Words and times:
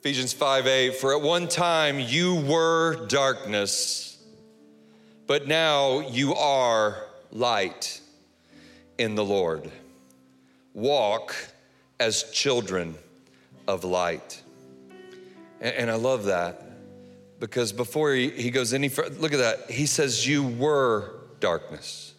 Ephesians 0.00 0.32
5 0.32 0.68
8, 0.68 0.94
for 0.94 1.12
at 1.12 1.22
one 1.22 1.48
time 1.48 1.98
you 1.98 2.36
were 2.36 3.06
darkness, 3.08 4.16
but 5.26 5.48
now 5.48 5.98
you 5.98 6.34
are 6.34 7.04
light 7.32 8.00
in 8.96 9.16
the 9.16 9.24
Lord. 9.24 9.68
Walk 10.72 11.34
as 11.98 12.30
children 12.30 12.94
of 13.66 13.82
light. 13.82 14.40
And, 15.60 15.74
and 15.74 15.90
I 15.90 15.96
love 15.96 16.26
that 16.26 16.62
because 17.40 17.72
before 17.72 18.12
he, 18.12 18.30
he 18.30 18.52
goes 18.52 18.72
any 18.72 18.88
further, 18.88 19.18
look 19.18 19.32
at 19.32 19.38
that. 19.38 19.68
He 19.68 19.86
says, 19.86 20.24
You 20.24 20.44
were 20.44 21.10
darkness. 21.40 22.14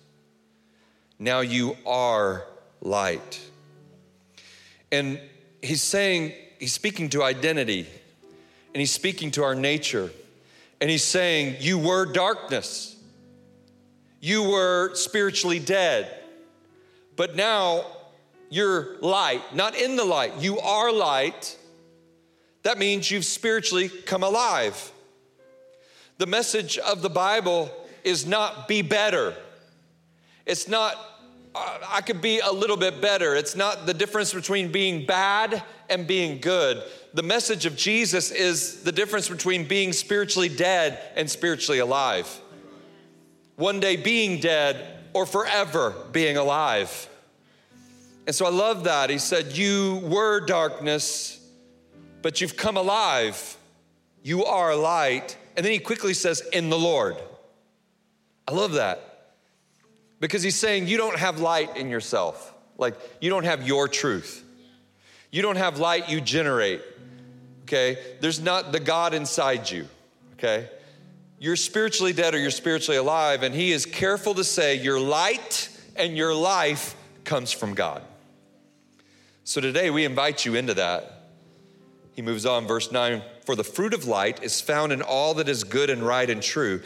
Now 1.18 1.40
you 1.40 1.78
are 1.86 2.46
light. 2.82 3.40
And 4.92 5.18
he's 5.62 5.82
saying, 5.82 6.34
he's 6.60 6.74
speaking 6.74 7.10
to 7.10 7.24
identity 7.24 7.88
and 8.74 8.80
he's 8.80 8.92
speaking 8.92 9.32
to 9.32 9.44
our 9.44 9.56
nature. 9.56 10.12
And 10.80 10.90
he's 10.90 11.04
saying, 11.04 11.58
You 11.60 11.80
were 11.80 12.06
darkness. 12.06 12.96
You 14.22 14.44
were 14.44 14.94
spiritually 14.96 15.60
dead. 15.60 16.14
But 17.16 17.36
now 17.36 17.86
you're 18.50 18.98
light, 19.00 19.42
not 19.56 19.76
in 19.76 19.96
the 19.96 20.06
light. 20.06 20.38
You 20.40 20.60
are 20.60 20.92
light. 20.92 21.58
That 22.64 22.78
means 22.78 23.10
you've 23.10 23.26
spiritually 23.26 23.90
come 23.90 24.24
alive. 24.24 24.92
The 26.18 26.28
message 26.28 26.78
of 26.78 27.02
the 27.02 27.10
Bible 27.10 27.72
is 28.04 28.26
not 28.26 28.68
be 28.68 28.82
better. 28.82 29.34
It's 30.46 30.68
not, 30.68 30.96
uh, 31.56 31.78
I 31.88 32.02
could 32.02 32.22
be 32.22 32.40
a 32.40 32.52
little 32.52 32.76
bit 32.76 33.02
better. 33.02 33.36
It's 33.36 33.56
not 33.56 33.86
the 33.86 33.94
difference 33.94 34.34
between 34.34 34.72
being 34.72 35.06
bad 35.06 35.64
and 35.90 36.08
being 36.08 36.40
good. 36.40 36.84
The 37.14 37.24
message 37.24 37.66
of 37.66 37.76
Jesus 37.76 38.32
is 38.32 38.84
the 38.84 38.92
difference 38.92 39.30
between 39.30 39.68
being 39.68 39.94
spiritually 39.94 40.50
dead 40.50 41.00
and 41.16 41.30
spiritually 41.30 41.80
alive. 41.80 42.28
One 43.56 43.80
day 43.80 43.96
being 43.96 44.40
dead 44.40 45.00
or 45.14 45.26
forever 45.26 45.94
being 46.12 46.38
alive. 46.38 47.10
And 48.28 48.36
so 48.36 48.46
I 48.46 48.50
love 48.50 48.84
that. 48.84 49.10
He 49.10 49.18
said, 49.18 49.58
You 49.58 50.02
were 50.04 50.40
darkness, 50.46 51.40
but 52.22 52.42
you've 52.42 52.56
come 52.56 52.78
alive. 52.78 53.58
You 54.24 54.46
are 54.46 54.76
light. 54.76 55.36
And 55.58 55.66
then 55.66 55.74
he 55.74 55.80
quickly 55.80 56.14
says, 56.14 56.42
In 56.54 56.70
the 56.70 56.78
Lord. 56.78 57.18
I 58.48 58.52
love 58.52 58.74
that 58.74 59.10
because 60.20 60.44
he's 60.44 60.56
saying 60.56 60.88
you 60.88 60.98
don't 60.98 61.18
have 61.18 61.40
light 61.40 61.78
in 61.78 61.90
yourself. 61.90 62.54
Like 62.78 62.96
you 63.22 63.30
don't 63.30 63.46
have 63.46 63.68
your 63.68 63.88
truth. 63.88 64.44
You 65.32 65.42
don't 65.42 65.58
have 65.58 65.80
light 65.80 66.10
you 66.10 66.22
generate. 66.22 66.82
Okay? 67.64 67.98
There's 68.20 68.40
not 68.40 68.72
the 68.72 68.80
God 68.80 69.14
inside 69.14 69.70
you. 69.70 69.88
Okay? 70.34 70.70
You're 71.38 71.56
spiritually 71.56 72.14
dead 72.14 72.34
or 72.34 72.40
you're 72.40 72.52
spiritually 72.52 72.98
alive. 72.98 73.44
And 73.44 73.54
he 73.54 73.72
is 73.72 73.86
careful 73.86 74.34
to 74.36 74.44
say 74.44 74.76
your 74.76 75.00
light 75.00 75.70
and 75.96 76.18
your 76.18 76.34
life 76.34 76.96
comes 77.24 77.52
from 77.52 77.74
God. 77.74 78.02
So 79.44 79.62
today 79.62 79.90
we 79.90 80.06
invite 80.06 80.46
you 80.46 80.56
into 80.56 80.74
that. 80.76 81.28
He 82.14 82.22
moves 82.22 82.46
on, 82.46 82.68
verse 82.68 82.92
9 82.92 83.22
For 83.46 83.56
the 83.56 83.64
fruit 83.64 83.94
of 83.94 84.06
light 84.06 84.44
is 84.44 84.60
found 84.60 84.92
in 84.92 85.02
all 85.02 85.36
that 85.36 85.48
is 85.48 85.64
good 85.64 85.90
and 85.90 86.04
right 86.04 86.30
and 86.30 86.44
true, 86.44 86.82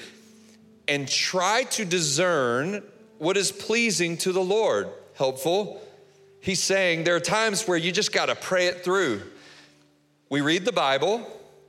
and 0.87 1.07
try 1.07 1.63
to 1.71 1.85
discern 1.85 2.83
what 3.17 3.35
is 3.35 3.51
pleasing 3.51 4.17
to 4.17 4.31
the 4.31 4.43
Lord. 4.43 4.89
Helpful. 5.15 5.81
He's 6.43 6.61
saying 6.61 7.05
there 7.05 7.15
are 7.15 7.21
times 7.21 7.69
where 7.69 7.77
you 7.77 7.93
just 7.93 8.11
got 8.11 8.25
to 8.25 8.35
pray 8.35 8.65
it 8.65 8.83
through. 8.83 9.21
We 10.29 10.41
read 10.41 10.65
the 10.65 10.73
Bible 10.73 11.25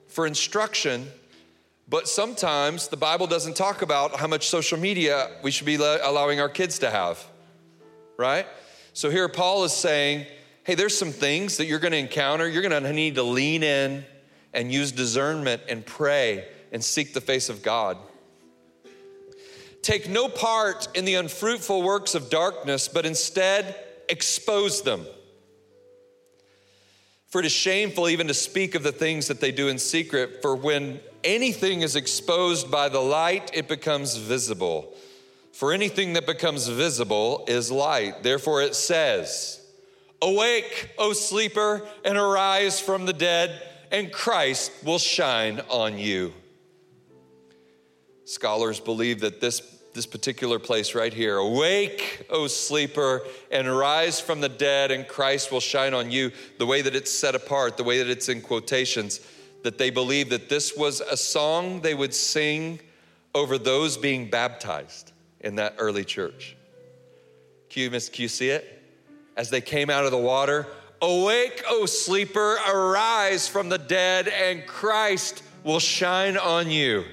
for 0.08 0.26
instruction, 0.26 1.06
but 1.88 2.08
sometimes 2.08 2.88
the 2.88 2.96
Bible 2.96 3.28
doesn't 3.28 3.54
talk 3.54 3.82
about 3.82 4.16
how 4.16 4.26
much 4.26 4.48
social 4.48 4.76
media 4.76 5.30
we 5.44 5.52
should 5.52 5.66
be 5.66 5.76
allowing 5.76 6.40
our 6.40 6.48
kids 6.48 6.80
to 6.80 6.90
have, 6.90 7.24
right? 8.16 8.46
So 8.94 9.10
here 9.10 9.28
Paul 9.28 9.62
is 9.62 9.72
saying, 9.72 10.26
hey, 10.64 10.74
there's 10.74 10.98
some 10.98 11.12
things 11.12 11.58
that 11.58 11.66
you're 11.66 11.78
going 11.78 11.92
to 11.92 11.98
encounter. 11.98 12.48
You're 12.48 12.68
going 12.68 12.82
to 12.82 12.92
need 12.92 13.14
to 13.14 13.22
lean 13.22 13.62
in 13.62 14.04
and 14.52 14.72
use 14.72 14.90
discernment 14.90 15.62
and 15.68 15.86
pray 15.86 16.48
and 16.72 16.82
seek 16.82 17.14
the 17.14 17.20
face 17.20 17.48
of 17.48 17.62
God. 17.62 17.96
Take 19.82 20.08
no 20.08 20.26
part 20.28 20.88
in 20.96 21.04
the 21.04 21.14
unfruitful 21.14 21.80
works 21.80 22.16
of 22.16 22.28
darkness, 22.28 22.88
but 22.88 23.06
instead 23.06 23.76
expose 24.08 24.82
them. 24.82 25.06
For 27.28 27.40
it 27.40 27.46
is 27.46 27.52
shameful 27.52 28.08
even 28.08 28.28
to 28.28 28.34
speak 28.34 28.74
of 28.74 28.84
the 28.84 28.92
things 28.92 29.26
that 29.26 29.40
they 29.40 29.50
do 29.50 29.68
in 29.68 29.78
secret, 29.78 30.40
for 30.40 30.54
when 30.54 31.00
anything 31.24 31.82
is 31.82 31.96
exposed 31.96 32.70
by 32.70 32.88
the 32.88 33.00
light, 33.00 33.50
it 33.52 33.66
becomes 33.66 34.16
visible. 34.16 34.94
For 35.52 35.72
anything 35.72 36.12
that 36.12 36.26
becomes 36.26 36.68
visible 36.68 37.44
is 37.48 37.70
light. 37.70 38.22
Therefore, 38.22 38.62
it 38.62 38.74
says, 38.74 39.60
Awake, 40.22 40.90
O 40.96 41.12
sleeper, 41.12 41.86
and 42.04 42.16
arise 42.16 42.80
from 42.80 43.04
the 43.04 43.12
dead, 43.12 43.62
and 43.90 44.12
Christ 44.12 44.70
will 44.84 44.98
shine 44.98 45.60
on 45.68 45.98
you. 45.98 46.32
Scholars 48.24 48.80
believe 48.80 49.20
that 49.20 49.40
this, 49.40 49.60
this 49.94 50.06
particular 50.06 50.58
place 50.58 50.94
right 50.94 51.12
here, 51.12 51.36
awake, 51.36 52.26
O 52.30 52.46
sleeper, 52.46 53.22
and 53.50 53.74
rise 53.74 54.20
from 54.20 54.40
the 54.40 54.48
dead, 54.48 54.90
and 54.90 55.08
Christ 55.08 55.50
will 55.50 55.60
shine 55.60 55.94
on 55.94 56.10
you, 56.10 56.32
the 56.58 56.66
way 56.66 56.82
that 56.82 56.94
it's 56.94 57.12
set 57.12 57.34
apart, 57.34 57.76
the 57.76 57.84
way 57.84 57.98
that 57.98 58.10
it's 58.10 58.28
in 58.28 58.40
quotations, 58.42 59.20
that 59.62 59.78
they 59.78 59.90
believe 59.90 60.30
that 60.30 60.48
this 60.48 60.76
was 60.76 61.00
a 61.00 61.16
song 61.16 61.80
they 61.80 61.94
would 61.94 62.12
sing 62.12 62.80
over 63.34 63.56
those 63.56 63.96
being 63.96 64.28
baptized 64.28 65.12
in 65.40 65.54
that 65.56 65.76
early 65.78 66.04
church. 66.04 66.56
Can 67.70 67.82
you, 67.82 67.90
can 67.90 68.28
see 68.28 68.50
it? 68.50 68.74
as 69.36 69.50
they 69.50 69.60
came 69.60 69.90
out 69.90 70.04
of 70.04 70.10
the 70.10 70.18
water. 70.18 70.66
Awake, 71.02 71.62
O 71.68 71.86
sleeper, 71.86 72.56
arise 72.68 73.48
from 73.48 73.68
the 73.68 73.78
dead, 73.78 74.28
and 74.28 74.66
Christ 74.66 75.42
will 75.62 75.80
shine 75.80 76.36
on 76.36 76.70
you. 76.70 77.04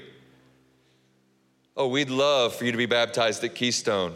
Oh, 1.76 1.88
we'd 1.88 2.10
love 2.10 2.54
for 2.54 2.64
you 2.64 2.72
to 2.72 2.78
be 2.78 2.86
baptized 2.86 3.42
at 3.44 3.54
Keystone. 3.54 4.14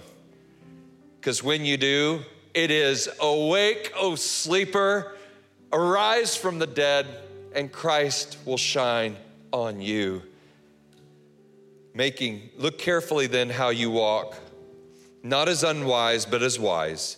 Because 1.21 1.43
when 1.43 1.65
you 1.65 1.77
do, 1.77 2.21
it 2.55 2.71
is 2.71 3.09
awake, 3.21 3.93
O 3.97 4.15
sleeper, 4.15 5.17
arise 5.73 6.37
from 6.37 6.59
the 6.59 6.67
dead, 6.67 7.07
and 7.55 7.73
Christ 7.73 8.39
will 8.45 8.59
shine 8.59 9.17
on 9.53 9.81
you. 9.81 10.23
Making, 11.95 12.51
look 12.57 12.79
carefully 12.79 13.27
then 13.27 13.49
how 13.49 13.71
you 13.71 13.91
walk, 13.91 14.37
not 15.23 15.49
as 15.49 15.65
unwise, 15.65 16.27
but 16.27 16.43
as 16.43 16.59
wise 16.59 17.17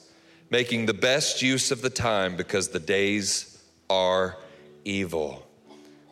making 0.50 0.86
the 0.86 0.94
best 0.94 1.42
use 1.42 1.70
of 1.70 1.82
the 1.82 1.90
time 1.90 2.36
because 2.36 2.68
the 2.68 2.80
days 2.80 3.62
are 3.90 4.36
evil. 4.84 5.46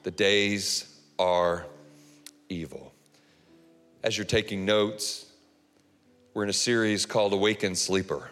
The 0.02 0.10
days 0.10 1.00
are 1.18 1.66
evil. 2.48 2.85
As 4.06 4.16
you're 4.16 4.24
taking 4.24 4.64
notes, 4.64 5.26
we're 6.32 6.44
in 6.44 6.48
a 6.48 6.52
series 6.52 7.06
called 7.06 7.32
Awaken 7.32 7.74
Sleeper. 7.74 8.30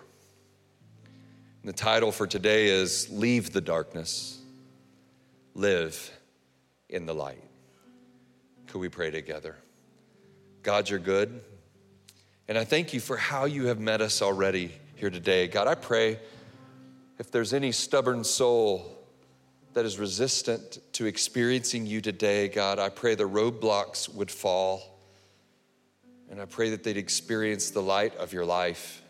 And 1.62 1.69
the 1.69 1.73
title 1.73 2.12
for 2.12 2.29
today 2.29 2.69
is 2.69 3.11
Leave 3.11 3.53
the 3.53 3.61
Darkness, 3.61 4.39
Live 5.53 6.13
in 6.89 7.07
the 7.07 7.13
Light. 7.13 7.43
Could 8.69 8.79
we 8.79 8.89
pray 8.89 9.11
together? 9.11 9.57
God, 10.63 10.89
you're 10.89 11.01
good. 11.01 11.41
And 12.47 12.57
I 12.57 12.63
thank 12.63 12.95
you 12.95 13.01
for 13.01 13.17
how 13.17 13.47
you 13.47 13.67
have 13.67 13.81
met 13.81 14.01
us 14.01 14.23
already 14.23 14.71
here 14.95 15.11
today. 15.11 15.49
God, 15.49 15.67
I 15.67 15.75
pray 15.75 16.21
if 17.19 17.33
there's 17.33 17.53
any 17.53 17.73
stubborn 17.73 18.23
soul 18.23 18.97
that 19.73 19.84
is 19.84 19.99
resistant 19.99 20.79
to 20.93 21.07
experiencing 21.07 21.84
you 21.84 22.01
today, 22.01 22.47
God, 22.47 22.78
I 22.78 22.91
pray 22.91 23.16
the 23.16 23.28
roadblocks 23.28 24.09
would 24.15 24.31
fall. 24.31 24.94
And 26.30 26.41
I 26.41 26.47
pray 26.47 26.71
that 26.71 26.82
they'd 26.82 26.97
experience 26.97 27.71
the 27.71 27.82
light 27.82 28.16
of 28.16 28.32
your 28.32 28.44
life. 28.44 29.03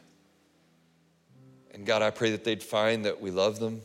And 1.72 1.86
God, 1.86 2.02
I 2.02 2.10
pray 2.10 2.30
that 2.32 2.44
they'd 2.44 2.62
find 2.62 3.04
that 3.04 3.20
we 3.20 3.30
love 3.30 3.58
them. 3.58 3.82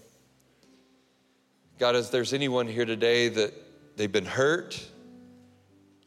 God, 1.80 1.96
if 1.96 2.12
there's 2.12 2.34
anyone 2.34 2.68
here 2.68 2.86
today 2.86 3.30
that 3.30 3.54
they've 3.96 4.12
been 4.12 4.26
hurt 4.26 4.86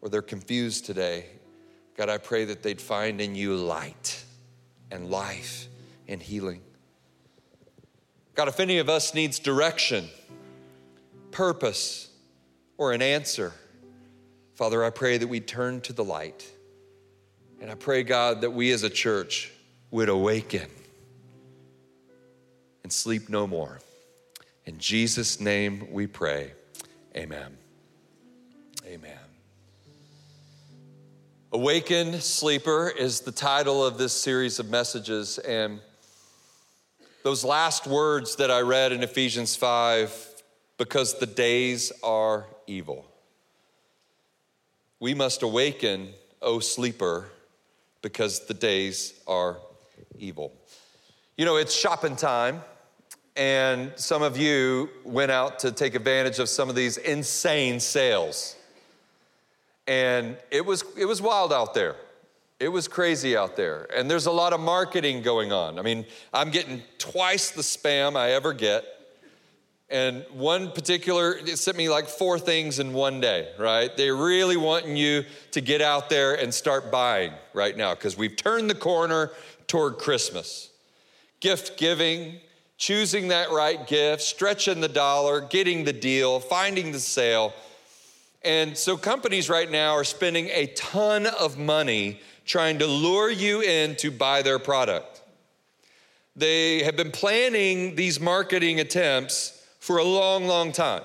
or 0.01 0.09
they're 0.09 0.23
confused 0.23 0.85
today, 0.85 1.27
God, 1.97 2.09
I 2.09 2.19
pray 2.19 2.45
that 2.47 2.63
they'd 2.63 2.81
find 2.81 3.21
in 3.21 3.35
you 3.35 3.57
light 3.57 4.23
and 4.91 5.11
life 5.11 5.69
and 6.09 6.23
healing. 6.23 6.61
God, 8.35 8.49
if 8.49 8.61
any 8.61 8.79
of 8.79 8.89
us 8.89 9.15
needs 9.15 9.39
direction, 9.39 10.09
purpose, 11.31 12.11
or 12.79 12.93
an 12.93 13.03
answer, 13.03 13.53
Father, 14.55 14.85
I 14.85 14.91
pray 14.91 15.19
that 15.19 15.27
we 15.27 15.41
turn 15.41 15.81
to 15.83 15.93
the 15.93 16.05
light. 16.05 16.51
And 17.63 17.71
I 17.71 17.77
pray, 17.77 18.03
God, 18.03 18.41
that 18.41 18.51
we 18.51 18.73
as 18.73 18.83
a 18.83 18.91
church 18.91 19.53
would 19.93 20.09
awaken 20.09 20.69
and 22.83 22.93
sleep 22.93 23.29
no 23.29 23.47
more. 23.47 23.79
In 24.67 24.81
Jesus' 24.81 25.39
name 25.39 25.87
we 25.93 26.09
pray. 26.09 26.55
Amen. 27.17 27.57
Amen. 28.85 29.17
Awaken, 31.53 32.21
Sleeper 32.21 32.89
is 32.89 33.21
the 33.21 33.31
title 33.31 33.87
of 33.87 33.97
this 33.97 34.13
series 34.13 34.59
of 34.59 34.69
messages. 34.69 35.39
And 35.39 35.79
those 37.23 37.45
last 37.45 37.87
words 37.87 38.35
that 38.37 38.51
I 38.51 38.63
read 38.63 38.91
in 38.91 39.05
Ephesians 39.05 39.55
5 39.55 40.43
because 40.79 41.17
the 41.17 41.27
days 41.27 41.93
are 42.03 42.45
evil. 42.67 43.07
We 44.99 45.15
must 45.15 45.45
awaken, 45.45 46.09
O 46.41 46.59
sleeper, 46.59 47.31
because 48.03 48.47
the 48.47 48.55
days 48.55 49.15
are 49.27 49.59
evil. 50.19 50.53
You 51.37 51.45
know, 51.45 51.57
it's 51.57 51.75
shopping 51.75 52.17
time, 52.17 52.61
and 53.37 53.93
some 53.97 54.23
of 54.23 54.37
you 54.37 54.91
went 55.05 55.31
out 55.31 55.61
to 55.61 55.73
take 55.73 55.95
advantage 55.95 56.39
of 56.39 56.49
some 56.49 56.69
of 56.69 56.75
these 56.75 56.99
insane 56.99 57.81
sales. 57.81 58.57
And 59.87 60.37
it 60.51 60.65
was, 60.65 60.85
it 60.97 61.07
was 61.07 61.23
wild 61.23 61.53
out 61.53 61.75
there. 61.75 61.97
It 62.61 62.69
was 62.69 62.87
crazy 62.87 63.37
out 63.37 63.57
there. 63.57 63.89
And 63.97 64.11
there's 64.11 64.27
a 64.27 64.31
lot 64.31 64.53
of 64.53 64.61
marketing 64.61 65.23
going 65.23 65.51
on. 65.51 65.79
I 65.79 65.83
mean, 65.83 66.05
I'm 66.33 66.51
getting 66.51 66.83
twice 66.99 67.51
the 67.51 67.63
spam 67.63 68.17
I 68.17 68.33
ever 68.33 68.53
get. 68.53 68.85
And 69.93 70.25
one 70.33 70.71
particular, 70.71 71.37
it 71.37 71.59
sent 71.59 71.77
me 71.77 71.91
like 71.91 72.09
four 72.09 72.39
things 72.39 72.79
in 72.79 72.95
one 72.95 73.21
day, 73.21 73.51
right? 73.59 73.95
They're 73.95 74.17
really 74.17 74.57
wanting 74.57 74.97
you 74.97 75.25
to 75.51 75.61
get 75.61 75.83
out 75.83 76.09
there 76.09 76.33
and 76.33 76.53
start 76.53 76.91
buying 76.91 77.35
right 77.53 77.77
now 77.77 77.95
because 77.95 78.17
we've 78.17 78.35
turned 78.35 78.71
the 78.71 78.75
corner 78.75 79.33
toward 79.67 79.99
Christmas. 79.99 80.71
Gift 81.41 81.77
giving, 81.77 82.41
choosing 82.79 83.29
that 83.29 83.51
right 83.51 83.87
gift, 83.87 84.23
stretching 84.23 84.81
the 84.81 84.89
dollar, 84.89 85.43
getting 85.43 85.85
the 85.85 85.93
deal, 85.93 86.41
finding 86.41 86.93
the 86.93 87.01
sale. 87.01 87.53
And 88.41 88.79
so 88.79 88.97
companies 88.97 89.51
right 89.51 89.71
now 89.71 89.93
are 89.93 90.05
spending 90.05 90.47
a 90.47 90.69
ton 90.69 91.27
of 91.27 91.59
money 91.59 92.19
trying 92.47 92.79
to 92.79 92.87
lure 92.87 93.31
you 93.31 93.61
in 93.61 93.97
to 93.97 94.11
buy 94.11 94.41
their 94.41 94.59
product. 94.59 95.21
They 96.35 96.83
have 96.83 96.97
been 96.97 97.11
planning 97.11 97.95
these 97.95 98.19
marketing 98.19 98.81
attempts 98.81 99.59
for 99.83 99.99
a 99.99 100.05
long, 100.05 100.47
long 100.47 100.71
time. 100.71 101.03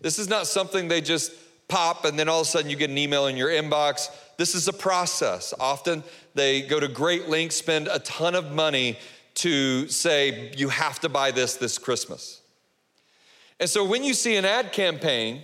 This 0.00 0.18
is 0.18 0.26
not 0.26 0.46
something 0.46 0.88
they 0.88 1.02
just 1.02 1.32
pop 1.68 2.06
and 2.06 2.18
then 2.18 2.30
all 2.30 2.40
of 2.40 2.46
a 2.46 2.50
sudden 2.50 2.70
you 2.70 2.74
get 2.74 2.88
an 2.88 2.96
email 2.96 3.26
in 3.26 3.36
your 3.36 3.50
inbox. 3.50 4.08
This 4.38 4.54
is 4.54 4.68
a 4.68 4.72
process. 4.72 5.52
Often 5.60 6.02
they 6.34 6.62
go 6.62 6.80
to 6.80 6.88
great 6.88 7.28
lengths, 7.28 7.56
spend 7.56 7.88
a 7.88 7.98
ton 7.98 8.34
of 8.34 8.52
money 8.52 8.98
to 9.34 9.86
say, 9.88 10.50
you 10.56 10.70
have 10.70 10.98
to 11.00 11.10
buy 11.10 11.30
this 11.30 11.56
this 11.56 11.76
Christmas. 11.76 12.40
And 13.60 13.68
so 13.68 13.84
when 13.84 14.02
you 14.02 14.14
see 14.14 14.36
an 14.36 14.46
ad 14.46 14.72
campaign, 14.72 15.42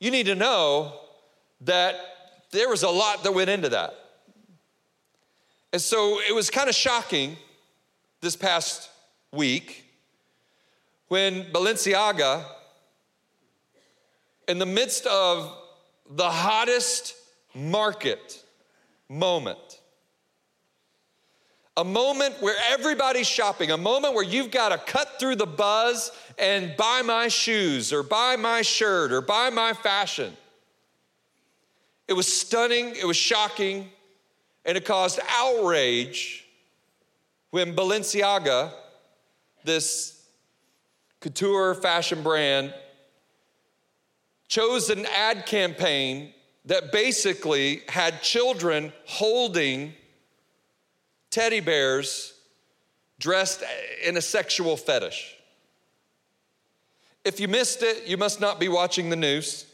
you 0.00 0.10
need 0.10 0.26
to 0.26 0.34
know 0.34 1.00
that 1.62 1.96
there 2.50 2.68
was 2.68 2.82
a 2.82 2.90
lot 2.90 3.22
that 3.22 3.32
went 3.32 3.48
into 3.48 3.70
that. 3.70 3.94
And 5.72 5.80
so 5.80 6.20
it 6.28 6.34
was 6.34 6.50
kind 6.50 6.68
of 6.68 6.74
shocking 6.74 7.38
this 8.20 8.36
past 8.36 8.90
week 9.32 9.86
when 11.08 11.44
Balenciaga, 11.44 12.44
in 14.46 14.58
the 14.58 14.66
midst 14.66 15.06
of 15.06 15.54
the 16.10 16.28
hottest 16.30 17.14
market 17.54 18.42
moment, 19.08 19.80
a 21.76 21.84
moment 21.84 22.34
where 22.40 22.56
everybody's 22.70 23.26
shopping, 23.26 23.70
a 23.70 23.76
moment 23.76 24.14
where 24.14 24.24
you've 24.24 24.50
got 24.50 24.70
to 24.70 24.78
cut 24.78 25.18
through 25.20 25.36
the 25.36 25.46
buzz 25.46 26.10
and 26.38 26.76
buy 26.76 27.02
my 27.04 27.28
shoes 27.28 27.92
or 27.92 28.02
buy 28.02 28.36
my 28.36 28.62
shirt 28.62 29.12
or 29.12 29.20
buy 29.20 29.48
my 29.50 29.72
fashion. 29.72 30.36
It 32.08 32.14
was 32.14 32.26
stunning, 32.26 32.96
it 32.96 33.06
was 33.06 33.16
shocking, 33.16 33.90
and 34.64 34.76
it 34.76 34.84
caused 34.84 35.20
outrage 35.28 36.44
when 37.50 37.76
Balenciaga, 37.76 38.72
this 39.64 40.17
couture 41.20 41.74
fashion 41.74 42.22
brand, 42.22 42.72
chose 44.48 44.90
an 44.90 45.06
ad 45.06 45.46
campaign 45.46 46.32
that 46.64 46.92
basically 46.92 47.82
had 47.88 48.22
children 48.22 48.92
holding 49.06 49.94
teddy 51.30 51.60
bears 51.60 52.34
dressed 53.18 53.62
in 54.04 54.16
a 54.16 54.22
sexual 54.22 54.76
fetish. 54.76 55.34
If 57.24 57.40
you 57.40 57.48
missed 57.48 57.82
it, 57.82 58.06
you 58.06 58.16
must 58.16 58.40
not 58.40 58.60
be 58.60 58.68
watching 58.68 59.10
the 59.10 59.16
news. 59.16 59.66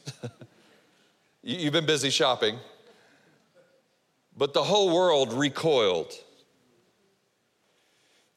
You've 1.43 1.73
been 1.73 1.87
busy 1.87 2.11
shopping. 2.11 2.59
But 4.37 4.55
the 4.55 4.65
whole 4.65 4.95
world 4.95 5.33
recoiled. 5.33 6.13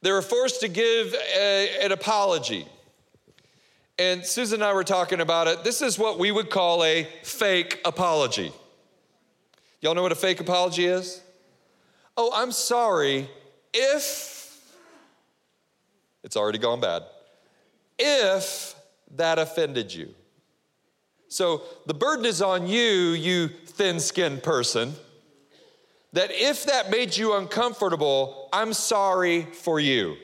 They 0.01 0.12
were 0.12 0.21
forced 0.21 0.60
to 0.62 0.68
give 0.68 1.15
a, 1.36 1.80
an 1.81 1.92
apology. 1.92 2.68
And 4.00 4.24
Susan 4.24 4.62
and 4.62 4.64
I 4.64 4.74
were 4.74 4.84
talking 4.84 5.22
about 5.22 5.48
it. 5.48 5.64
This 5.64 5.82
is 5.82 5.98
what 5.98 6.20
we 6.20 6.32
would 6.32 6.50
call 6.50 6.84
a 6.84 7.08
fake 7.24 7.82
apology. 7.84 8.52
Y'all 9.82 9.96
know 9.96 10.04
what 10.04 10.12
a 10.12 10.16
fake 10.16 10.40
apology 10.40 10.86
is? 10.86 11.22
Oh, 12.16 12.32
I'm 12.34 12.52
sorry 12.52 13.30
if, 13.74 14.60
it's 16.24 16.38
already 16.38 16.60
gone 16.60 16.80
bad, 16.80 17.04
if 17.98 18.76
that 19.16 19.40
offended 19.40 19.94
you. 19.94 20.14
So 21.28 21.64
the 21.86 21.94
burden 21.94 22.26
is 22.26 22.42
on 22.42 22.68
you, 22.68 23.12
you 23.12 23.48
thin 23.48 24.00
skinned 24.00 24.44
person, 24.44 24.94
that 26.14 26.30
if 26.32 26.66
that 26.66 26.90
made 26.90 27.18
you 27.18 27.36
uncomfortable, 27.36 28.50
I'm 28.54 28.74
sorry 28.74 29.44
for 29.44 29.80
you. 29.80 30.18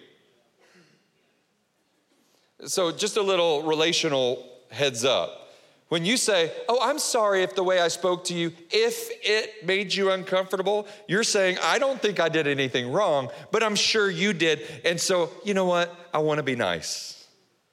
So, 2.65 2.91
just 2.91 3.17
a 3.17 3.21
little 3.21 3.63
relational 3.63 4.47
heads 4.69 5.03
up. 5.03 5.43
When 5.89 6.05
you 6.05 6.17
say, 6.17 6.51
Oh, 6.67 6.79
I'm 6.81 6.97
sorry 6.97 7.43
if 7.43 7.55
the 7.55 7.63
way 7.63 7.79
I 7.79 7.87
spoke 7.87 8.23
to 8.25 8.33
you, 8.33 8.51
if 8.71 9.09
it 9.21 9.65
made 9.65 9.93
you 9.93 10.11
uncomfortable, 10.11 10.87
you're 11.07 11.23
saying, 11.23 11.57
I 11.61 11.77
don't 11.77 12.01
think 12.01 12.19
I 12.19 12.29
did 12.29 12.47
anything 12.47 12.91
wrong, 12.91 13.29
but 13.51 13.61
I'm 13.61 13.75
sure 13.75 14.09
you 14.09 14.33
did. 14.33 14.61
And 14.85 14.99
so, 14.99 15.29
you 15.43 15.53
know 15.53 15.65
what? 15.65 15.95
I 16.13 16.17
want 16.17 16.37
to 16.39 16.43
be 16.43 16.55
nice. 16.55 17.27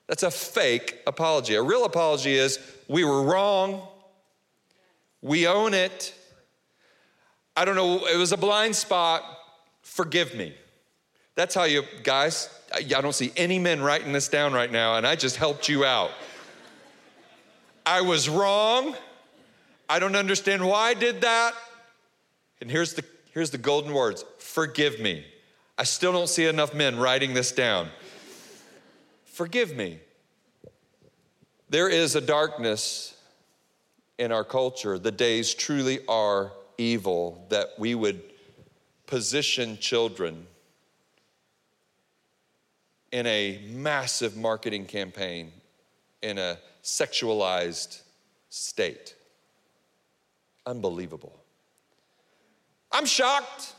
That's 0.06 0.22
a 0.22 0.30
fake 0.30 0.98
apology. 1.06 1.54
A 1.54 1.62
real 1.62 1.84
apology 1.84 2.34
is, 2.34 2.58
We 2.88 3.04
were 3.04 3.22
wrong, 3.22 3.86
we 5.22 5.46
own 5.46 5.72
it. 5.72 6.12
I 7.56 7.64
don't 7.64 7.76
know, 7.76 8.06
it 8.06 8.16
was 8.16 8.32
a 8.32 8.37
blind 8.37 8.76
spot. 8.76 9.22
Forgive 9.82 10.34
me. 10.34 10.54
That's 11.34 11.54
how 11.54 11.64
you, 11.64 11.84
guys, 12.02 12.49
I 12.75 12.82
don't 12.82 13.14
see 13.14 13.32
any 13.37 13.58
men 13.58 13.82
writing 13.82 14.12
this 14.12 14.28
down 14.28 14.52
right 14.52 14.70
now, 14.70 14.96
and 14.96 15.06
I 15.06 15.16
just 15.16 15.37
helped 15.37 15.68
you 15.68 15.84
out. 15.84 16.10
I 17.87 18.02
was 18.02 18.28
wrong. 18.28 18.94
I 19.88 19.99
don't 19.99 20.16
understand 20.16 20.66
why 20.66 20.88
I 20.88 20.94
did 20.94 21.22
that. 21.22 21.54
And 22.60 22.70
here's 22.70 22.94
the, 22.94 23.04
here's 23.32 23.50
the 23.50 23.58
golden 23.58 23.92
words 23.92 24.25
forgive 24.38 25.00
me. 25.00 25.25
I 25.78 25.84
still 25.84 26.12
don't 26.12 26.28
see 26.28 26.46
enough 26.46 26.75
men 26.75 26.99
writing 26.99 27.32
this 27.32 27.52
down. 27.52 27.88
Forgive 29.25 29.75
me. 29.75 29.99
There 31.70 31.88
is 31.88 32.16
a 32.16 32.20
darkness 32.20 33.16
in 34.18 34.30
our 34.30 34.44
culture. 34.44 34.99
The 34.99 35.10
days 35.10 35.54
truly 35.54 36.00
are 36.06 36.52
evil 36.76 37.46
that 37.49 37.68
we 37.78 37.94
would 37.94 38.22
position 39.06 39.78
children 39.78 40.46
in 43.12 43.26
a 43.26 43.61
massive 43.71 44.37
marketing 44.37 44.87
campaign, 44.87 45.52
in 46.23 46.38
a 46.38 46.59
sexualized 46.83 48.02
state. 48.49 49.14
Unbelievable. 50.67 51.37
I'm 52.93 53.07
shocked. 53.07 53.75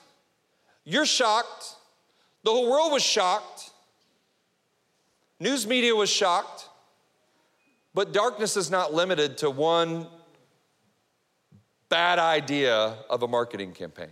You're 0.83 1.05
shocked. 1.05 1.75
The 2.43 2.51
whole 2.51 2.69
world 2.69 2.91
was 2.91 3.03
shocked. 3.03 3.71
News 5.39 5.67
media 5.67 5.95
was 5.95 6.09
shocked. 6.09 6.67
But 7.93 8.13
darkness 8.13 8.55
is 8.55 8.71
not 8.71 8.93
limited 8.93 9.37
to 9.39 9.49
one 9.49 10.07
bad 11.89 12.19
idea 12.19 12.95
of 13.09 13.23
a 13.23 13.27
marketing 13.27 13.73
campaign. 13.73 14.09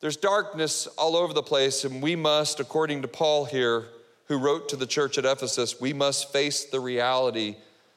There's 0.00 0.16
darkness 0.16 0.86
all 0.98 1.16
over 1.16 1.32
the 1.32 1.42
place, 1.42 1.84
and 1.84 2.02
we 2.02 2.16
must, 2.16 2.60
according 2.60 3.02
to 3.02 3.08
Paul 3.08 3.46
here, 3.46 3.86
who 4.26 4.38
wrote 4.38 4.68
to 4.68 4.76
the 4.76 4.86
church 4.86 5.18
at 5.18 5.24
Ephesus, 5.24 5.80
we 5.80 5.92
must 5.92 6.32
face 6.32 6.64
the 6.64 6.80
reality 6.80 7.56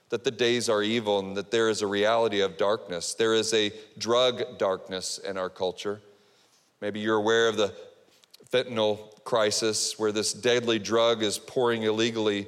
that 0.10 0.24
the 0.24 0.32
days 0.32 0.70
are 0.70 0.82
evil 0.82 1.20
and 1.20 1.36
that 1.38 1.51
there 1.51 1.70
is 1.70 1.82
a 1.82 1.88
reality 1.88 2.41
of 2.41 2.58
darkness. 2.58 3.13
There 3.13 3.34
is 3.34 3.53
a 3.53 3.72
drug 3.98 4.58
darkness 4.58 5.18
in 5.20 5.38
our 5.38 5.50
culture. 5.50 6.01
Maybe 6.82 7.00
you're 7.00 7.18
aware 7.18 7.48
of 7.48 7.58
the 7.58 7.74
fentanyl 8.51 9.24
crisis 9.24 10.00
where 10.00 10.12
this 10.12 10.34
deadly 10.34 10.79
drug 10.79 11.22
is 11.22 11.38
pouring 11.38 11.84
illegally 11.84 12.48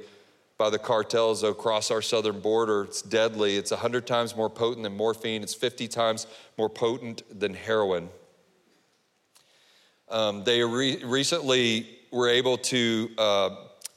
by 0.58 0.70
the 0.70 0.78
cartels 0.78 1.42
across 1.42 1.90
our 1.90 2.02
southern 2.02 2.40
border. 2.40 2.84
It's 2.84 3.02
deadly. 3.02 3.56
It's 3.56 3.70
100 3.70 4.06
times 4.06 4.34
more 4.34 4.50
potent 4.50 4.82
than 4.84 4.96
morphine, 4.96 5.42
it's 5.42 5.54
50 5.54 5.88
times 5.88 6.26
more 6.56 6.70
potent 6.70 7.22
than 7.38 7.54
heroin. 7.54 8.08
Um, 10.12 10.44
they 10.44 10.62
re- 10.62 11.02
recently 11.02 11.88
were 12.10 12.28
able 12.28 12.58
to 12.58 13.10
uh, 13.16 13.50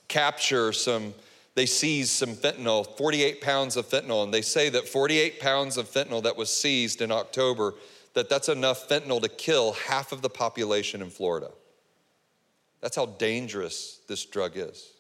capture 0.08 0.72
some, 0.72 1.14
they 1.56 1.66
seized 1.66 2.12
some 2.12 2.36
fentanyl, 2.36 2.88
48 2.98 3.42
pounds 3.42 3.76
of 3.76 3.88
fentanyl, 3.88 4.24
and 4.24 4.34
they 4.34 4.42
say 4.42 4.70
that 4.70 4.88
48 4.88 5.42
pounds 5.42 5.76
of 5.76 5.88
fentanyl 5.92 6.24
that 6.24 6.38
was 6.38 6.50
seized 6.50 7.02
in 7.02 7.12
October, 7.12 7.74
that 8.14 8.30
that's 8.30 8.48
enough 8.48 8.88
fentanyl 8.88 9.22
to 9.22 9.28
kill 9.28 9.74
half 9.74 10.14
of 10.14 10.22
the 10.22 10.30
population 10.30 11.02
in 11.02 11.10
Florida. 11.10 11.52
That's 12.80 12.96
how 12.96 13.08
dangerous 13.08 14.00
this 14.08 14.26
drug 14.26 14.54
is. 14.56 14.94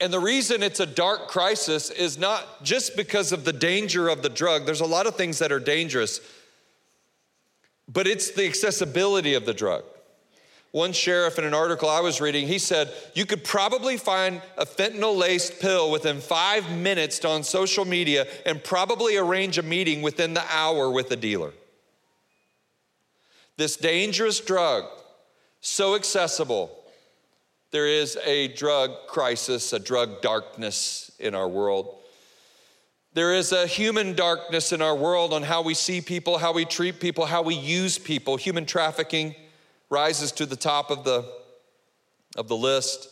And 0.00 0.12
the 0.12 0.20
reason 0.20 0.62
it's 0.62 0.80
a 0.80 0.86
dark 0.86 1.28
crisis 1.28 1.90
is 1.90 2.18
not 2.18 2.64
just 2.64 2.96
because 2.96 3.30
of 3.30 3.44
the 3.44 3.52
danger 3.52 4.08
of 4.08 4.22
the 4.22 4.28
drug. 4.28 4.64
There's 4.64 4.80
a 4.80 4.86
lot 4.86 5.06
of 5.06 5.16
things 5.16 5.38
that 5.38 5.52
are 5.52 5.60
dangerous 5.60 6.20
but 7.88 8.06
it's 8.06 8.30
the 8.30 8.46
accessibility 8.46 9.34
of 9.34 9.46
the 9.46 9.54
drug. 9.54 9.84
One 10.72 10.94
sheriff 10.94 11.38
in 11.38 11.44
an 11.44 11.52
article 11.52 11.90
I 11.90 12.00
was 12.00 12.20
reading, 12.20 12.46
he 12.46 12.58
said, 12.58 12.90
You 13.14 13.26
could 13.26 13.44
probably 13.44 13.98
find 13.98 14.40
a 14.56 14.64
fentanyl 14.64 15.16
laced 15.16 15.60
pill 15.60 15.90
within 15.90 16.18
five 16.20 16.70
minutes 16.70 17.22
on 17.26 17.44
social 17.44 17.84
media 17.84 18.26
and 18.46 18.64
probably 18.64 19.18
arrange 19.18 19.58
a 19.58 19.62
meeting 19.62 20.00
within 20.00 20.32
the 20.32 20.44
hour 20.50 20.90
with 20.90 21.10
a 21.10 21.16
dealer. 21.16 21.52
This 23.58 23.76
dangerous 23.76 24.40
drug, 24.40 24.84
so 25.60 25.94
accessible, 25.94 26.74
there 27.70 27.86
is 27.86 28.18
a 28.24 28.48
drug 28.48 28.92
crisis, 29.08 29.74
a 29.74 29.78
drug 29.78 30.22
darkness 30.22 31.10
in 31.18 31.34
our 31.34 31.48
world. 31.48 31.98
There 33.14 33.34
is 33.34 33.52
a 33.52 33.66
human 33.66 34.14
darkness 34.14 34.72
in 34.72 34.80
our 34.80 34.96
world 34.96 35.34
on 35.34 35.42
how 35.42 35.60
we 35.60 35.74
see 35.74 36.00
people, 36.00 36.38
how 36.38 36.52
we 36.52 36.64
treat 36.64 36.98
people, 36.98 37.26
how 37.26 37.42
we 37.42 37.54
use 37.54 37.98
people. 37.98 38.36
Human 38.36 38.64
trafficking 38.64 39.34
rises 39.90 40.32
to 40.32 40.46
the 40.46 40.56
top 40.56 40.90
of 40.90 41.04
the, 41.04 41.30
of 42.36 42.48
the 42.48 42.56
list. 42.56 43.10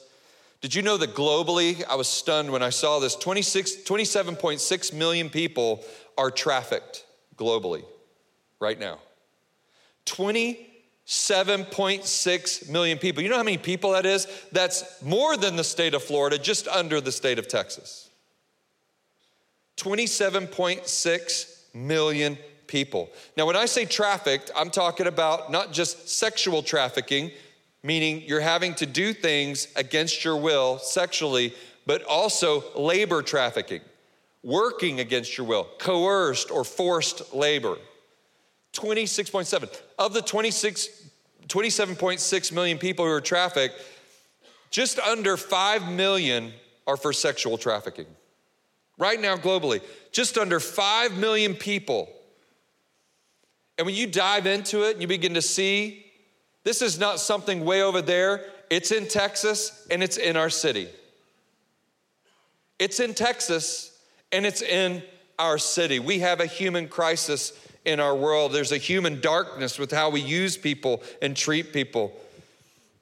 Did 0.62 0.75
you 0.75 0.80
know 0.80 0.97
that 0.97 1.14
globally, 1.14 1.85
I 1.87 1.97
was 1.97 2.09
stunned 2.09 2.50
when 2.50 2.62
I 2.62 2.71
saw 2.71 2.99
this 2.99 3.14
26, 3.14 3.83
27.6 3.85 4.95
million 4.95 5.28
people 5.28 5.85
are 6.16 6.30
trafficked 6.30 7.04
globally 7.37 7.85
right 8.59 8.78
now. 8.78 9.00
27.6 10.07 12.71
million 12.71 12.99
people. 12.99 13.23
You 13.23 13.28
know 13.28 13.37
how 13.37 13.42
many 13.42 13.59
people 13.59 13.92
that 13.92 14.07
is? 14.07 14.26
That's 14.52 15.02
more 15.02 15.37
than 15.37 15.57
the 15.57 15.64
state 15.64 15.92
of 15.95 16.02
Florida, 16.02 16.38
just 16.38 16.69
under 16.69 17.00
the 17.00 17.12
state 17.12 17.38
of 17.38 17.49
Texas. 17.49 18.10
27.6 19.80 21.56
million 21.72 22.37
people. 22.66 23.10
Now, 23.37 23.46
when 23.46 23.56
I 23.56 23.64
say 23.64 23.87
trafficked, 23.87 24.50
I'm 24.54 24.70
talking 24.70 25.06
about 25.06 25.50
not 25.50 25.72
just 25.72 26.10
sexual 26.10 26.62
trafficking, 26.62 27.30
meaning 27.82 28.22
you're 28.26 28.40
having 28.40 28.75
to 28.75 28.87
do 28.87 29.14
things 29.14 29.68
against 29.76 30.22
your 30.22 30.37
will 30.37 30.78
sexually, 30.78 31.54
but 31.87 32.04
also 32.04 32.62
labor 32.76 33.22
trafficking, 33.22 33.80
working 34.42 35.00
against 35.00 35.38
your 35.38 35.46
will, 35.46 35.66
coerced 35.78 36.50
or 36.50 36.62
forced 36.62 37.32
labor. 37.32 37.78
26.7. 38.75 39.80
Of 39.99 40.12
the 40.12 40.22
26, 40.22 41.10
27.6 41.49 42.52
million 42.52 42.76
people 42.76 43.06
who 43.06 43.12
are 43.12 43.20
trafficked, 43.20 43.80
just 44.70 44.99
under 44.99 45.38
5 45.38 45.90
million 45.90 46.52
are 46.87 46.99
for 46.99 47.14
sexual 47.14 47.56
trafficking 47.56 48.06
right 49.00 49.21
now 49.21 49.35
globally, 49.37 49.83
just 50.12 50.38
under 50.38 50.61
5 50.61 51.16
million 51.19 51.54
people. 51.54 52.09
And 53.78 53.87
when 53.87 53.97
you 53.97 54.07
dive 54.07 54.47
into 54.47 54.87
it 54.87 54.92
and 54.92 55.00
you 55.00 55.09
begin 55.09 55.35
to 55.35 55.42
see, 55.42 56.07
this 56.62 56.83
is 56.83 56.99
not 57.00 57.19
something 57.19 57.64
way 57.64 57.83
over 57.83 58.02
there, 58.02 58.45
it's 58.69 58.92
in 58.92 59.09
Texas 59.09 59.87
and 59.90 60.02
it's 60.02 60.19
in 60.19 60.37
our 60.37 60.50
city. 60.50 60.87
It's 62.78 63.00
in 63.00 63.14
Texas 63.14 63.99
and 64.30 64.45
it's 64.45 64.62
in 64.62 65.02
our 65.38 65.57
city. 65.57 65.99
We 65.99 66.19
have 66.21 66.40
a 66.40 66.47
human 66.47 66.87
crisis 66.87 67.52
in 67.87 68.00
our 68.00 68.14
world. 68.14 68.52
There's 68.52 68.73
a 68.73 68.78
human 68.78 69.21
darkness 69.21 69.78
with 69.78 69.90
how 69.90 70.11
we 70.11 70.21
use 70.21 70.59
people 70.59 71.02
and 71.23 71.35
treat 71.35 71.73
people. 71.73 72.12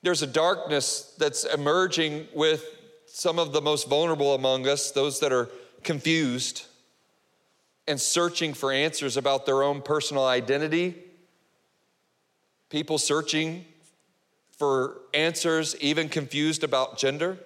There's 0.03 0.23
a 0.23 0.29
darkness 0.29 1.15
that's 1.19 1.45
emerging 1.45 2.29
with 2.33 2.65
some 3.07 3.41
of 3.41 3.53
the 3.53 3.61
most 3.61 3.89
vulnerable 3.89 4.35
among 4.35 4.69
us, 4.69 4.93
those 4.93 5.19
that 5.21 5.33
are 5.33 5.49
confused 5.83 6.67
and 7.87 8.01
searching 8.01 8.53
for 8.53 8.71
answers 8.71 9.17
about 9.17 9.47
their 9.47 9.63
own 9.63 9.81
personal 9.81 10.27
identity, 10.27 10.95
people 12.69 12.99
searching 12.99 13.65
for 14.59 14.99
answers, 15.15 15.77
even 15.81 16.09
confused 16.09 16.65
about 16.65 16.99
gender. 16.99 17.39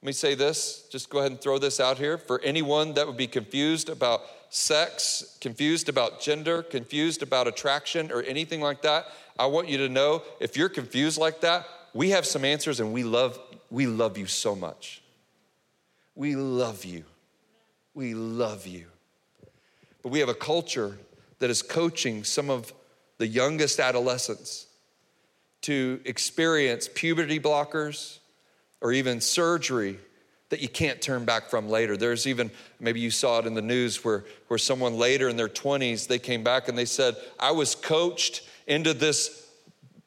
Let 0.00 0.06
me 0.06 0.12
say 0.12 0.36
this, 0.36 0.86
just 0.92 1.10
go 1.10 1.18
ahead 1.18 1.32
and 1.32 1.40
throw 1.40 1.58
this 1.58 1.80
out 1.80 1.98
here. 1.98 2.18
For 2.18 2.40
anyone 2.42 2.94
that 2.94 3.06
would 3.06 3.16
be 3.16 3.26
confused 3.26 3.88
about 3.88 4.20
sex, 4.50 5.36
confused 5.40 5.88
about 5.88 6.20
gender, 6.20 6.62
confused 6.62 7.22
about 7.22 7.48
attraction, 7.48 8.12
or 8.12 8.22
anything 8.22 8.60
like 8.60 8.82
that, 8.82 9.06
I 9.38 9.46
want 9.46 9.68
you 9.68 9.78
to 9.78 9.88
know 9.88 10.22
if 10.38 10.56
you're 10.56 10.68
confused 10.68 11.18
like 11.18 11.40
that, 11.40 11.66
we 11.94 12.10
have 12.10 12.26
some 12.26 12.44
answers 12.44 12.78
and 12.78 12.92
we 12.92 13.02
love, 13.02 13.40
we 13.70 13.86
love 13.86 14.16
you 14.16 14.26
so 14.26 14.54
much. 14.54 15.02
We 16.18 16.34
love 16.34 16.84
you. 16.84 17.04
We 17.94 18.12
love 18.12 18.66
you. 18.66 18.86
But 20.02 20.10
we 20.10 20.18
have 20.18 20.28
a 20.28 20.34
culture 20.34 20.98
that 21.38 21.48
is 21.48 21.62
coaching 21.62 22.24
some 22.24 22.50
of 22.50 22.74
the 23.18 23.26
youngest 23.28 23.78
adolescents 23.78 24.66
to 25.62 26.00
experience 26.04 26.88
puberty 26.92 27.38
blockers 27.38 28.18
or 28.80 28.90
even 28.90 29.20
surgery 29.20 29.96
that 30.48 30.60
you 30.60 30.68
can't 30.68 31.00
turn 31.00 31.24
back 31.24 31.50
from 31.50 31.68
later. 31.68 31.96
There's 31.96 32.26
even, 32.26 32.50
maybe 32.80 32.98
you 32.98 33.12
saw 33.12 33.38
it 33.38 33.46
in 33.46 33.54
the 33.54 33.62
news 33.62 34.04
where, 34.04 34.24
where 34.48 34.58
someone 34.58 34.94
later 34.94 35.28
in 35.28 35.36
their 35.36 35.48
20s, 35.48 36.08
they 36.08 36.18
came 36.18 36.42
back 36.42 36.68
and 36.68 36.76
they 36.76 36.84
said, 36.84 37.14
I 37.38 37.52
was 37.52 37.76
coached 37.76 38.42
into 38.66 38.92
this 38.92 39.47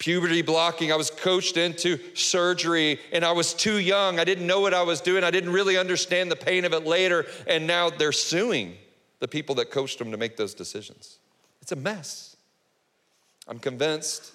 puberty 0.01 0.41
blocking. 0.41 0.91
I 0.91 0.95
was 0.95 1.11
coached 1.11 1.57
into 1.57 1.99
surgery 2.15 2.99
and 3.13 3.23
I 3.23 3.33
was 3.33 3.53
too 3.53 3.77
young. 3.77 4.19
I 4.19 4.23
didn't 4.23 4.47
know 4.47 4.59
what 4.59 4.73
I 4.73 4.81
was 4.81 4.99
doing. 4.99 5.23
I 5.23 5.29
didn't 5.29 5.53
really 5.53 5.77
understand 5.77 6.31
the 6.31 6.35
pain 6.35 6.65
of 6.65 6.73
it 6.73 6.87
later. 6.87 7.27
And 7.45 7.67
now 7.67 7.91
they're 7.91 8.11
suing 8.11 8.77
the 9.19 9.27
people 9.27 9.53
that 9.55 9.69
coached 9.69 9.99
them 9.99 10.09
to 10.09 10.17
make 10.17 10.37
those 10.37 10.55
decisions. 10.55 11.19
It's 11.61 11.71
a 11.71 11.75
mess. 11.75 12.35
I'm 13.47 13.59
convinced 13.59 14.31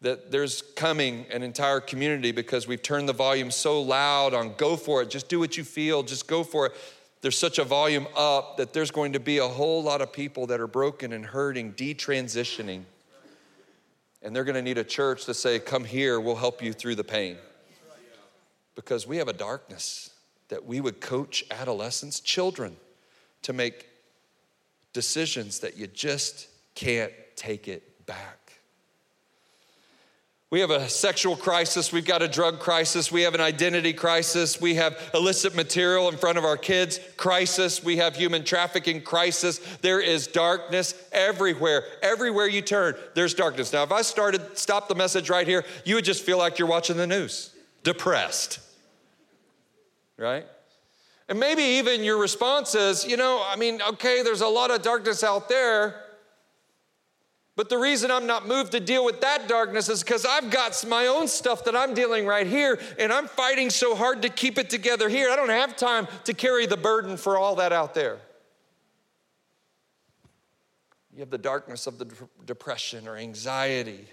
that 0.00 0.32
there's 0.32 0.62
coming 0.74 1.26
an 1.30 1.44
entire 1.44 1.78
community 1.78 2.32
because 2.32 2.66
we've 2.66 2.82
turned 2.82 3.08
the 3.08 3.12
volume 3.12 3.52
so 3.52 3.80
loud 3.80 4.34
on 4.34 4.54
go 4.56 4.76
for 4.76 5.02
it, 5.02 5.08
just 5.08 5.28
do 5.28 5.38
what 5.38 5.56
you 5.56 5.62
feel, 5.62 6.02
just 6.02 6.26
go 6.26 6.42
for 6.42 6.66
it. 6.66 6.72
There's 7.20 7.38
such 7.38 7.60
a 7.60 7.64
volume 7.64 8.08
up 8.16 8.56
that 8.56 8.72
there's 8.72 8.90
going 8.90 9.12
to 9.12 9.20
be 9.20 9.38
a 9.38 9.46
whole 9.46 9.84
lot 9.84 10.02
of 10.02 10.12
people 10.12 10.48
that 10.48 10.60
are 10.60 10.66
broken 10.66 11.12
and 11.12 11.24
hurting, 11.24 11.74
detransitioning 11.74 12.82
and 14.24 14.34
they're 14.34 14.44
going 14.44 14.54
to 14.54 14.62
need 14.62 14.78
a 14.78 14.84
church 14.84 15.26
to 15.26 15.34
say, 15.34 15.58
Come 15.58 15.84
here, 15.84 16.18
we'll 16.18 16.34
help 16.34 16.62
you 16.62 16.72
through 16.72 16.94
the 16.96 17.04
pain. 17.04 17.36
Because 18.74 19.06
we 19.06 19.18
have 19.18 19.28
a 19.28 19.32
darkness 19.32 20.10
that 20.48 20.64
we 20.64 20.80
would 20.80 21.00
coach 21.00 21.44
adolescents, 21.50 22.18
children, 22.18 22.76
to 23.42 23.52
make 23.52 23.88
decisions 24.92 25.60
that 25.60 25.76
you 25.76 25.86
just 25.86 26.48
can't 26.74 27.12
take 27.36 27.68
it 27.68 28.06
back. 28.06 28.43
We 30.54 30.60
have 30.60 30.70
a 30.70 30.88
sexual 30.88 31.34
crisis, 31.34 31.90
we've 31.90 32.04
got 32.04 32.22
a 32.22 32.28
drug 32.28 32.60
crisis, 32.60 33.10
we 33.10 33.22
have 33.22 33.34
an 33.34 33.40
identity 33.40 33.92
crisis, 33.92 34.60
we 34.60 34.76
have 34.76 35.10
illicit 35.12 35.56
material 35.56 36.08
in 36.08 36.16
front 36.16 36.38
of 36.38 36.44
our 36.44 36.56
kids 36.56 37.00
crisis, 37.16 37.82
we 37.82 37.96
have 37.96 38.14
human 38.14 38.44
trafficking 38.44 39.00
crisis. 39.00 39.58
There 39.82 39.98
is 39.98 40.28
darkness 40.28 40.94
everywhere. 41.10 41.82
Everywhere 42.02 42.46
you 42.46 42.62
turn, 42.62 42.94
there's 43.16 43.34
darkness. 43.34 43.72
Now, 43.72 43.82
if 43.82 43.90
I 43.90 44.02
started 44.02 44.56
stop 44.56 44.86
the 44.86 44.94
message 44.94 45.28
right 45.28 45.48
here, 45.48 45.64
you 45.84 45.96
would 45.96 46.04
just 46.04 46.22
feel 46.22 46.38
like 46.38 46.60
you're 46.60 46.68
watching 46.68 46.98
the 46.98 47.08
news, 47.08 47.52
depressed. 47.82 48.60
Right? 50.16 50.46
And 51.28 51.40
maybe 51.40 51.62
even 51.62 52.04
your 52.04 52.18
response 52.18 52.76
is, 52.76 53.04
you 53.04 53.16
know, 53.16 53.44
I 53.44 53.56
mean, 53.56 53.82
okay, 53.82 54.22
there's 54.22 54.40
a 54.40 54.46
lot 54.46 54.70
of 54.70 54.82
darkness 54.82 55.24
out 55.24 55.48
there, 55.48 56.03
but 57.56 57.68
the 57.68 57.78
reason 57.78 58.10
I'm 58.10 58.26
not 58.26 58.48
moved 58.48 58.72
to 58.72 58.80
deal 58.80 59.04
with 59.04 59.20
that 59.20 59.48
darkness 59.48 59.88
is 59.88 60.02
because 60.02 60.26
I've 60.26 60.50
got 60.50 60.84
my 60.88 61.06
own 61.06 61.28
stuff 61.28 61.64
that 61.64 61.76
I'm 61.76 61.94
dealing 61.94 62.26
right 62.26 62.46
here, 62.46 62.80
and 62.98 63.12
I'm 63.12 63.28
fighting 63.28 63.70
so 63.70 63.94
hard 63.94 64.22
to 64.22 64.28
keep 64.28 64.58
it 64.58 64.68
together 64.68 65.08
here. 65.08 65.30
I 65.30 65.36
don't 65.36 65.50
have 65.50 65.76
time 65.76 66.08
to 66.24 66.34
carry 66.34 66.66
the 66.66 66.76
burden 66.76 67.16
for 67.16 67.38
all 67.38 67.56
that 67.56 67.72
out 67.72 67.94
there. 67.94 68.18
You 71.12 71.20
have 71.20 71.30
the 71.30 71.38
darkness 71.38 71.86
of 71.86 71.98
the 71.98 72.08
depression 72.44 73.06
or 73.06 73.16
anxiety 73.16 74.06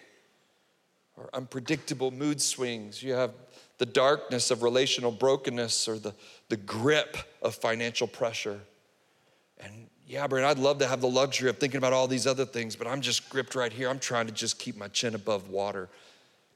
or 1.17 1.29
unpredictable 1.33 2.12
mood 2.12 2.39
swings. 2.39 3.01
You 3.01 3.13
have 3.13 3.31
the 3.79 3.88
darkness 3.88 4.51
of 4.51 4.62
relational 4.62 5.12
brokenness 5.12 5.88
or 5.88 5.98
the, 5.98 6.13
the 6.50 6.57
grip 6.57 7.17
of 7.41 7.55
financial 7.55 8.05
pressure. 8.05 8.60
And 9.60 9.88
yeah, 10.12 10.27
Brian, 10.27 10.44
I'd 10.44 10.60
love 10.60 10.80
to 10.80 10.88
have 10.88 11.00
the 11.00 11.08
luxury 11.08 11.50
of 11.50 11.58
thinking 11.58 11.77
about 11.77 11.94
all 11.94 12.06
these 12.06 12.27
other 12.27 12.44
things, 12.44 12.75
but 12.75 12.86
I'm 12.86 13.00
just 13.00 13.30
gripped 13.30 13.56
right 13.56 13.72
here. 13.72 13.89
I'm 13.89 13.98
trying 13.98 14.27
to 14.27 14.34
just 14.34 14.60
keep 14.60 14.75
my 14.75 14.89
chin 14.89 15.15
above 15.15 15.48
water. 15.48 15.88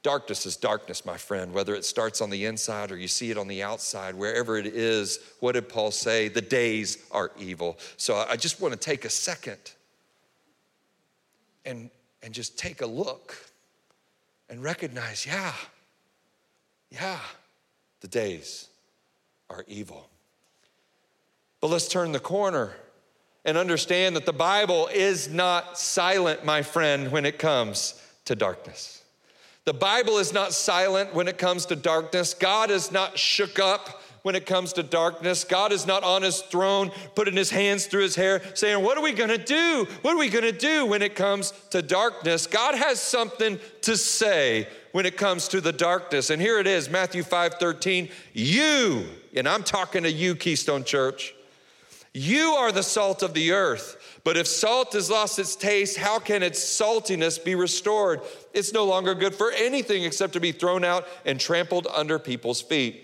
Darkness 0.02 0.44
is 0.44 0.56
darkness, 0.58 1.06
my 1.06 1.16
friend, 1.16 1.54
whether 1.54 1.74
it 1.74 1.82
starts 1.86 2.20
on 2.20 2.28
the 2.28 2.44
inside 2.44 2.92
or 2.92 2.98
you 2.98 3.08
see 3.08 3.30
it 3.30 3.38
on 3.38 3.48
the 3.48 3.62
outside, 3.62 4.14
wherever 4.14 4.58
it 4.58 4.66
is. 4.66 5.20
What 5.40 5.52
did 5.52 5.70
Paul 5.70 5.90
say? 5.90 6.28
The 6.28 6.42
days 6.42 6.98
are 7.10 7.30
evil. 7.38 7.78
So 7.96 8.26
I 8.28 8.36
just 8.36 8.60
want 8.60 8.74
to 8.74 8.78
take 8.78 9.06
a 9.06 9.10
second 9.10 9.72
and, 11.64 11.88
and 12.22 12.34
just 12.34 12.58
take 12.58 12.82
a 12.82 12.86
look 12.86 13.38
and 14.50 14.62
recognize 14.62 15.24
yeah, 15.24 15.54
yeah, 16.90 17.20
the 18.02 18.08
days 18.08 18.68
are 19.48 19.64
evil. 19.66 20.10
But 21.62 21.68
let's 21.68 21.88
turn 21.88 22.12
the 22.12 22.20
corner 22.20 22.74
and 23.46 23.56
understand 23.56 24.16
that 24.16 24.26
the 24.26 24.32
Bible 24.32 24.88
is 24.92 25.28
not 25.30 25.78
silent, 25.78 26.44
my 26.44 26.62
friend, 26.62 27.12
when 27.12 27.24
it 27.24 27.38
comes 27.38 27.94
to 28.24 28.34
darkness. 28.34 29.04
The 29.64 29.72
Bible 29.72 30.18
is 30.18 30.32
not 30.32 30.52
silent 30.52 31.14
when 31.14 31.28
it 31.28 31.38
comes 31.38 31.66
to 31.66 31.76
darkness. 31.76 32.34
God 32.34 32.70
is 32.70 32.90
not 32.90 33.18
shook 33.18 33.58
up 33.58 34.02
when 34.22 34.34
it 34.34 34.46
comes 34.46 34.72
to 34.72 34.82
darkness. 34.82 35.44
God 35.44 35.70
is 35.70 35.86
not 35.86 36.02
on 36.02 36.22
his 36.22 36.40
throne, 36.40 36.90
putting 37.14 37.36
his 37.36 37.50
hands 37.50 37.86
through 37.86 38.02
his 38.02 38.16
hair, 38.16 38.42
saying, 38.54 38.82
What 38.82 38.98
are 38.98 39.02
we 39.02 39.12
gonna 39.12 39.38
do? 39.38 39.86
What 40.02 40.14
are 40.14 40.18
we 40.18 40.28
gonna 40.28 40.50
do 40.50 40.84
when 40.84 41.00
it 41.00 41.14
comes 41.14 41.52
to 41.70 41.82
darkness? 41.82 42.48
God 42.48 42.74
has 42.74 43.00
something 43.00 43.60
to 43.82 43.96
say 43.96 44.66
when 44.90 45.06
it 45.06 45.16
comes 45.16 45.46
to 45.48 45.60
the 45.60 45.72
darkness. 45.72 46.30
And 46.30 46.42
here 46.42 46.58
it 46.58 46.66
is 46.66 46.90
Matthew 46.90 47.22
5 47.22 47.54
13. 47.60 48.08
You, 48.32 49.06
and 49.36 49.48
I'm 49.48 49.62
talking 49.62 50.02
to 50.02 50.10
you, 50.10 50.34
Keystone 50.34 50.82
Church, 50.82 51.32
you 52.16 52.52
are 52.52 52.72
the 52.72 52.82
salt 52.82 53.22
of 53.22 53.34
the 53.34 53.52
earth. 53.52 54.20
But 54.24 54.38
if 54.38 54.46
salt 54.46 54.94
has 54.94 55.10
lost 55.10 55.38
its 55.38 55.54
taste, 55.54 55.98
how 55.98 56.18
can 56.18 56.42
its 56.42 56.58
saltiness 56.58 57.42
be 57.42 57.54
restored? 57.54 58.22
It's 58.54 58.72
no 58.72 58.86
longer 58.86 59.14
good 59.14 59.34
for 59.34 59.52
anything 59.52 60.04
except 60.04 60.32
to 60.32 60.40
be 60.40 60.50
thrown 60.50 60.82
out 60.82 61.06
and 61.26 61.38
trampled 61.38 61.86
under 61.94 62.18
people's 62.18 62.62
feet. 62.62 63.02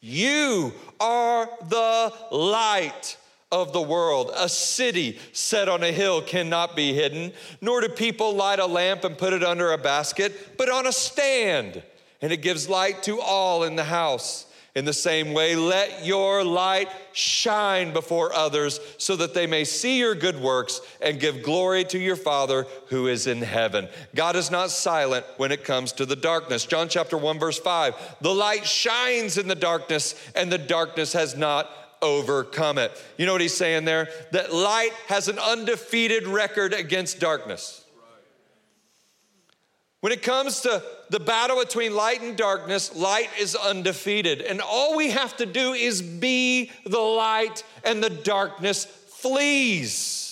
You 0.00 0.72
are 0.98 1.48
the 1.68 2.12
light 2.32 3.16
of 3.52 3.72
the 3.72 3.80
world. 3.80 4.32
A 4.34 4.48
city 4.48 5.20
set 5.32 5.68
on 5.68 5.84
a 5.84 5.92
hill 5.92 6.20
cannot 6.20 6.74
be 6.74 6.92
hidden, 6.92 7.32
nor 7.60 7.80
do 7.80 7.88
people 7.88 8.34
light 8.34 8.58
a 8.58 8.66
lamp 8.66 9.04
and 9.04 9.16
put 9.16 9.34
it 9.34 9.44
under 9.44 9.70
a 9.70 9.78
basket, 9.78 10.58
but 10.58 10.68
on 10.68 10.88
a 10.88 10.92
stand, 10.92 11.80
and 12.20 12.32
it 12.32 12.42
gives 12.42 12.68
light 12.68 13.04
to 13.04 13.20
all 13.20 13.62
in 13.62 13.76
the 13.76 13.84
house. 13.84 14.45
In 14.76 14.84
the 14.84 14.92
same 14.92 15.32
way, 15.32 15.56
let 15.56 16.04
your 16.04 16.44
light 16.44 16.90
shine 17.12 17.94
before 17.94 18.34
others 18.34 18.78
so 18.98 19.16
that 19.16 19.32
they 19.32 19.46
may 19.46 19.64
see 19.64 19.98
your 19.98 20.14
good 20.14 20.38
works 20.38 20.82
and 21.00 21.18
give 21.18 21.42
glory 21.42 21.82
to 21.84 21.98
your 21.98 22.14
Father 22.14 22.66
who 22.88 23.06
is 23.06 23.26
in 23.26 23.40
heaven. 23.40 23.88
God 24.14 24.36
is 24.36 24.50
not 24.50 24.70
silent 24.70 25.24
when 25.38 25.50
it 25.50 25.64
comes 25.64 25.92
to 25.92 26.04
the 26.04 26.14
darkness. 26.14 26.66
John 26.66 26.90
chapter 26.90 27.16
1, 27.16 27.38
verse 27.38 27.58
5 27.58 27.94
the 28.20 28.34
light 28.34 28.66
shines 28.66 29.38
in 29.38 29.48
the 29.48 29.54
darkness, 29.54 30.14
and 30.34 30.52
the 30.52 30.58
darkness 30.58 31.14
has 31.14 31.34
not 31.34 31.70
overcome 32.02 32.76
it. 32.76 32.92
You 33.16 33.24
know 33.24 33.32
what 33.32 33.40
he's 33.40 33.56
saying 33.56 33.86
there? 33.86 34.10
That 34.32 34.52
light 34.52 34.92
has 35.06 35.28
an 35.28 35.38
undefeated 35.38 36.26
record 36.26 36.74
against 36.74 37.18
darkness. 37.18 37.82
When 40.00 40.12
it 40.12 40.22
comes 40.22 40.60
to 40.60 40.82
the 41.10 41.20
battle 41.20 41.58
between 41.58 41.94
light 41.94 42.22
and 42.22 42.36
darkness, 42.36 42.94
light 42.94 43.28
is 43.38 43.54
undefeated. 43.54 44.40
And 44.40 44.60
all 44.60 44.96
we 44.96 45.10
have 45.10 45.36
to 45.36 45.46
do 45.46 45.72
is 45.72 46.02
be 46.02 46.70
the 46.84 46.98
light, 46.98 47.64
and 47.84 48.02
the 48.02 48.10
darkness 48.10 48.84
flees. 48.84 50.26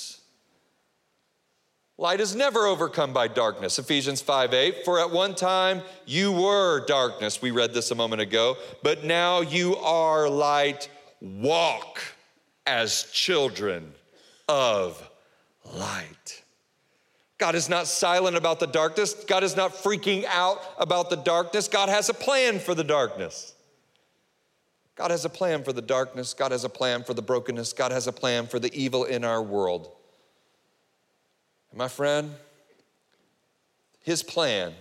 Light 1.97 2.21
is 2.21 2.35
never 2.35 2.67
overcome 2.67 3.13
by 3.13 3.29
darkness. 3.29 3.79
Ephesians 3.79 4.21
5 4.21 4.53
8. 4.53 4.85
For 4.85 4.99
at 4.99 5.11
one 5.11 5.35
time 5.35 5.83
you 6.07 6.33
were 6.33 6.85
darkness. 6.87 7.41
We 7.41 7.53
read 7.53 7.73
this 7.73 7.93
a 7.93 7.95
moment 7.95 8.21
ago. 8.21 8.57
But 8.83 9.05
now 9.05 9.43
you 9.43 9.77
are 9.77 10.29
light. 10.29 10.89
Walk 11.21 12.01
as 12.67 13.05
children 13.13 13.93
of 14.49 15.09
light. 15.73 16.44
God 17.45 17.57
is 17.57 17.69
not 17.69 17.87
silent 17.87 18.39
about 18.39 18.59
the 18.59 18.67
darkness. 18.67 19.13
God 19.13 19.45
is 19.45 19.55
not 19.55 19.75
freaking 19.75 20.25
out 20.25 20.63
about 20.79 21.11
the 21.11 21.17
darkness. 21.17 21.69
God 21.69 21.91
has 21.91 22.09
a 22.09 22.15
plan 22.15 22.59
for 22.59 22.75
the 22.75 22.83
darkness. 22.83 23.53
God 24.97 25.11
has 25.11 25.27
a 25.27 25.29
plan 25.29 25.63
for 25.63 25.75
the 25.75 25.83
darkness. 25.83 26.33
God 26.33 26.53
has 26.53 26.65
a 26.65 26.71
plan 26.71 27.05
for 27.05 27.13
the 27.13 27.21
brokenness. 27.21 27.75
God 27.75 27.93
has 27.93 28.07
a 28.07 28.13
plan 28.13 28.47
for 28.47 28.59
the 28.59 28.73
evil 28.73 29.05
in 29.05 29.25
our 29.25 29.43
world. 29.43 29.93
And 31.71 31.77
my 31.77 31.87
friend, 31.87 32.33
his 34.01 34.23
plan 34.23 34.73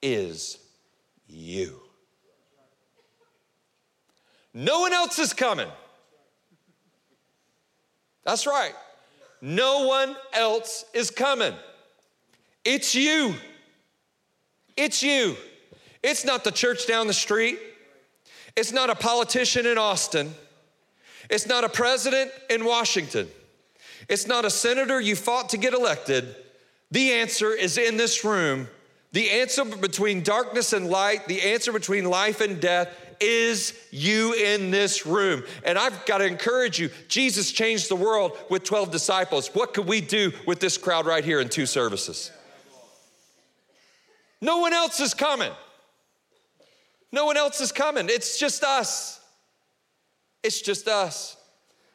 is 0.00 0.56
you. 1.28 1.78
No 4.54 4.80
one 4.80 4.94
else 4.94 5.18
is 5.18 5.34
coming. 5.34 5.68
That's 8.24 8.46
right. 8.46 8.72
No 9.40 9.86
one 9.86 10.16
else 10.32 10.84
is 10.94 11.10
coming. 11.10 11.54
It's 12.64 12.94
you. 12.94 13.34
It's 14.76 15.02
you. 15.02 15.36
It's 16.02 16.24
not 16.24 16.44
the 16.44 16.50
church 16.50 16.86
down 16.86 17.06
the 17.06 17.14
street. 17.14 17.58
It's 18.56 18.72
not 18.72 18.90
a 18.90 18.94
politician 18.94 19.66
in 19.66 19.78
Austin. 19.78 20.34
It's 21.28 21.46
not 21.46 21.64
a 21.64 21.68
president 21.68 22.30
in 22.48 22.64
Washington. 22.64 23.28
It's 24.08 24.26
not 24.26 24.44
a 24.44 24.50
senator 24.50 25.00
you 25.00 25.16
fought 25.16 25.50
to 25.50 25.56
get 25.56 25.74
elected. 25.74 26.34
The 26.90 27.12
answer 27.12 27.52
is 27.52 27.78
in 27.78 27.96
this 27.96 28.24
room. 28.24 28.68
The 29.12 29.30
answer 29.30 29.64
between 29.64 30.22
darkness 30.22 30.72
and 30.72 30.88
light, 30.88 31.26
the 31.26 31.42
answer 31.42 31.72
between 31.72 32.04
life 32.04 32.40
and 32.40 32.60
death 32.60 32.88
is 33.20 33.72
you 33.90 34.34
in 34.34 34.70
this 34.70 35.06
room. 35.06 35.42
And 35.64 35.78
I've 35.78 36.04
got 36.06 36.18
to 36.18 36.24
encourage 36.24 36.78
you 36.78 36.90
Jesus 37.08 37.52
changed 37.52 37.88
the 37.88 37.96
world 37.96 38.36
with 38.50 38.64
12 38.64 38.90
disciples. 38.90 39.48
What 39.48 39.74
could 39.74 39.86
we 39.86 40.00
do 40.00 40.32
with 40.46 40.60
this 40.60 40.78
crowd 40.78 41.06
right 41.06 41.24
here 41.24 41.40
in 41.40 41.48
two 41.48 41.66
services? 41.66 42.30
No 44.40 44.58
one 44.58 44.72
else 44.72 45.00
is 45.00 45.14
coming. 45.14 45.52
No 47.12 47.24
one 47.24 47.36
else 47.36 47.60
is 47.60 47.72
coming. 47.72 48.08
It's 48.08 48.38
just 48.38 48.62
us. 48.62 49.20
It's 50.42 50.60
just 50.60 50.88
us. 50.88 51.36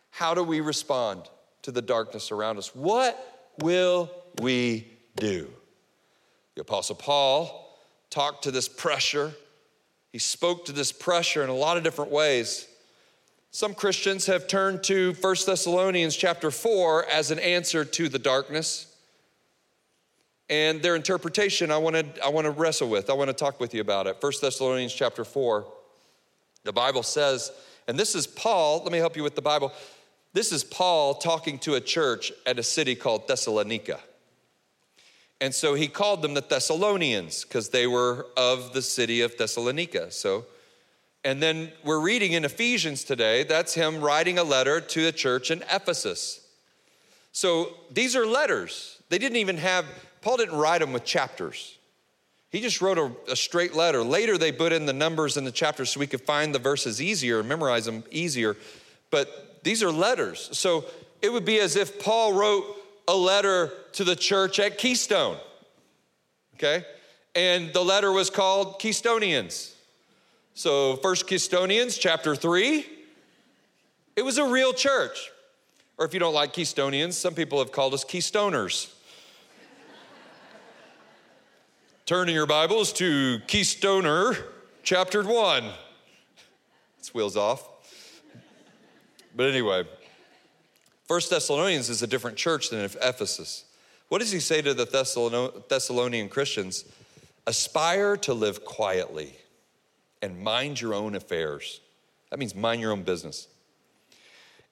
How 0.10 0.34
do 0.34 0.44
we 0.44 0.60
respond 0.60 1.30
to 1.62 1.72
the 1.72 1.82
darkness 1.82 2.32
around 2.32 2.58
us? 2.58 2.76
What 2.76 3.54
will 3.60 4.10
we 4.42 4.88
do? 5.16 5.50
The 6.56 6.62
Apostle 6.62 6.96
Paul 6.96 7.78
talked 8.10 8.44
to 8.44 8.52
this 8.52 8.68
pressure 8.68 9.32
he 10.12 10.20
spoke 10.20 10.66
to 10.66 10.72
this 10.72 10.92
pressure 10.92 11.44
in 11.44 11.50
a 11.50 11.56
lot 11.56 11.78
of 11.78 11.84
different 11.84 12.12
ways. 12.12 12.68
Some 13.52 13.74
Christians 13.74 14.26
have 14.28 14.48
turned 14.48 14.84
to 14.84 15.14
1 15.14 15.36
Thessalonians 15.46 16.16
chapter 16.16 16.52
4 16.52 17.06
as 17.08 17.32
an 17.32 17.40
answer 17.40 17.84
to 17.84 18.10
the 18.10 18.20
darkness. 18.20 18.88
And 20.50 20.82
their 20.82 20.96
interpretation 20.96 21.72
I 21.72 21.78
want 21.78 21.96
to 21.96 22.26
I 22.26 22.30
want 22.30 22.46
to 22.46 22.52
wrestle 22.52 22.90
with. 22.90 23.10
I 23.10 23.14
want 23.14 23.30
to 23.30 23.34
talk 23.34 23.60
with 23.60 23.74
you 23.74 23.80
about 23.80 24.08
it. 24.08 24.18
1 24.20 24.32
Thessalonians 24.42 24.94
chapter 24.94 25.24
4. 25.24 25.66
The 26.64 26.74
Bible 26.74 27.04
says, 27.04 27.52
and 27.88 27.98
this 27.98 28.16
is 28.16 28.28
Paul, 28.28 28.84
let 28.84 28.92
me 28.92 29.00
help 29.00 29.16
you 29.18 29.24
with 29.24 29.36
the 29.36 29.42
Bible. 29.42 29.74
This 30.34 30.52
is 30.52 30.64
Paul 30.64 31.16
talking 31.16 31.58
to 31.60 31.76
a 31.76 31.82
church 31.82 32.32
at 32.46 32.60
a 32.60 32.64
city 32.64 32.96
called 32.96 33.28
Thessalonica. 33.28 34.00
And 35.42 35.56
so 35.56 35.74
he 35.74 35.88
called 35.88 36.22
them 36.22 36.36
the 36.36 36.42
Thessalonians 36.42 37.44
because 37.44 37.70
they 37.70 37.88
were 37.88 38.28
of 38.38 38.74
the 38.74 38.82
city 38.84 39.22
of 39.22 39.36
Thessalonica. 39.38 40.12
So, 40.12 40.46
and 41.26 41.42
then 41.42 41.72
we're 41.84 42.00
reading 42.00 42.34
in 42.34 42.46
Ephesians 42.46 43.04
today, 43.04 43.44
that's 43.44 43.74
him 43.74 44.02
writing 44.02 44.38
a 44.38 44.44
letter 44.44 44.80
to 44.80 45.04
the 45.04 45.12
church 45.12 45.50
in 45.50 45.64
Ephesus. 45.64 46.48
So 47.32 47.74
these 47.90 48.16
are 48.16 48.26
letters. 48.26 49.02
They 49.10 49.18
didn't 49.18 49.38
even 49.38 49.58
have, 49.58 49.86
Paul 50.22 50.38
didn't 50.38 50.58
write 50.58 50.82
them 50.82 50.94
with 50.94 51.06
chapters. 51.06 51.80
He 52.52 52.62
just 52.62 52.80
wrote 52.80 53.00
a, 53.00 53.12
a, 53.32 53.36
straight 53.36 53.74
letter. 53.74 54.04
Later, 54.04 54.38
they 54.38 54.52
put 54.52 54.74
in 54.74 54.86
the 54.86 54.94
numbers 54.94 55.38
in 55.38 55.44
the 55.44 55.52
chapters 55.52 55.90
so 55.90 56.00
we 56.00 56.08
could 56.08 56.22
find 56.22 56.54
the 56.54 56.60
verses 56.60 57.02
easier, 57.02 57.40
and 57.40 57.50
memorize 57.50 57.86
them 57.86 58.04
easier. 58.12 58.58
But 59.10 59.64
these 59.64 59.82
are 59.82 59.92
letters. 59.92 60.50
So 60.52 60.86
it 61.22 61.32
would 61.32 61.46
be 61.46 61.60
as 61.60 61.78
if 61.78 62.04
Paul 62.04 62.34
wrote 62.34 62.81
a 63.08 63.16
letter 63.16 63.72
to 63.94 64.04
the 64.04 64.16
church 64.16 64.60
at 64.60 64.78
Keystone, 64.78 65.38
okay? 66.56 66.86
And 67.36 67.74
the 67.74 67.84
letter 67.84 68.12
was 68.12 68.30
called 68.30 68.80
Keystonians. 68.80 69.74
So, 70.54 70.98
First 70.98 71.28
Keystonians, 71.28 72.00
chapter 72.00 72.36
3, 72.36 72.86
it 74.16 74.24
was 74.24 74.38
a 74.38 74.46
real 74.46 74.74
church. 74.74 75.32
Or 75.98 76.06
if 76.06 76.14
you 76.14 76.20
don't 76.20 76.34
like 76.34 76.54
Keystonians, 76.54 77.14
some 77.14 77.34
people 77.34 77.60
have 77.60 77.72
called 77.72 77.94
us 77.94 78.04
Keystoners. 78.04 78.92
Turning 82.06 82.36
your 82.36 82.48
Bibles 82.48 82.92
to 82.94 83.40
Keystoner 83.48 84.38
chapter 84.84 85.24
1. 85.24 85.66
It's 87.00 87.14
wheels 87.14 87.38
off. 87.38 87.68
But 89.36 89.50
anyway, 89.50 89.86
First 91.12 91.30
Thessalonians 91.30 91.90
is 91.90 92.02
a 92.02 92.08
different 92.08 92.38
church 92.38 92.70
than 92.70 92.86
Ephesus. 92.86 93.66
What 94.08 94.20
does 94.20 94.32
he 94.32 94.40
say 94.40 94.62
to 94.62 94.74
the 94.74 94.86
Thessalonian 95.68 96.30
Christians? 96.30 96.86
Aspire 97.46 98.16
to 98.16 98.34
live 98.34 98.64
quietly 98.64 99.36
and 100.22 100.40
mind 100.40 100.80
your 100.80 100.94
own 100.94 101.16
affairs. 101.16 101.82
That 102.30 102.40
means 102.40 102.56
mind 102.56 102.80
your 102.80 102.94
own 102.94 103.04
business. 103.04 103.50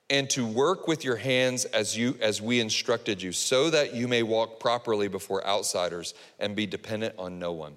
And 0.09 0.29
to 0.29 0.47
work 0.47 0.87
with 0.87 1.03
your 1.03 1.17
hands 1.17 1.65
as 1.65 1.97
you 1.97 2.15
as 2.21 2.41
we 2.41 2.61
instructed 2.61 3.21
you, 3.21 3.33
so 3.33 3.69
that 3.71 3.93
you 3.93 4.07
may 4.07 4.23
walk 4.23 4.61
properly 4.61 5.09
before 5.09 5.45
outsiders 5.45 6.13
and 6.39 6.55
be 6.55 6.65
dependent 6.65 7.15
on 7.17 7.37
no 7.37 7.51
one. 7.51 7.75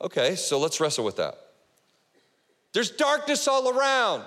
Okay, 0.00 0.34
so 0.34 0.58
let's 0.58 0.80
wrestle 0.80 1.04
with 1.04 1.18
that. 1.18 1.38
There's 2.72 2.90
darkness 2.90 3.46
all 3.46 3.68
around. 3.68 4.24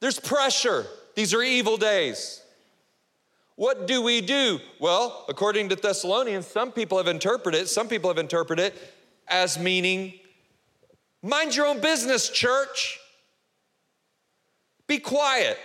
There's 0.00 0.18
pressure. 0.18 0.86
These 1.16 1.32
are 1.34 1.42
evil 1.42 1.78
days. 1.78 2.42
What 3.56 3.86
do 3.86 4.02
we 4.02 4.20
do? 4.20 4.60
Well, 4.78 5.24
according 5.28 5.70
to 5.70 5.76
Thessalonians, 5.76 6.46
some 6.46 6.70
people 6.70 6.98
have 6.98 7.08
interpreted 7.08 7.62
it, 7.62 7.68
some 7.68 7.88
people 7.88 8.10
have 8.10 8.18
interpreted 8.18 8.66
it 8.66 8.94
as 9.26 9.58
meaning 9.58 10.12
mind 11.22 11.56
your 11.56 11.66
own 11.66 11.80
business, 11.80 12.28
church. 12.28 13.00
Be 14.86 14.98
quiet. 14.98 15.58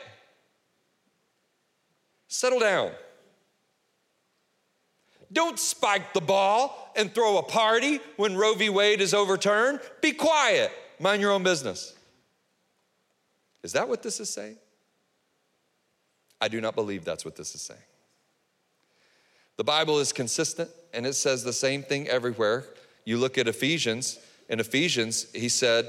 Settle 2.30 2.60
down. 2.60 2.92
Don't 5.34 5.60
spike 5.60 6.14
the 6.14 6.22
ball 6.22 6.92
and 6.96 7.14
throw 7.14 7.38
a 7.38 7.44
party 7.44 8.00
when 8.16 8.36
Roe 8.36 8.54
v. 8.54 8.70
Wade 8.70 9.02
is 9.02 9.14
overturned. 9.14 9.82
Be 10.02 10.14
quiet. 10.14 10.72
Mind 11.00 11.22
your 11.22 11.32
own 11.32 11.44
business. 11.44 11.94
Is 13.64 13.74
that 13.74 13.88
what 13.88 14.02
this 14.02 14.20
is 14.20 14.30
saying? 14.30 14.58
I 16.42 16.48
do 16.48 16.60
not 16.60 16.76
believe 16.76 17.06
that's 17.06 17.24
what 17.24 17.36
this 17.36 17.56
is 17.56 17.62
saying. 17.62 17.80
The 19.58 19.64
Bible 19.64 20.00
is 20.00 20.12
consistent 20.12 20.70
and 20.94 21.06
it 21.06 21.14
says 21.14 21.44
the 21.44 21.54
same 21.54 21.84
thing 21.84 22.08
everywhere. 22.08 22.66
You 23.06 23.18
look 23.18 23.38
at 23.38 23.48
Ephesians, 23.48 24.20
in 24.50 24.60
Ephesians, 24.60 25.28
he 25.34 25.48
said 25.48 25.88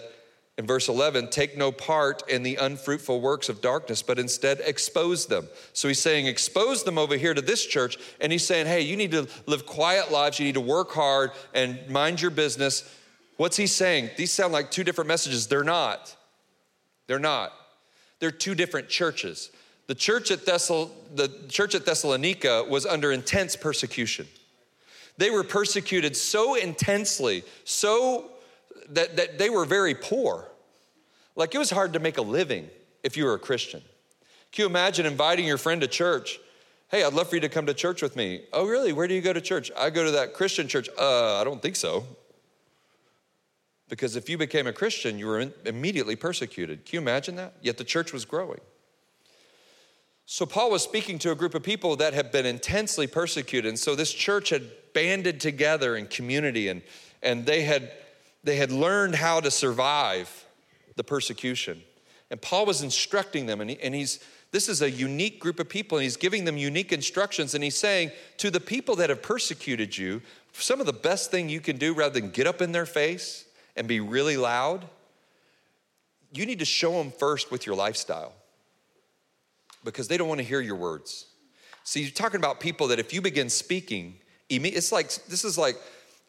in 0.58 0.66
verse 0.66 0.88
11, 0.88 1.30
take 1.30 1.56
no 1.56 1.72
part 1.72 2.28
in 2.28 2.42
the 2.42 2.56
unfruitful 2.56 3.20
works 3.20 3.48
of 3.48 3.62
darkness, 3.62 4.02
but 4.02 4.18
instead 4.18 4.60
expose 4.60 5.26
them. 5.26 5.48
So 5.72 5.88
he's 5.88 6.00
saying, 6.00 6.26
expose 6.26 6.84
them 6.84 6.98
over 6.98 7.16
here 7.16 7.32
to 7.32 7.40
this 7.40 7.64
church, 7.64 7.96
and 8.20 8.30
he's 8.30 8.46
saying, 8.46 8.66
hey, 8.66 8.82
you 8.82 8.96
need 8.96 9.12
to 9.12 9.26
live 9.46 9.64
quiet 9.64 10.12
lives, 10.12 10.38
you 10.38 10.44
need 10.44 10.54
to 10.54 10.60
work 10.60 10.92
hard 10.92 11.30
and 11.54 11.88
mind 11.88 12.20
your 12.20 12.30
business. 12.30 12.88
What's 13.38 13.56
he 13.56 13.66
saying? 13.66 14.10
These 14.16 14.32
sound 14.32 14.52
like 14.52 14.70
two 14.70 14.84
different 14.84 15.08
messages. 15.08 15.46
They're 15.46 15.64
not. 15.64 16.14
They're 17.06 17.18
not. 17.18 17.52
They're 18.20 18.30
two 18.30 18.54
different 18.54 18.88
churches. 18.88 19.50
The 19.92 19.96
church 19.96 20.31
at, 20.31 20.46
Thessal, 20.46 20.90
the 21.14 21.28
church 21.50 21.74
at 21.74 21.85
Thessalonica 21.85 22.64
was 22.66 22.87
under 22.87 23.12
intense 23.12 23.57
persecution. 23.57 24.26
They 25.18 25.28
were 25.28 25.44
persecuted 25.44 26.16
so 26.16 26.55
intensely, 26.55 27.44
so 27.64 28.31
that, 28.88 29.16
that 29.16 29.37
they 29.38 29.50
were 29.50 29.66
very 29.66 29.94
poor. 29.94 30.48
Like 31.37 31.55
it 31.55 31.59
was 31.59 31.68
hard 31.68 31.92
to 31.92 31.98
make 31.98 32.16
a 32.16 32.22
living 32.22 32.70
if 33.02 33.18
you 33.18 33.26
were 33.26 33.35
a 33.35 33.38
Christian. 33.38 33.83
Can 34.50 34.62
you 34.62 34.66
imagine 34.66 35.05
inviting 35.05 35.44
your 35.44 35.59
friend 35.59 35.83
to 35.83 35.87
church? 35.87 36.40
Hey, 36.90 37.05
I'd 37.05 37.12
love 37.12 37.28
for 37.28 37.35
you 37.35 37.42
to 37.42 37.50
come 37.50 37.66
to 37.66 37.74
church 37.74 38.00
with 38.00 38.16
me. 38.16 38.44
Oh, 38.50 38.66
really? 38.66 38.94
Where 38.94 39.07
do 39.07 39.12
you 39.12 39.20
go 39.20 39.35
to 39.35 39.42
church? 39.42 39.70
I 39.76 39.90
go 39.90 40.07
to 40.07 40.12
that 40.12 40.33
Christian 40.33 40.68
church. 40.68 40.88
Uh, 40.98 41.38
I 41.38 41.44
don't 41.44 41.61
think 41.61 41.76
so. 41.76 42.07
Because 43.90 44.16
if 44.16 44.31
you 44.31 44.38
became 44.38 44.66
a 44.66 44.72
Christian, 44.72 45.18
you 45.18 45.26
were 45.26 45.52
immediately 45.66 46.16
persecuted. 46.16 46.87
Can 46.87 46.94
you 46.94 47.00
imagine 47.02 47.37
that? 47.37 47.57
Yet 47.61 47.76
the 47.76 47.85
church 47.85 48.14
was 48.14 48.24
growing. 48.24 48.61
So, 50.26 50.46
Paul 50.46 50.70
was 50.70 50.82
speaking 50.82 51.18
to 51.20 51.32
a 51.32 51.35
group 51.35 51.54
of 51.54 51.62
people 51.62 51.96
that 51.96 52.14
had 52.14 52.30
been 52.30 52.46
intensely 52.46 53.06
persecuted. 53.06 53.68
And 53.68 53.78
so, 53.78 53.94
this 53.94 54.12
church 54.12 54.50
had 54.50 54.62
banded 54.94 55.40
together 55.40 55.96
in 55.96 56.06
community 56.06 56.68
and, 56.68 56.82
and 57.22 57.44
they, 57.44 57.62
had, 57.62 57.92
they 58.44 58.56
had 58.56 58.70
learned 58.70 59.14
how 59.14 59.40
to 59.40 59.50
survive 59.50 60.46
the 60.96 61.04
persecution. 61.04 61.82
And 62.30 62.40
Paul 62.40 62.66
was 62.66 62.82
instructing 62.82 63.46
them, 63.46 63.61
and, 63.61 63.70
he, 63.70 63.80
and 63.80 63.94
he's 63.94 64.20
this 64.52 64.68
is 64.68 64.82
a 64.82 64.90
unique 64.90 65.40
group 65.40 65.58
of 65.58 65.68
people, 65.68 65.96
and 65.98 66.02
he's 66.02 66.18
giving 66.18 66.44
them 66.44 66.58
unique 66.58 66.92
instructions. 66.92 67.54
And 67.54 67.64
he's 67.64 67.76
saying 67.76 68.12
to 68.37 68.50
the 68.50 68.61
people 68.61 68.94
that 68.96 69.08
have 69.08 69.22
persecuted 69.22 69.96
you, 69.96 70.20
some 70.52 70.78
of 70.78 70.85
the 70.85 70.92
best 70.92 71.30
thing 71.30 71.48
you 71.48 71.61
can 71.61 71.78
do 71.78 71.94
rather 71.94 72.20
than 72.20 72.30
get 72.30 72.46
up 72.46 72.61
in 72.61 72.72
their 72.72 72.85
face 72.85 73.46
and 73.76 73.88
be 73.88 74.00
really 74.00 74.37
loud, 74.37 74.87
you 76.32 76.44
need 76.44 76.58
to 76.58 76.66
show 76.66 76.92
them 76.92 77.11
first 77.11 77.50
with 77.50 77.66
your 77.66 77.74
lifestyle 77.74 78.35
because 79.84 80.08
they 80.08 80.16
don't 80.16 80.28
want 80.28 80.38
to 80.38 80.46
hear 80.46 80.60
your 80.60 80.76
words. 80.76 81.26
See, 81.84 82.02
you're 82.02 82.10
talking 82.10 82.38
about 82.38 82.60
people 82.60 82.88
that 82.88 82.98
if 82.98 83.12
you 83.12 83.20
begin 83.20 83.48
speaking, 83.48 84.16
it's 84.48 84.92
like 84.92 85.08
this 85.26 85.44
is 85.44 85.58
like 85.58 85.76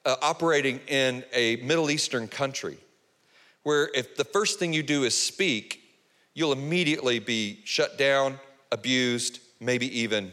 uh, 0.05 0.15
operating 0.21 0.79
in 0.87 1.23
a 1.33 1.57
Middle 1.57 1.91
Eastern 1.91 2.27
country 2.27 2.77
where 3.63 3.89
if 3.93 4.15
the 4.15 4.25
first 4.25 4.59
thing 4.59 4.73
you 4.73 4.83
do 4.83 5.03
is 5.03 5.17
speak, 5.17 5.81
you'll 6.33 6.51
immediately 6.51 7.19
be 7.19 7.61
shut 7.63 7.97
down, 7.97 8.39
abused, 8.71 9.39
maybe 9.59 9.99
even 9.99 10.31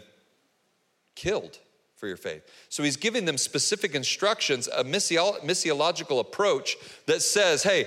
killed 1.15 1.59
for 1.97 2.09
your 2.09 2.17
faith. 2.17 2.43
So 2.71 2.83
he's 2.83 2.97
giving 2.97 3.27
them 3.27 3.37
specific 3.37 3.95
instructions, 3.95 4.69
a 4.69 4.83
missiological 4.83 6.19
approach 6.19 6.77
that 7.07 7.21
says, 7.21 7.63
hey, 7.63 7.87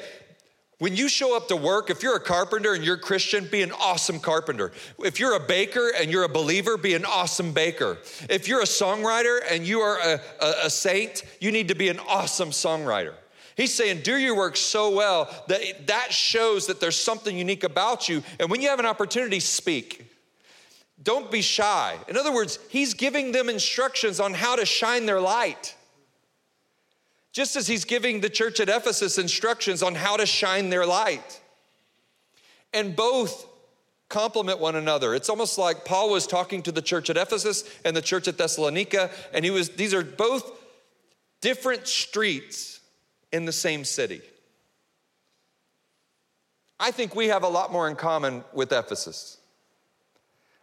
when 0.83 0.97
you 0.97 1.07
show 1.07 1.33
up 1.33 1.47
to 1.47 1.55
work, 1.55 1.89
if 1.89 2.03
you're 2.03 2.17
a 2.17 2.19
carpenter 2.19 2.73
and 2.73 2.83
you're 2.83 2.97
Christian, 2.97 3.47
be 3.49 3.61
an 3.61 3.71
awesome 3.71 4.19
carpenter. 4.19 4.73
If 4.99 5.17
you're 5.17 5.33
a 5.33 5.39
baker 5.39 5.93
and 5.97 6.11
you're 6.11 6.25
a 6.25 6.27
believer, 6.29 6.75
be 6.75 6.93
an 6.93 7.05
awesome 7.05 7.53
baker. 7.53 7.99
If 8.29 8.49
you're 8.49 8.59
a 8.59 8.65
songwriter 8.65 9.39
and 9.49 9.65
you 9.65 9.79
are 9.79 9.97
a, 9.97 10.19
a, 10.41 10.53
a 10.65 10.69
saint, 10.69 11.23
you 11.39 11.53
need 11.53 11.69
to 11.69 11.73
be 11.73 11.87
an 11.87 11.99
awesome 11.99 12.49
songwriter. 12.49 13.13
He's 13.55 13.73
saying, 13.73 14.01
do 14.01 14.17
your 14.17 14.35
work 14.35 14.57
so 14.57 14.89
well 14.89 15.29
that 15.47 15.87
that 15.87 16.11
shows 16.11 16.67
that 16.67 16.81
there's 16.81 16.99
something 16.99 17.37
unique 17.37 17.63
about 17.63 18.09
you. 18.09 18.21
And 18.37 18.51
when 18.51 18.61
you 18.61 18.67
have 18.67 18.79
an 18.79 18.85
opportunity, 18.85 19.39
speak. 19.39 20.11
Don't 21.01 21.31
be 21.31 21.41
shy. 21.41 21.97
In 22.09 22.17
other 22.17 22.33
words, 22.33 22.59
he's 22.67 22.93
giving 22.93 23.31
them 23.31 23.47
instructions 23.47 24.19
on 24.19 24.33
how 24.33 24.57
to 24.57 24.65
shine 24.65 25.05
their 25.05 25.21
light. 25.21 25.77
Just 27.33 27.55
as 27.55 27.67
he's 27.67 27.83
giving 27.83 28.21
the 28.21 28.29
church 28.29 28.59
at 28.59 28.69
Ephesus 28.69 29.17
instructions 29.17 29.83
on 29.83 29.95
how 29.95 30.15
to 30.15 30.25
shine 30.25 30.69
their 30.69 30.85
light. 30.85 31.41
And 32.71 32.95
both 32.95 33.47
complement 34.07 34.59
one 34.59 34.75
another. 34.75 35.15
It's 35.15 35.29
almost 35.29 35.57
like 35.57 35.83
Paul 35.83 36.11
was 36.11 36.27
talking 36.27 36.61
to 36.63 36.71
the 36.71 36.81
church 36.81 37.09
at 37.09 37.17
Ephesus 37.17 37.63
and 37.83 37.97
the 37.97 38.01
church 38.01 38.27
at 38.27 38.37
Thessalonica, 38.37 39.09
and 39.33 39.43
he 39.43 39.49
was, 39.49 39.69
these 39.69 39.93
are 39.95 40.03
both 40.03 40.59
different 41.41 41.87
streets 41.87 42.79
in 43.31 43.45
the 43.45 43.51
same 43.51 43.83
city. 43.83 44.21
I 46.79 46.91
think 46.91 47.15
we 47.15 47.29
have 47.29 47.43
a 47.43 47.47
lot 47.47 47.71
more 47.71 47.87
in 47.87 47.95
common 47.95 48.43
with 48.53 48.71
Ephesus. 48.71 49.37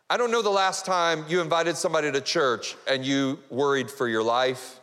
I 0.09 0.17
don't 0.17 0.31
know 0.31 0.43
the 0.43 0.51
last 0.51 0.87
time 0.87 1.25
you 1.29 1.41
invited 1.41 1.77
somebody 1.77 2.13
to 2.13 2.21
church 2.21 2.77
and 2.87 3.05
you 3.05 3.41
worried 3.49 3.91
for 3.91 4.07
your 4.09 4.23
life 4.23 4.80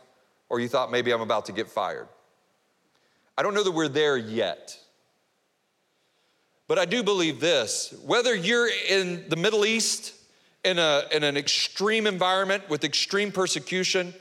or 0.48 0.60
you 0.60 0.68
thought 0.68 0.90
maybe 0.90 1.12
I'm 1.12 1.20
about 1.20 1.46
to 1.46 1.52
get 1.52 1.68
fired. 1.68 2.08
I 3.36 3.42
don't 3.42 3.54
know 3.54 3.62
that 3.62 3.72
we're 3.72 3.88
there 3.88 4.16
yet. 4.16 4.78
But 6.66 6.78
I 6.78 6.84
do 6.84 7.02
believe 7.02 7.40
this 7.40 7.94
whether 8.04 8.34
you're 8.34 8.68
in 8.88 9.28
the 9.28 9.36
Middle 9.36 9.64
East 9.64 10.14
in, 10.64 10.78
a, 10.78 11.04
in 11.12 11.24
an 11.24 11.36
extreme 11.36 12.06
environment 12.06 12.68
with 12.68 12.84
extreme 12.84 13.32
persecution, 13.32 14.12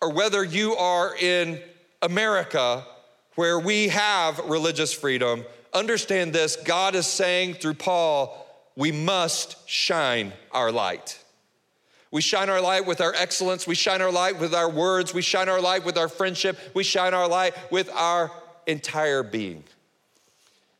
or 0.00 0.12
whether 0.12 0.42
you 0.42 0.74
are 0.74 1.14
in 1.16 1.60
America 2.02 2.84
where 3.36 3.58
we 3.58 3.88
have 3.88 4.38
religious 4.40 4.92
freedom, 4.92 5.44
understand 5.72 6.32
this 6.32 6.56
God 6.56 6.94
is 6.94 7.06
saying 7.06 7.54
through 7.54 7.74
Paul, 7.74 8.46
we 8.76 8.92
must 8.92 9.68
shine 9.68 10.32
our 10.52 10.70
light. 10.70 11.23
We 12.14 12.20
shine 12.20 12.48
our 12.48 12.60
light 12.60 12.86
with 12.86 13.00
our 13.00 13.12
excellence. 13.12 13.66
We 13.66 13.74
shine 13.74 14.00
our 14.00 14.12
light 14.12 14.38
with 14.38 14.54
our 14.54 14.70
words. 14.70 15.12
We 15.12 15.20
shine 15.20 15.48
our 15.48 15.60
light 15.60 15.84
with 15.84 15.98
our 15.98 16.06
friendship. 16.06 16.56
We 16.72 16.84
shine 16.84 17.12
our 17.12 17.26
light 17.26 17.56
with 17.72 17.90
our 17.90 18.30
entire 18.68 19.24
being. 19.24 19.64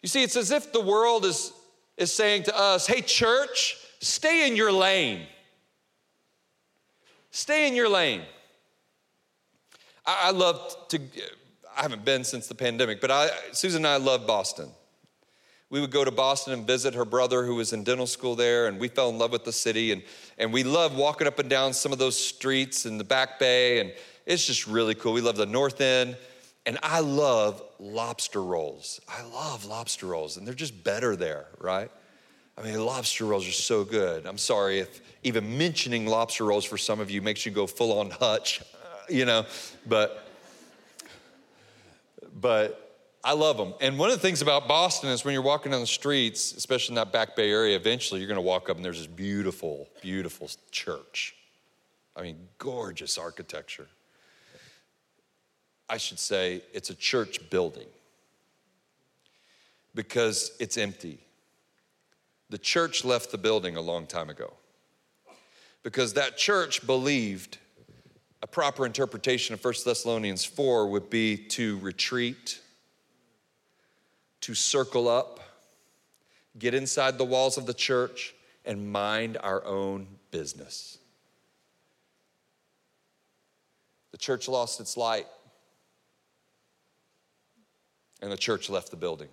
You 0.01 0.09
see, 0.09 0.23
it's 0.23 0.37
as 0.37 0.53
if 0.53 0.73
the 0.73 0.81
world 0.81 1.25
is, 1.25 1.53
is 1.97 2.13
saying 2.13 2.45
to 2.45 2.57
us, 2.57 2.87
hey, 2.87 3.01
church, 3.01 3.77
stay 4.01 4.47
in 4.47 4.55
your 4.55 4.71
lane. 4.71 5.27
Stay 7.33 7.67
in 7.67 7.75
your 7.75 7.89
lane. 7.89 8.23
I, 10.07 10.29
I 10.29 10.31
love 10.31 10.87
to, 10.91 11.01
I 11.77 11.83
haven't 11.83 12.05
been 12.05 12.23
since 12.23 12.47
the 12.47 12.55
pandemic, 12.55 13.01
but 13.01 13.11
I, 13.11 13.31
Susan 13.51 13.85
and 13.85 13.89
I 13.89 13.97
love 13.97 14.25
Boston 14.25 14.71
we 15.71 15.81
would 15.81 15.91
go 15.91 16.05
to 16.05 16.11
Boston 16.11 16.53
and 16.53 16.67
visit 16.67 16.95
her 16.95 17.05
brother 17.05 17.45
who 17.45 17.57
was 17.57 17.73
in 17.73 17.85
dental 17.85 18.07
school 18.07 18.37
there, 18.37 18.67
and 18.69 18.79
we 18.79 18.89
fell 18.89 19.11
in 19.11 19.19
love 19.19 19.33
with 19.33 19.45
the 19.45 19.53
city. 19.53 19.93
And, 19.93 20.03
and 20.39 20.53
we 20.53 20.63
love 20.63 20.97
walking 20.97 21.27
up 21.27 21.39
and 21.39 21.49
down 21.49 21.73
some 21.73 21.93
of 21.93 21.99
those 21.99 22.19
streets 22.19 22.87
in 22.87 22.99
the 22.99 23.05
Back 23.05 23.39
Bay, 23.39 23.81
and 23.81 23.93
it's 24.27 24.47
just 24.47 24.67
really 24.67 24.95
cool. 24.95 25.13
We 25.13 25.21
love 25.21 25.37
the 25.37 25.47
North 25.47 25.81
End. 25.81 26.17
And 26.67 26.79
I 26.83 27.01
love 27.01 27.63
lobster 27.79 28.43
rolls. 28.43 29.01
I 29.07 29.23
love 29.23 29.67
lobster 29.67 30.07
rolls, 30.07 30.39
and 30.39 30.47
they're 30.47 30.55
just 30.55 30.83
better 30.83 31.15
there, 31.15 31.47
right? 31.59 31.91
I 32.57 32.63
mean, 32.63 32.83
lobster 32.83 33.27
rolls 33.27 33.47
are 33.47 33.53
so 33.53 33.85
good. 33.85 34.27
I'm 34.27 34.39
sorry 34.39 34.79
if 34.79 35.03
even 35.25 35.59
mentioning 35.59 36.07
lobster 36.07 36.45
rolls 36.45 36.65
for 36.65 36.79
some 36.79 37.01
of 37.01 37.11
you 37.11 37.21
makes 37.21 37.45
you 37.45 37.53
go 37.53 37.67
full 37.67 37.99
on 37.99 38.11
hutch, 38.11 38.63
you 39.09 39.25
know, 39.25 39.45
but 39.87 40.27
but 42.41 42.84
I 43.25 43.33
love 43.33 43.57
them. 43.57 43.73
And 43.81 43.99
one 43.99 44.11
of 44.11 44.17
the 44.17 44.21
things 44.21 44.43
about 44.43 44.69
Boston 44.69 45.09
is 45.09 45.25
when 45.25 45.33
you're 45.33 45.43
walking 45.43 45.73
down 45.73 45.81
the 45.81 45.87
streets, 45.87 46.53
especially 46.53 46.93
in 46.93 46.97
that 46.97 47.11
back 47.11 47.35
bay 47.35 47.51
area, 47.51 47.75
eventually 47.75 48.21
you're 48.21 48.29
going 48.29 48.37
to 48.37 48.43
walk 48.43 48.69
up 48.69 48.77
and 48.77 48.85
there's 48.85 48.99
this 48.99 49.07
beautiful, 49.07 49.89
beautiful 50.03 50.51
church. 50.71 51.35
I 52.15 52.23
mean, 52.23 52.37
gorgeous 52.59 53.17
architecture. 53.17 53.89
I 55.89 55.97
should 55.97 56.19
say 56.19 56.63
it's 56.73 56.91
a 56.91 56.95
church 56.95 57.51
building 57.51 57.89
because 59.95 60.53
it's 60.61 60.77
empty. 60.77 61.19
The 62.51 62.59
church 62.59 63.05
left 63.05 63.31
the 63.31 63.39
building 63.39 63.77
a 63.77 63.81
long 63.81 64.07
time 64.07 64.29
ago 64.29 64.53
because 65.83 66.15
that 66.15 66.37
church 66.37 66.87
believed 66.87 67.59
a 68.43 68.47
proper 68.47 68.85
interpretation 68.85 69.55
of 69.55 69.65
1 69.65 69.75
Thessalonians 69.85 70.45
4 70.45 70.89
would 70.89 71.09
be 71.09 71.37
to 71.37 71.79
retreat, 71.79 72.61
to 74.45 74.55
circle 74.55 75.09
up, 75.09 75.41
get 76.59 76.75
inside 76.75 77.17
the 77.17 77.25
walls 77.25 77.57
of 77.57 77.65
the 77.65 77.73
church, 77.73 78.35
and 78.67 78.93
mind 78.93 79.39
our 79.43 79.65
own 79.65 80.07
business. 80.31 80.99
The 84.11 84.19
church 84.19 84.47
lost 84.47 84.81
its 84.81 84.99
light, 84.99 85.25
and 88.21 88.31
the 88.31 88.37
church 88.37 88.69
left 88.69 88.91
the 88.91 88.99
building. 88.99 89.31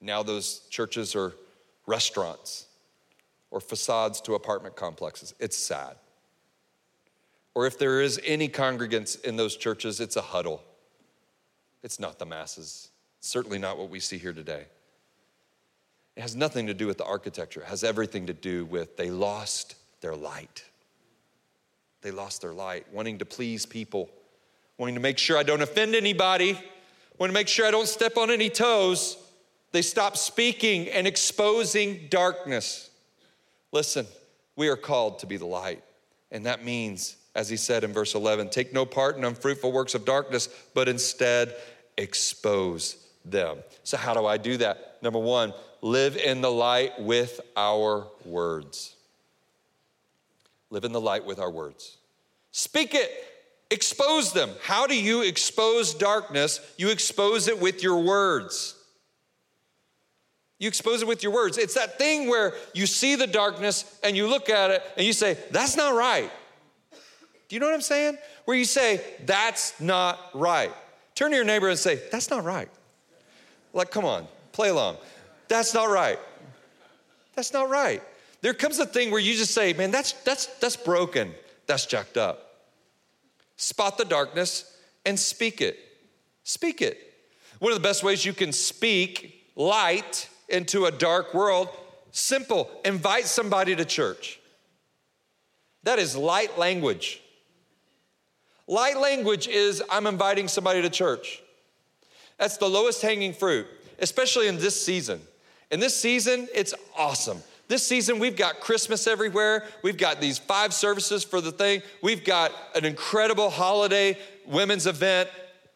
Now, 0.00 0.22
those 0.22 0.60
churches 0.70 1.14
are 1.14 1.34
restaurants 1.86 2.68
or 3.50 3.60
facades 3.60 4.22
to 4.22 4.36
apartment 4.36 4.74
complexes. 4.74 5.34
It's 5.38 5.56
sad. 5.58 5.96
Or 7.54 7.66
if 7.66 7.78
there 7.78 8.00
is 8.00 8.18
any 8.24 8.48
congregants 8.48 9.22
in 9.22 9.36
those 9.36 9.54
churches, 9.54 10.00
it's 10.00 10.16
a 10.16 10.22
huddle. 10.22 10.62
It's 11.82 12.00
not 12.00 12.18
the 12.18 12.24
masses. 12.24 12.88
Certainly 13.26 13.58
not 13.58 13.76
what 13.76 13.90
we 13.90 14.00
see 14.00 14.18
here 14.18 14.32
today. 14.32 14.64
It 16.14 16.22
has 16.22 16.34
nothing 16.34 16.68
to 16.68 16.74
do 16.74 16.86
with 16.86 16.96
the 16.96 17.04
architecture, 17.04 17.60
it 17.60 17.66
has 17.66 17.84
everything 17.84 18.26
to 18.26 18.32
do 18.32 18.64
with 18.64 18.96
they 18.96 19.10
lost 19.10 19.74
their 20.00 20.16
light. 20.16 20.64
They 22.02 22.10
lost 22.10 22.40
their 22.40 22.52
light, 22.52 22.86
wanting 22.92 23.18
to 23.18 23.24
please 23.24 23.66
people, 23.66 24.08
wanting 24.78 24.94
to 24.94 25.00
make 25.00 25.18
sure 25.18 25.36
I 25.36 25.42
don't 25.42 25.62
offend 25.62 25.94
anybody, 25.94 26.58
wanting 27.18 27.32
to 27.32 27.40
make 27.40 27.48
sure 27.48 27.66
I 27.66 27.70
don't 27.72 27.88
step 27.88 28.16
on 28.16 28.30
any 28.30 28.48
toes. 28.48 29.16
They 29.72 29.82
stopped 29.82 30.18
speaking 30.18 30.88
and 30.88 31.06
exposing 31.06 32.06
darkness. 32.08 32.90
Listen, 33.72 34.06
we 34.54 34.68
are 34.68 34.76
called 34.76 35.18
to 35.18 35.26
be 35.26 35.36
the 35.36 35.46
light. 35.46 35.82
And 36.30 36.46
that 36.46 36.64
means, 36.64 37.16
as 37.34 37.48
he 37.48 37.56
said 37.56 37.82
in 37.82 37.92
verse 37.92 38.14
11, 38.14 38.50
take 38.50 38.72
no 38.72 38.86
part 38.86 39.16
in 39.16 39.24
unfruitful 39.24 39.72
works 39.72 39.94
of 39.94 40.04
darkness, 40.04 40.48
but 40.74 40.88
instead 40.88 41.56
expose 41.98 43.05
them. 43.30 43.58
So, 43.84 43.96
how 43.96 44.14
do 44.14 44.26
I 44.26 44.36
do 44.38 44.56
that? 44.58 44.98
Number 45.02 45.18
one, 45.18 45.52
live 45.82 46.16
in 46.16 46.40
the 46.40 46.50
light 46.50 47.00
with 47.00 47.40
our 47.56 48.06
words. 48.24 48.94
Live 50.70 50.84
in 50.84 50.92
the 50.92 51.00
light 51.00 51.24
with 51.24 51.38
our 51.38 51.50
words. 51.50 51.96
Speak 52.52 52.94
it, 52.94 53.10
expose 53.70 54.32
them. 54.32 54.50
How 54.62 54.86
do 54.86 54.98
you 54.98 55.22
expose 55.22 55.94
darkness? 55.94 56.60
You 56.76 56.88
expose 56.88 57.48
it 57.48 57.60
with 57.60 57.82
your 57.82 58.02
words. 58.02 58.74
You 60.58 60.68
expose 60.68 61.02
it 61.02 61.08
with 61.08 61.22
your 61.22 61.32
words. 61.32 61.58
It's 61.58 61.74
that 61.74 61.98
thing 61.98 62.28
where 62.28 62.54
you 62.72 62.86
see 62.86 63.14
the 63.14 63.26
darkness 63.26 63.98
and 64.02 64.16
you 64.16 64.26
look 64.26 64.48
at 64.48 64.70
it 64.70 64.82
and 64.96 65.06
you 65.06 65.12
say, 65.12 65.36
That's 65.50 65.76
not 65.76 65.94
right. 65.94 66.30
Do 67.48 67.54
you 67.54 67.60
know 67.60 67.66
what 67.66 67.74
I'm 67.74 67.82
saying? 67.82 68.16
Where 68.46 68.56
you 68.56 68.64
say, 68.64 69.02
That's 69.26 69.78
not 69.80 70.18
right. 70.34 70.72
Turn 71.14 71.30
to 71.30 71.36
your 71.36 71.44
neighbor 71.44 71.68
and 71.68 71.78
say, 71.78 72.00
That's 72.10 72.30
not 72.30 72.44
right. 72.44 72.70
Like, 73.76 73.90
come 73.90 74.06
on, 74.06 74.26
play 74.52 74.70
along. 74.70 74.96
That's 75.48 75.74
not 75.74 75.90
right. 75.90 76.18
That's 77.34 77.52
not 77.52 77.68
right. 77.68 78.02
There 78.40 78.54
comes 78.54 78.78
a 78.78 78.86
thing 78.86 79.10
where 79.10 79.20
you 79.20 79.34
just 79.34 79.52
say, 79.52 79.74
Man, 79.74 79.90
that's, 79.90 80.12
that's, 80.12 80.46
that's 80.58 80.76
broken. 80.76 81.32
That's 81.66 81.84
jacked 81.84 82.16
up. 82.16 82.54
Spot 83.56 83.98
the 83.98 84.06
darkness 84.06 84.76
and 85.04 85.20
speak 85.20 85.60
it. 85.60 85.78
Speak 86.42 86.80
it. 86.80 86.98
One 87.58 87.70
of 87.70 87.76
the 87.76 87.86
best 87.86 88.02
ways 88.02 88.24
you 88.24 88.32
can 88.32 88.50
speak 88.50 89.52
light 89.56 90.28
into 90.48 90.86
a 90.86 90.90
dark 90.90 91.34
world? 91.34 91.68
Simple, 92.12 92.70
invite 92.82 93.26
somebody 93.26 93.76
to 93.76 93.84
church. 93.84 94.40
That 95.82 95.98
is 95.98 96.16
light 96.16 96.58
language. 96.58 97.20
Light 98.66 98.98
language 98.98 99.48
is 99.48 99.82
I'm 99.90 100.06
inviting 100.06 100.48
somebody 100.48 100.80
to 100.80 100.88
church. 100.88 101.42
That's 102.38 102.56
the 102.56 102.68
lowest 102.68 103.02
hanging 103.02 103.32
fruit, 103.32 103.66
especially 103.98 104.48
in 104.48 104.56
this 104.58 104.80
season. 104.80 105.20
In 105.70 105.80
this 105.80 105.96
season, 105.96 106.48
it's 106.54 106.74
awesome. 106.96 107.42
This 107.68 107.84
season, 107.84 108.20
we've 108.20 108.36
got 108.36 108.60
Christmas 108.60 109.06
everywhere. 109.08 109.64
We've 109.82 109.96
got 109.96 110.20
these 110.20 110.38
five 110.38 110.72
services 110.72 111.24
for 111.24 111.40
the 111.40 111.50
thing. 111.50 111.82
We've 112.02 112.24
got 112.24 112.52
an 112.76 112.84
incredible 112.84 113.50
holiday 113.50 114.16
women's 114.46 114.86
event. 114.86 115.28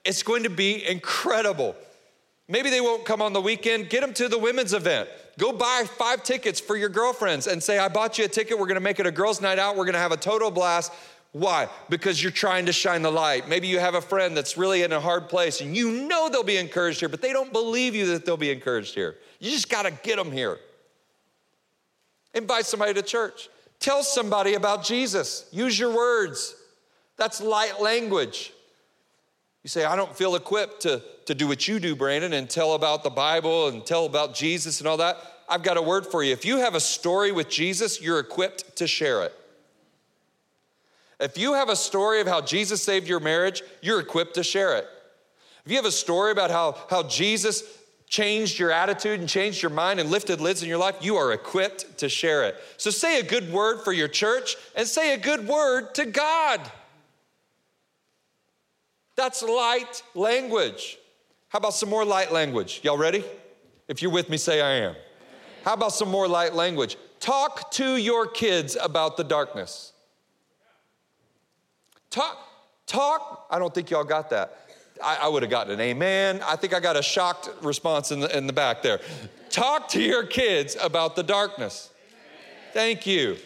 It's 0.04 0.22
going 0.22 0.44
to 0.44 0.50
be 0.50 0.86
incredible. 0.88 1.74
Maybe 2.46 2.70
they 2.70 2.80
won't 2.80 3.04
come 3.04 3.20
on 3.22 3.32
the 3.32 3.40
weekend. 3.40 3.90
Get 3.90 4.02
them 4.02 4.12
to 4.14 4.28
the 4.28 4.38
women's 4.38 4.72
event. 4.72 5.08
Go 5.38 5.52
buy 5.52 5.84
five 5.98 6.22
tickets 6.22 6.60
for 6.60 6.76
your 6.76 6.88
girlfriends 6.88 7.46
and 7.46 7.62
say, 7.62 7.78
I 7.78 7.88
bought 7.88 8.18
you 8.18 8.24
a 8.24 8.28
ticket. 8.28 8.58
We're 8.58 8.66
gonna 8.66 8.80
make 8.80 9.00
it 9.00 9.06
a 9.06 9.10
girls' 9.10 9.40
night 9.40 9.58
out. 9.58 9.76
We're 9.76 9.86
gonna 9.86 9.98
have 9.98 10.12
a 10.12 10.16
total 10.16 10.50
blast. 10.50 10.92
Why? 11.32 11.68
Because 11.88 12.20
you're 12.20 12.32
trying 12.32 12.66
to 12.66 12.72
shine 12.72 13.02
the 13.02 13.10
light. 13.10 13.48
Maybe 13.48 13.68
you 13.68 13.78
have 13.78 13.94
a 13.94 14.00
friend 14.00 14.36
that's 14.36 14.56
really 14.56 14.82
in 14.82 14.92
a 14.92 15.00
hard 15.00 15.28
place 15.28 15.60
and 15.60 15.76
you 15.76 16.08
know 16.08 16.28
they'll 16.28 16.42
be 16.42 16.56
encouraged 16.56 17.00
here, 17.00 17.08
but 17.08 17.22
they 17.22 17.32
don't 17.32 17.52
believe 17.52 17.94
you 17.94 18.06
that 18.06 18.26
they'll 18.26 18.36
be 18.36 18.50
encouraged 18.50 18.94
here. 18.94 19.16
You 19.38 19.50
just 19.50 19.68
gotta 19.68 19.92
get 20.02 20.16
them 20.16 20.32
here. 20.32 20.58
Invite 22.34 22.66
somebody 22.66 22.94
to 22.94 23.02
church. 23.02 23.48
Tell 23.78 24.02
somebody 24.02 24.54
about 24.54 24.84
Jesus. 24.84 25.46
Use 25.52 25.78
your 25.78 25.94
words. 25.94 26.54
That's 27.16 27.40
light 27.40 27.80
language. 27.80 28.52
You 29.62 29.68
say, 29.68 29.84
I 29.84 29.94
don't 29.94 30.14
feel 30.16 30.36
equipped 30.36 30.82
to, 30.82 31.02
to 31.26 31.34
do 31.34 31.46
what 31.46 31.68
you 31.68 31.78
do, 31.78 31.94
Brandon, 31.94 32.32
and 32.32 32.48
tell 32.48 32.74
about 32.74 33.02
the 33.02 33.10
Bible 33.10 33.68
and 33.68 33.84
tell 33.84 34.06
about 34.06 34.34
Jesus 34.34 34.80
and 34.80 34.88
all 34.88 34.96
that. 34.98 35.16
I've 35.48 35.62
got 35.62 35.76
a 35.76 35.82
word 35.82 36.06
for 36.06 36.22
you. 36.22 36.32
If 36.32 36.44
you 36.44 36.58
have 36.58 36.74
a 36.74 36.80
story 36.80 37.32
with 37.32 37.48
Jesus, 37.48 38.00
you're 38.00 38.20
equipped 38.20 38.76
to 38.76 38.86
share 38.86 39.22
it. 39.22 39.34
If 41.20 41.36
you 41.36 41.52
have 41.54 41.68
a 41.68 41.76
story 41.76 42.20
of 42.20 42.26
how 42.26 42.40
Jesus 42.40 42.82
saved 42.82 43.06
your 43.06 43.20
marriage, 43.20 43.62
you're 43.82 44.00
equipped 44.00 44.34
to 44.34 44.42
share 44.42 44.76
it. 44.76 44.86
If 45.64 45.70
you 45.70 45.76
have 45.76 45.84
a 45.84 45.92
story 45.92 46.32
about 46.32 46.50
how, 46.50 46.76
how 46.88 47.02
Jesus 47.02 47.62
changed 48.08 48.58
your 48.58 48.72
attitude 48.72 49.20
and 49.20 49.28
changed 49.28 49.62
your 49.62 49.70
mind 49.70 50.00
and 50.00 50.10
lifted 50.10 50.40
lids 50.40 50.62
in 50.62 50.68
your 50.68 50.78
life, 50.78 50.96
you 51.00 51.16
are 51.16 51.32
equipped 51.32 51.98
to 51.98 52.08
share 52.08 52.44
it. 52.44 52.56
So 52.78 52.90
say 52.90 53.20
a 53.20 53.22
good 53.22 53.52
word 53.52 53.82
for 53.84 53.92
your 53.92 54.08
church 54.08 54.56
and 54.74 54.86
say 54.86 55.14
a 55.14 55.18
good 55.18 55.46
word 55.46 55.94
to 55.94 56.06
God. 56.06 56.60
That's 59.16 59.42
light 59.42 60.02
language. 60.14 60.98
How 61.50 61.58
about 61.58 61.74
some 61.74 61.90
more 61.90 62.04
light 62.04 62.32
language? 62.32 62.80
Y'all 62.82 62.96
ready? 62.96 63.24
If 63.86 64.00
you're 64.02 64.10
with 64.10 64.30
me, 64.30 64.38
say 64.38 64.60
I 64.60 64.86
am. 64.86 64.96
How 65.64 65.74
about 65.74 65.92
some 65.92 66.08
more 66.08 66.26
light 66.26 66.54
language? 66.54 66.96
Talk 67.20 67.70
to 67.72 67.96
your 67.96 68.26
kids 68.26 68.76
about 68.80 69.18
the 69.18 69.24
darkness. 69.24 69.92
Talk, 72.10 72.38
talk. 72.86 73.46
I 73.50 73.58
don't 73.60 73.72
think 73.72 73.90
y'all 73.90 74.04
got 74.04 74.30
that. 74.30 74.66
I, 75.02 75.18
I 75.22 75.28
would 75.28 75.42
have 75.42 75.50
gotten 75.50 75.72
an 75.72 75.80
amen. 75.80 76.40
I 76.44 76.56
think 76.56 76.74
I 76.74 76.80
got 76.80 76.96
a 76.96 77.02
shocked 77.02 77.48
response 77.62 78.10
in 78.10 78.20
the, 78.20 78.36
in 78.36 78.46
the 78.46 78.52
back 78.52 78.82
there. 78.82 79.00
Talk 79.48 79.88
to 79.90 80.02
your 80.02 80.24
kids 80.26 80.76
about 80.80 81.16
the 81.16 81.22
darkness. 81.22 81.90
Thank 82.72 83.06
you. 83.06 83.36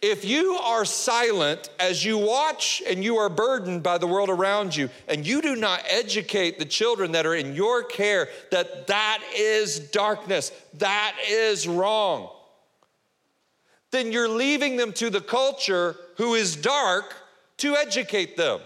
If 0.00 0.24
you 0.24 0.52
are 0.56 0.84
silent 0.84 1.70
as 1.80 2.04
you 2.04 2.18
watch 2.18 2.82
and 2.86 3.02
you 3.02 3.16
are 3.16 3.28
burdened 3.28 3.82
by 3.82 3.98
the 3.98 4.06
world 4.06 4.28
around 4.28 4.76
you, 4.76 4.90
and 5.08 5.26
you 5.26 5.40
do 5.40 5.56
not 5.56 5.82
educate 5.88 6.58
the 6.58 6.64
children 6.64 7.12
that 7.12 7.26
are 7.26 7.34
in 7.34 7.54
your 7.54 7.82
care 7.82 8.28
that 8.50 8.86
that 8.86 9.22
is 9.34 9.78
darkness, 9.80 10.52
that 10.74 11.16
is 11.28 11.66
wrong, 11.66 12.30
then 13.92 14.12
you're 14.12 14.28
leaving 14.28 14.76
them 14.76 14.92
to 14.92 15.08
the 15.08 15.20
culture 15.22 15.96
who 16.18 16.34
is 16.34 16.54
dark 16.54 17.14
to 17.64 17.74
educate 17.76 18.36
them. 18.36 18.60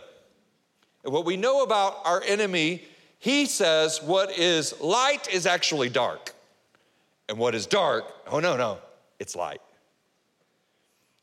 And 1.05 1.13
what 1.13 1.25
we 1.25 1.37
know 1.37 1.63
about 1.63 1.99
our 2.05 2.21
enemy, 2.21 2.83
he 3.21 3.47
says 3.47 4.03
what 4.03 4.37
is 4.37 4.79
light 4.81 5.33
is 5.33 5.47
actually 5.47 5.89
dark, 5.89 6.35
and 7.29 7.39
what 7.39 7.55
is 7.55 7.65
dark, 7.65 8.05
oh 8.27 8.41
no, 8.41 8.57
no, 8.57 8.79
it's 9.21 9.37
light. 9.37 9.61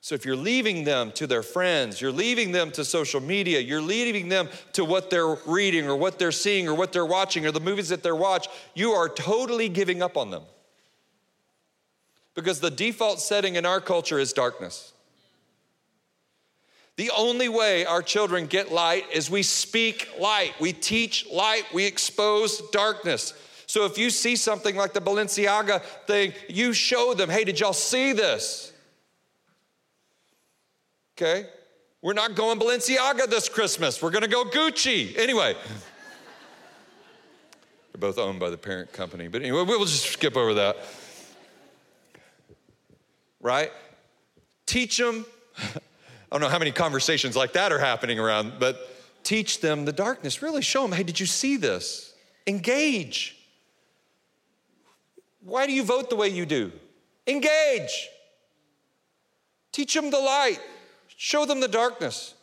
So 0.01 0.15
if 0.15 0.23
you're 0.23 0.37
leaving 0.37 0.85
them 0.85 1.11
to 1.13 1.27
their 1.27 1.43
friends, 1.43 1.99
you're 1.99 2.13
leaving 2.13 2.53
them 2.53 2.71
to 2.71 2.85
social 2.85 3.19
media, 3.19 3.59
you're 3.59 3.81
leaving 3.81 4.29
them 4.29 4.47
to 4.71 4.85
what 4.85 5.09
they're 5.09 5.35
reading 5.45 5.85
or 5.85 5.97
what 5.97 6.17
they're 6.17 6.31
seeing 6.31 6.69
or 6.69 6.75
what 6.75 6.93
they're 6.93 7.05
watching 7.05 7.45
or 7.45 7.51
the 7.51 7.59
movies 7.59 7.89
that 7.89 8.03
they're 8.03 8.15
watching, 8.15 8.53
you 8.73 8.91
are 8.91 9.09
totally 9.09 9.67
giving 9.67 10.01
up 10.01 10.15
on 10.15 10.29
them. 10.29 10.43
Because 12.35 12.61
the 12.61 12.71
default 12.71 13.19
setting 13.19 13.55
in 13.55 13.65
our 13.65 13.81
culture 13.81 14.19
is 14.19 14.31
darkness. 14.31 14.93
The 16.97 17.11
only 17.15 17.49
way 17.49 17.85
our 17.85 18.01
children 18.01 18.45
get 18.45 18.71
light 18.71 19.03
is 19.11 19.29
we 19.29 19.43
speak 19.43 20.07
light, 20.19 20.53
we 20.59 20.71
teach 20.71 21.29
light, 21.29 21.63
we 21.73 21.85
expose 21.85 22.61
darkness. 22.71 23.33
So 23.67 23.85
if 23.85 23.97
you 23.97 24.09
see 24.09 24.35
something 24.37 24.75
like 24.75 24.93
the 24.93 25.01
Balenciaga 25.01 25.81
thing, 26.07 26.33
you 26.47 26.71
show 26.71 27.13
them, 27.13 27.29
hey, 27.29 27.43
did 27.43 27.59
y'all 27.59 27.73
see 27.73 28.13
this? 28.13 28.71
Okay? 31.17 31.47
We're 32.01 32.13
not 32.13 32.35
going 32.35 32.59
Balenciaga 32.59 33.27
this 33.27 33.49
Christmas. 33.49 34.01
We're 34.01 34.11
to 34.21 34.29
go 34.29 34.45
Gucci. 34.45 35.17
Anyway. 35.17 35.55
They're 37.91 37.99
both 37.99 38.17
owned 38.17 38.39
by 38.39 38.49
the 38.49 38.57
parent 38.57 38.93
company. 38.93 39.27
But 39.27 39.41
anyway, 39.41 39.63
we'll 39.63 39.79
just 39.85 40.11
skip 40.11 40.37
over 40.37 40.53
that. 40.55 40.77
Right? 43.41 43.71
Teach 44.65 44.97
them. 44.97 45.25
I 46.31 46.35
don't 46.35 46.41
know 46.41 46.49
how 46.49 46.59
many 46.59 46.71
conversations 46.71 47.35
like 47.35 47.53
that 47.53 47.71
are 47.71 47.79
happening 47.79 48.19
around, 48.19 48.53
but 48.59 48.89
teach 49.23 49.61
them 49.61 49.85
the 49.85 49.93
darkness. 49.93 50.41
Really 50.41 50.61
show 50.61 50.81
them, 50.81 50.91
hey, 50.91 51.03
did 51.03 51.19
you 51.19 51.25
see 51.25 51.57
this? 51.57 52.13
Engage. 52.47 53.37
Why 55.41 55.67
do 55.67 55.73
you 55.73 55.83
vote 55.83 56.09
the 56.09 56.15
way 56.15 56.29
you 56.29 56.45
do? 56.45 56.71
Engage. 57.27 58.09
Teach 59.71 59.93
them 59.93 60.09
the 60.09 60.19
light. 60.19 60.59
Show 61.15 61.45
them 61.45 61.59
the 61.59 61.67
darkness. 61.67 62.33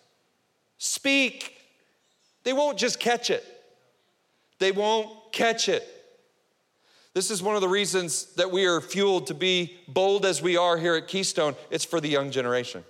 Speak. 0.78 1.58
They 2.44 2.52
won't 2.52 2.78
just 2.78 2.98
catch 2.98 3.30
it, 3.30 3.44
they 4.58 4.72
won't 4.72 5.32
catch 5.32 5.68
it. 5.68 5.88
This 7.14 7.30
is 7.30 7.42
one 7.42 7.54
of 7.54 7.60
the 7.60 7.68
reasons 7.68 8.34
that 8.36 8.50
we 8.50 8.64
are 8.64 8.80
fueled 8.80 9.26
to 9.26 9.34
be 9.34 9.76
bold 9.86 10.24
as 10.24 10.40
we 10.40 10.56
are 10.56 10.78
here 10.78 10.94
at 10.94 11.08
Keystone. 11.08 11.54
It's 11.70 11.84
for 11.84 12.00
the 12.00 12.08
young 12.08 12.30
generation. 12.30 12.84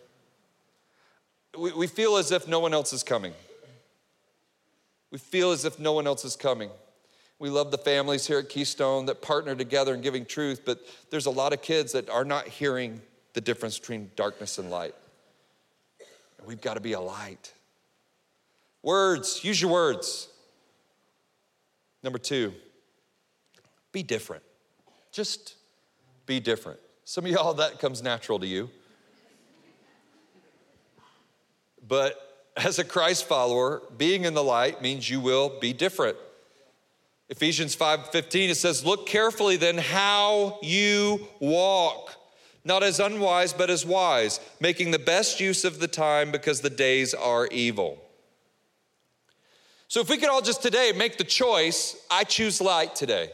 We, 1.57 1.73
we 1.73 1.87
feel 1.87 2.17
as 2.17 2.33
if 2.33 2.49
no 2.49 2.59
one 2.59 2.73
else 2.73 2.93
is 2.93 3.03
coming. 3.03 3.35
We 5.11 5.19
feel 5.19 5.53
as 5.53 5.65
if 5.65 5.79
no 5.79 5.93
one 5.93 6.07
else 6.07 6.25
is 6.25 6.37
coming. 6.37 6.71
We 7.39 7.51
love 7.51 7.71
the 7.71 7.79
families 7.79 8.27
here 8.27 8.39
at 8.39 8.49
Keystone 8.49 9.07
that 9.07 9.21
partner 9.21 9.55
together 9.55 9.95
in 9.95 10.01
giving 10.01 10.25
truth, 10.25 10.63
but 10.65 10.81
there's 11.11 11.27
a 11.27 11.31
lot 11.31 11.53
of 11.53 11.61
kids 11.61 11.93
that 11.93 12.09
are 12.09 12.25
not 12.25 12.47
hearing 12.47 13.01
the 13.35 13.41
difference 13.41 13.79
between 13.79 14.11
darkness 14.17 14.59
and 14.59 14.71
light. 14.71 14.95
We've 16.47 16.61
got 16.61 16.75
to 16.75 16.81
be 16.81 16.93
a 16.93 17.01
light. 17.01 17.53
Words, 18.83 19.45
use 19.45 19.61
your 19.61 19.71
words. 19.71 20.29
Number 22.03 22.19
two, 22.19 22.53
be 23.93 24.03
different. 24.03 24.43
Just 25.13 25.55
be 26.27 26.41
different. 26.41 26.81
Some 27.05 27.27
of 27.27 27.31
y'all, 27.31 27.55
that 27.55 27.79
comes 27.79 28.03
natural 28.03 28.39
to 28.39 28.47
you. 28.47 28.71
But 31.87 32.51
as 32.57 32.79
a 32.79 32.85
Christ 32.85 33.27
follower, 33.27 33.83
being 33.97 34.25
in 34.25 34.35
the 34.35 34.45
light 34.45 34.83
means 34.83 35.09
you 35.09 35.21
will 35.21 35.59
be 35.61 35.73
different. 35.73 36.17
Ephesians 37.29 37.75
5:15 37.75 38.51
it 38.51 38.57
says, 38.57 38.85
"Look 38.85 39.07
carefully 39.07 39.57
then 39.57 39.79
how 39.79 40.59
you 40.63 41.29
walk." 41.41 42.19
not 42.65 42.83
as 42.83 43.01
unwise, 43.01 43.53
but 43.53 43.71
as 43.71 43.85
wise, 43.85 44.41
making 44.61 44.91
the 44.91 44.99
best 44.99 45.41
use 45.41 45.65
of 45.65 45.81
the 45.81 45.89
time 45.89 46.31
because 46.31 46.61
the 46.61 46.71
days 46.71 47.13
are 47.13 47.49
evil. 47.49 47.99
So, 49.89 50.01
if 50.01 50.09
we 50.09 50.17
could 50.17 50.29
all 50.29 50.41
just 50.41 50.63
today 50.63 50.93
make 50.97 51.19
the 51.19 51.25
choice, 51.25 51.97
I 52.11 52.25
choose 52.25 52.61
light 52.61 52.95
today. 52.95 53.31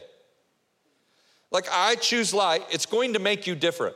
Like, 1.51 1.67
I 1.71 1.95
choose 1.95 2.33
light, 2.33 2.63
it's 2.69 2.85
going 2.85 3.13
to 3.13 3.19
make 3.19 3.47
you 3.47 3.55
different. 3.55 3.95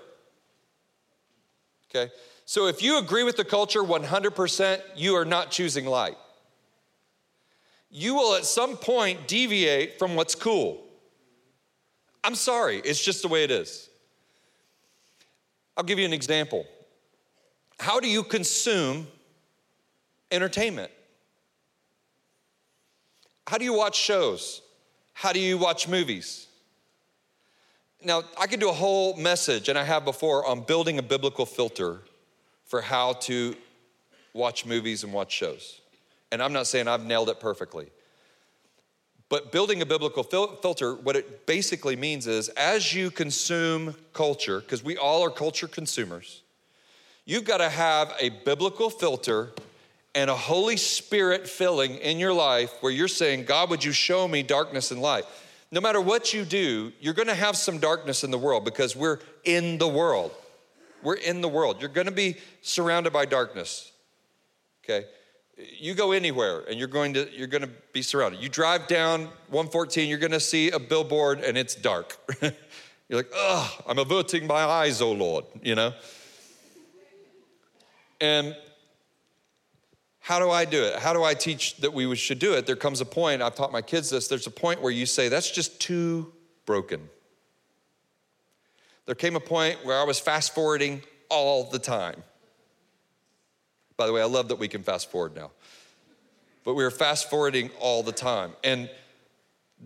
Okay? 1.89 2.11
So, 2.45 2.67
if 2.67 2.81
you 2.81 2.97
agree 2.97 3.23
with 3.23 3.37
the 3.37 3.45
culture 3.45 3.81
100%, 3.81 4.81
you 4.95 5.15
are 5.15 5.25
not 5.25 5.49
choosing 5.49 5.85
light. 5.85 6.17
You 7.89 8.15
will 8.15 8.35
at 8.35 8.45
some 8.45 8.75
point 8.75 9.27
deviate 9.27 9.97
from 9.97 10.15
what's 10.15 10.35
cool. 10.35 10.83
I'm 12.23 12.35
sorry, 12.35 12.81
it's 12.83 13.03
just 13.03 13.21
the 13.21 13.27
way 13.27 13.43
it 13.43 13.51
is. 13.51 13.89
I'll 15.77 15.83
give 15.83 15.99
you 15.99 16.05
an 16.05 16.13
example. 16.13 16.65
How 17.79 17.99
do 17.99 18.09
you 18.09 18.23
consume 18.23 19.07
entertainment? 20.31 20.91
How 23.47 23.57
do 23.57 23.65
you 23.65 23.73
watch 23.73 23.97
shows? 23.97 24.61
How 25.13 25.31
do 25.31 25.39
you 25.39 25.57
watch 25.57 25.87
movies? 25.87 26.47
Now, 28.03 28.23
I 28.37 28.47
could 28.47 28.59
do 28.59 28.69
a 28.69 28.73
whole 28.73 29.15
message, 29.15 29.69
and 29.69 29.77
I 29.77 29.83
have 29.83 30.03
before, 30.03 30.45
on 30.45 30.61
building 30.61 30.97
a 30.97 31.03
biblical 31.03 31.45
filter 31.45 32.01
for 32.65 32.81
how 32.81 33.13
to 33.13 33.55
watch 34.33 34.65
movies 34.65 35.03
and 35.03 35.13
watch 35.13 35.31
shows. 35.31 35.81
And 36.31 36.41
I'm 36.41 36.53
not 36.53 36.67
saying 36.67 36.87
I've 36.87 37.05
nailed 37.05 37.29
it 37.29 37.39
perfectly. 37.39 37.87
But 39.29 39.51
building 39.51 39.81
a 39.81 39.85
biblical 39.85 40.23
fil- 40.23 40.55
filter, 40.57 40.95
what 40.95 41.15
it 41.15 41.45
basically 41.45 41.95
means 41.95 42.27
is 42.27 42.49
as 42.49 42.93
you 42.93 43.09
consume 43.09 43.95
culture, 44.13 44.59
because 44.59 44.83
we 44.83 44.97
all 44.97 45.23
are 45.23 45.29
culture 45.29 45.67
consumers, 45.67 46.41
you've 47.25 47.45
got 47.45 47.57
to 47.57 47.69
have 47.69 48.13
a 48.19 48.29
biblical 48.29 48.89
filter 48.89 49.51
and 50.15 50.29
a 50.29 50.35
Holy 50.35 50.77
Spirit 50.77 51.47
filling 51.47 51.95
in 51.95 52.19
your 52.19 52.33
life 52.33 52.71
where 52.81 52.91
you're 52.91 53.07
saying, 53.07 53.45
God, 53.45 53.69
would 53.69 53.83
you 53.83 53.91
show 53.91 54.27
me 54.27 54.43
darkness 54.43 54.91
and 54.91 55.01
light? 55.01 55.25
No 55.71 55.81
matter 55.81 55.99
what 55.99 56.33
you 56.33 56.45
do, 56.45 56.93
you're 56.99 57.15
gonna 57.15 57.33
have 57.33 57.57
some 57.57 57.79
darkness 57.79 58.23
in 58.23 58.29
the 58.29 58.37
world 58.37 58.63
because 58.63 58.95
we're 58.95 59.17
in 59.43 59.79
the 59.79 59.87
world. 59.87 60.31
We're 61.03 61.15
in 61.15 61.41
the 61.41 61.49
world. 61.49 61.79
You're 61.79 61.89
gonna 61.89 62.11
be 62.11 62.37
surrounded 62.61 63.13
by 63.13 63.25
darkness, 63.25 63.91
okay? 64.83 65.05
you 65.57 65.93
go 65.93 66.11
anywhere 66.11 66.61
and 66.67 66.79
you're 66.79 66.87
going 66.87 67.13
to 67.13 67.29
you're 67.31 67.47
going 67.47 67.61
to 67.61 67.69
be 67.91 68.01
surrounded. 68.01 68.41
You 68.41 68.49
drive 68.49 68.87
down 68.87 69.21
114 69.49 70.09
you're 70.09 70.17
going 70.17 70.31
to 70.31 70.39
see 70.39 70.71
a 70.71 70.79
billboard 70.79 71.41
and 71.41 71.57
it's 71.57 71.75
dark. 71.75 72.17
You're 73.09 73.19
like 73.19 73.31
oh 73.35 73.79
i'm 73.85 73.99
averting 73.99 74.47
my 74.47 74.63
eyes 74.63 75.01
oh 75.01 75.11
lord 75.11 75.45
you 75.61 75.75
know? 75.75 75.93
And 78.21 78.55
how 80.19 80.39
do 80.39 80.49
i 80.49 80.63
do 80.65 80.81
it? 80.83 80.95
How 80.99 81.13
do 81.13 81.23
i 81.23 81.33
teach 81.33 81.77
that 81.77 81.93
we 81.93 82.15
should 82.15 82.39
do 82.39 82.53
it? 82.53 82.65
There 82.65 82.77
comes 82.77 83.01
a 83.01 83.05
point 83.05 83.41
i've 83.41 83.55
taught 83.55 83.71
my 83.71 83.81
kids 83.81 84.09
this 84.09 84.27
there's 84.29 84.47
a 84.47 84.51
point 84.51 84.81
where 84.81 84.91
you 84.91 85.05
say 85.05 85.27
that's 85.27 85.51
just 85.51 85.79
too 85.79 86.31
broken 86.65 87.09
there 89.05 89.15
came 89.15 89.35
a 89.35 89.39
point 89.39 89.83
where 89.85 89.99
i 89.99 90.03
was 90.03 90.19
fast 90.19 90.53
forwarding 90.53 91.01
all 91.29 91.69
the 91.69 91.79
time 91.79 92.23
by 93.97 94.07
the 94.07 94.13
way, 94.13 94.21
I 94.21 94.25
love 94.25 94.47
that 94.49 94.59
we 94.59 94.67
can 94.67 94.83
fast 94.83 95.11
forward 95.11 95.35
now. 95.35 95.51
But 96.63 96.73
we 96.75 96.83
were 96.83 96.91
fast 96.91 97.29
forwarding 97.29 97.69
all 97.79 98.03
the 98.03 98.11
time. 98.11 98.53
And 98.63 98.89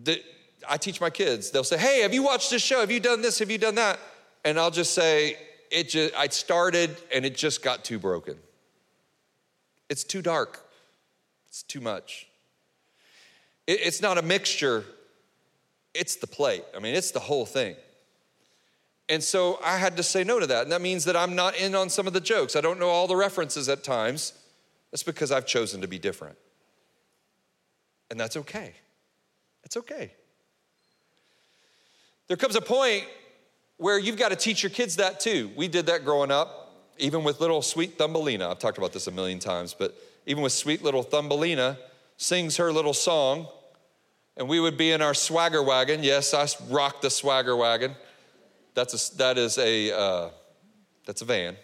the, 0.02 0.22
I 0.68 0.76
teach 0.76 1.00
my 1.00 1.10
kids, 1.10 1.50
they'll 1.50 1.64
say, 1.64 1.78
Hey, 1.78 2.00
have 2.02 2.14
you 2.14 2.22
watched 2.22 2.50
this 2.50 2.62
show? 2.62 2.80
Have 2.80 2.90
you 2.90 3.00
done 3.00 3.20
this? 3.20 3.38
Have 3.40 3.50
you 3.50 3.58
done 3.58 3.74
that? 3.74 3.98
And 4.44 4.58
I'll 4.58 4.70
just 4.70 4.94
say, 4.94 5.36
it 5.70 5.88
just, 5.90 6.14
I 6.14 6.28
started 6.28 6.96
and 7.12 7.26
it 7.26 7.36
just 7.36 7.62
got 7.62 7.84
too 7.84 7.98
broken. 7.98 8.36
It's 9.88 10.04
too 10.04 10.22
dark. 10.22 10.64
It's 11.48 11.62
too 11.62 11.80
much. 11.80 12.26
It, 13.66 13.80
it's 13.82 14.00
not 14.00 14.16
a 14.16 14.22
mixture, 14.22 14.84
it's 15.94 16.16
the 16.16 16.26
plate. 16.26 16.64
I 16.76 16.78
mean, 16.78 16.94
it's 16.94 17.10
the 17.10 17.20
whole 17.20 17.44
thing. 17.44 17.74
And 19.08 19.22
so 19.22 19.58
I 19.64 19.78
had 19.78 19.96
to 19.96 20.02
say 20.02 20.22
no 20.22 20.38
to 20.38 20.46
that. 20.46 20.62
And 20.64 20.72
that 20.72 20.82
means 20.82 21.04
that 21.06 21.16
I'm 21.16 21.34
not 21.34 21.56
in 21.56 21.74
on 21.74 21.88
some 21.88 22.06
of 22.06 22.12
the 22.12 22.20
jokes. 22.20 22.56
I 22.56 22.60
don't 22.60 22.78
know 22.78 22.88
all 22.88 23.06
the 23.06 23.16
references 23.16 23.68
at 23.68 23.82
times. 23.82 24.34
That's 24.90 25.02
because 25.02 25.32
I've 25.32 25.46
chosen 25.46 25.80
to 25.80 25.88
be 25.88 25.98
different. 25.98 26.36
And 28.10 28.20
that's 28.20 28.36
okay. 28.36 28.74
It's 29.64 29.76
okay. 29.76 30.12
There 32.26 32.36
comes 32.36 32.56
a 32.56 32.60
point 32.60 33.04
where 33.78 33.98
you've 33.98 34.18
got 34.18 34.30
to 34.30 34.36
teach 34.36 34.62
your 34.62 34.70
kids 34.70 34.96
that 34.96 35.20
too. 35.20 35.50
We 35.56 35.68
did 35.68 35.86
that 35.86 36.04
growing 36.04 36.30
up, 36.30 36.74
even 36.98 37.24
with 37.24 37.40
little 37.40 37.62
sweet 37.62 37.96
Thumbelina. 37.96 38.50
I've 38.50 38.58
talked 38.58 38.78
about 38.78 38.92
this 38.92 39.06
a 39.06 39.10
million 39.10 39.38
times, 39.38 39.74
but 39.74 39.96
even 40.26 40.42
with 40.42 40.52
sweet 40.52 40.82
little 40.82 41.02
Thumbelina 41.02 41.78
sings 42.18 42.56
her 42.58 42.72
little 42.72 42.92
song, 42.92 43.46
and 44.36 44.48
we 44.48 44.60
would 44.60 44.76
be 44.76 44.90
in 44.90 45.00
our 45.00 45.14
swagger 45.14 45.62
wagon. 45.62 46.02
Yes, 46.02 46.34
I 46.34 46.46
rocked 46.68 47.02
the 47.02 47.10
swagger 47.10 47.56
wagon 47.56 47.94
that's 48.78 49.12
a, 49.12 49.16
that 49.16 49.38
is 49.38 49.58
a, 49.58 49.92
uh, 49.92 50.30
that's 51.04 51.20
a 51.20 51.24
van. 51.24 51.56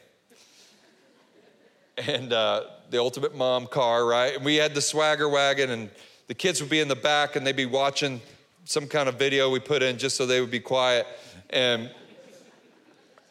And 1.97 2.33
uh, 2.33 2.65
the 2.91 2.99
ultimate 2.99 3.37
mom 3.37 3.69
car, 3.69 4.05
right? 4.05 4.35
And 4.35 4.45
we 4.45 4.57
had 4.57 4.75
the 4.75 4.81
swagger 4.81 5.29
wagon, 5.29 5.71
and 5.71 5.91
the 6.27 6.35
kids 6.35 6.61
would 6.61 6.71
be 6.71 6.81
in 6.81 6.89
the 6.89 6.97
back 6.97 7.37
and 7.37 7.47
they'd 7.47 7.55
be 7.55 7.67
watching 7.67 8.21
some 8.65 8.89
kind 8.89 9.09
of 9.09 9.17
video 9.17 9.49
we 9.49 9.61
put 9.61 9.81
in 9.81 9.97
just 9.97 10.17
so 10.17 10.27
they 10.27 10.41
would 10.41 10.51
be 10.51 10.59
quiet. 10.59 11.07
And, 11.51 11.89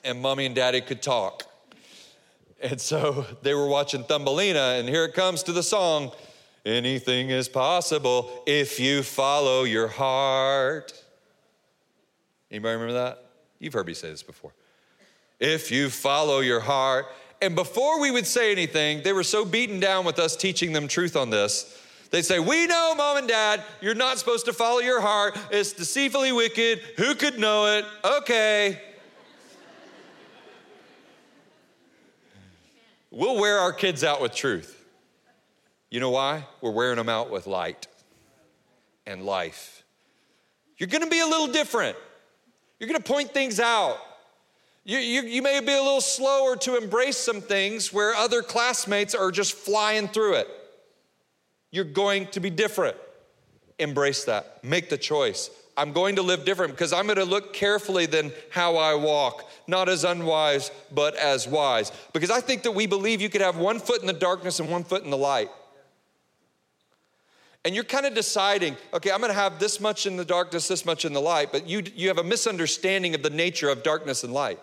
and 0.06 0.22
mommy 0.22 0.46
and 0.46 0.56
daddy 0.56 0.80
could 0.80 1.02
talk. 1.02 1.44
And 2.62 2.80
so 2.80 3.26
they 3.42 3.54
were 3.54 3.68
watching 3.68 4.06
Thumbelina, 4.06 4.80
and 4.80 4.88
here 4.88 5.04
it 5.04 5.14
comes 5.14 5.44
to 5.44 5.52
the 5.52 5.64
song 5.64 6.14
Anything 6.66 7.30
is 7.30 7.50
possible 7.50 8.42
if 8.46 8.80
you 8.80 9.04
follow 9.04 9.66
your 9.66 9.90
heart. 9.90 10.94
Anybody 12.50 12.76
remember 12.76 12.94
that? 12.94 13.23
You've 13.64 13.74
heard 13.74 13.88
me 13.88 13.94
say 13.94 14.10
this 14.10 14.24
before. 14.24 14.52
If 15.40 15.72
you 15.72 15.90
follow 15.90 16.42
your 16.42 16.60
heart. 16.60 17.06
And 17.42 17.56
before 17.56 18.00
we 18.00 18.12
would 18.12 18.28
say 18.28 18.52
anything, 18.52 19.04
they 19.04 19.12
were 19.14 19.24
so 19.24 19.44
beaten 19.44 19.80
down 19.80 20.06
with 20.06 20.20
us 20.20 20.36
teaching 20.36 20.74
them 20.74 20.88
truth 20.88 21.16
on 21.16 21.30
this. 21.30 21.78
They'd 22.12 22.24
say, 22.24 22.40
We 22.40 22.68
know, 22.68 22.94
mom 22.96 23.18
and 23.18 23.28
dad, 23.28 23.64
you're 23.82 23.96
not 23.96 24.18
supposed 24.18 24.46
to 24.46 24.54
follow 24.54 24.80
your 24.80 25.02
heart. 25.02 25.38
It's 25.50 25.74
deceitfully 25.74 26.32
wicked. 26.32 26.80
Who 26.98 27.16
could 27.16 27.40
know 27.40 27.66
it? 27.78 27.86
Okay. 28.04 28.82
We'll 33.12 33.40
wear 33.40 33.60
our 33.60 33.74
kids 33.74 34.04
out 34.04 34.22
with 34.22 34.34
truth. 34.34 34.86
You 35.90 36.00
know 36.00 36.10
why? 36.10 36.46
We're 36.62 36.72
wearing 36.72 36.98
them 36.98 37.10
out 37.10 37.30
with 37.30 37.48
light 37.48 37.88
and 39.06 39.26
life. 39.26 39.84
You're 40.78 40.88
gonna 40.88 41.08
be 41.08 41.20
a 41.20 41.28
little 41.28 41.48
different. 41.48 41.98
You're 42.84 42.90
gonna 42.90 43.00
point 43.00 43.34
things 43.34 43.62
out. 43.62 43.98
You, 44.84 44.98
you, 44.98 45.22
you, 45.22 45.42
may 45.42 45.58
be 45.62 45.72
a 45.72 45.82
little 45.82 46.02
slower 46.02 46.58
to 46.58 46.76
embrace 46.76 47.16
some 47.16 47.40
things 47.40 47.94
where 47.94 48.14
other 48.14 48.42
classmates 48.42 49.16
are 49.16 49.32
just 49.32 49.54
flying 49.54 50.10
through 50.10 50.34
it. 50.34 50.50
You're 51.72 51.86
going 51.86 52.28
to 52.32 52.42
be 52.42 52.50
different. 52.50 52.98
Embrace 53.80 54.26
that. 54.26 54.62
Make 54.66 54.90
the 54.90 54.98
choice. 54.98 55.50
I'm 55.78 55.94
going 55.94 56.18
to 56.18 56.22
live 56.22 56.44
different 56.44 56.74
because 56.74 56.92
I'm 56.92 57.06
going 57.06 57.16
to 57.16 57.24
look 57.24 57.54
carefully 57.54 58.06
than 58.06 58.34
how 58.50 58.76
I 58.76 58.96
walk, 58.96 59.50
not 59.66 59.88
as 59.88 60.04
unwise, 60.04 60.70
but 60.92 61.16
as 61.16 61.48
wise. 61.48 61.90
Because 62.12 62.32
I 62.32 62.42
think 62.42 62.64
that 62.64 62.72
we 62.72 62.86
believe 62.86 63.22
you 63.22 63.30
could 63.30 63.40
have 63.40 63.56
one 63.56 63.80
foot 63.80 64.02
in 64.02 64.08
the 64.08 64.12
darkness 64.12 64.60
and 64.60 64.70
one 64.70 64.84
foot 64.84 65.06
in 65.06 65.10
the 65.10 65.18
light. 65.18 65.50
And 67.66 67.74
you're 67.74 67.86
kind 67.86 68.06
of 68.06 68.14
deciding, 68.14 68.76
okay, 68.94 69.12
I'm 69.12 69.22
gonna 69.22 69.34
have 69.34 69.58
this 69.58 69.80
much 69.80 70.06
in 70.06 70.18
the 70.18 70.26
darkness, 70.26 70.68
this 70.68 70.86
much 70.86 71.06
in 71.06 71.14
the 71.14 71.22
light, 71.22 71.52
but 71.52 71.68
you, 71.68 71.84
you 71.96 72.10
have 72.10 72.18
a 72.18 72.24
misunderstanding 72.24 73.16
of 73.16 73.24
the 73.24 73.30
nature 73.30 73.70
of 73.70 73.84
darkness 73.84 74.24
and 74.24 74.34
light. 74.34 74.60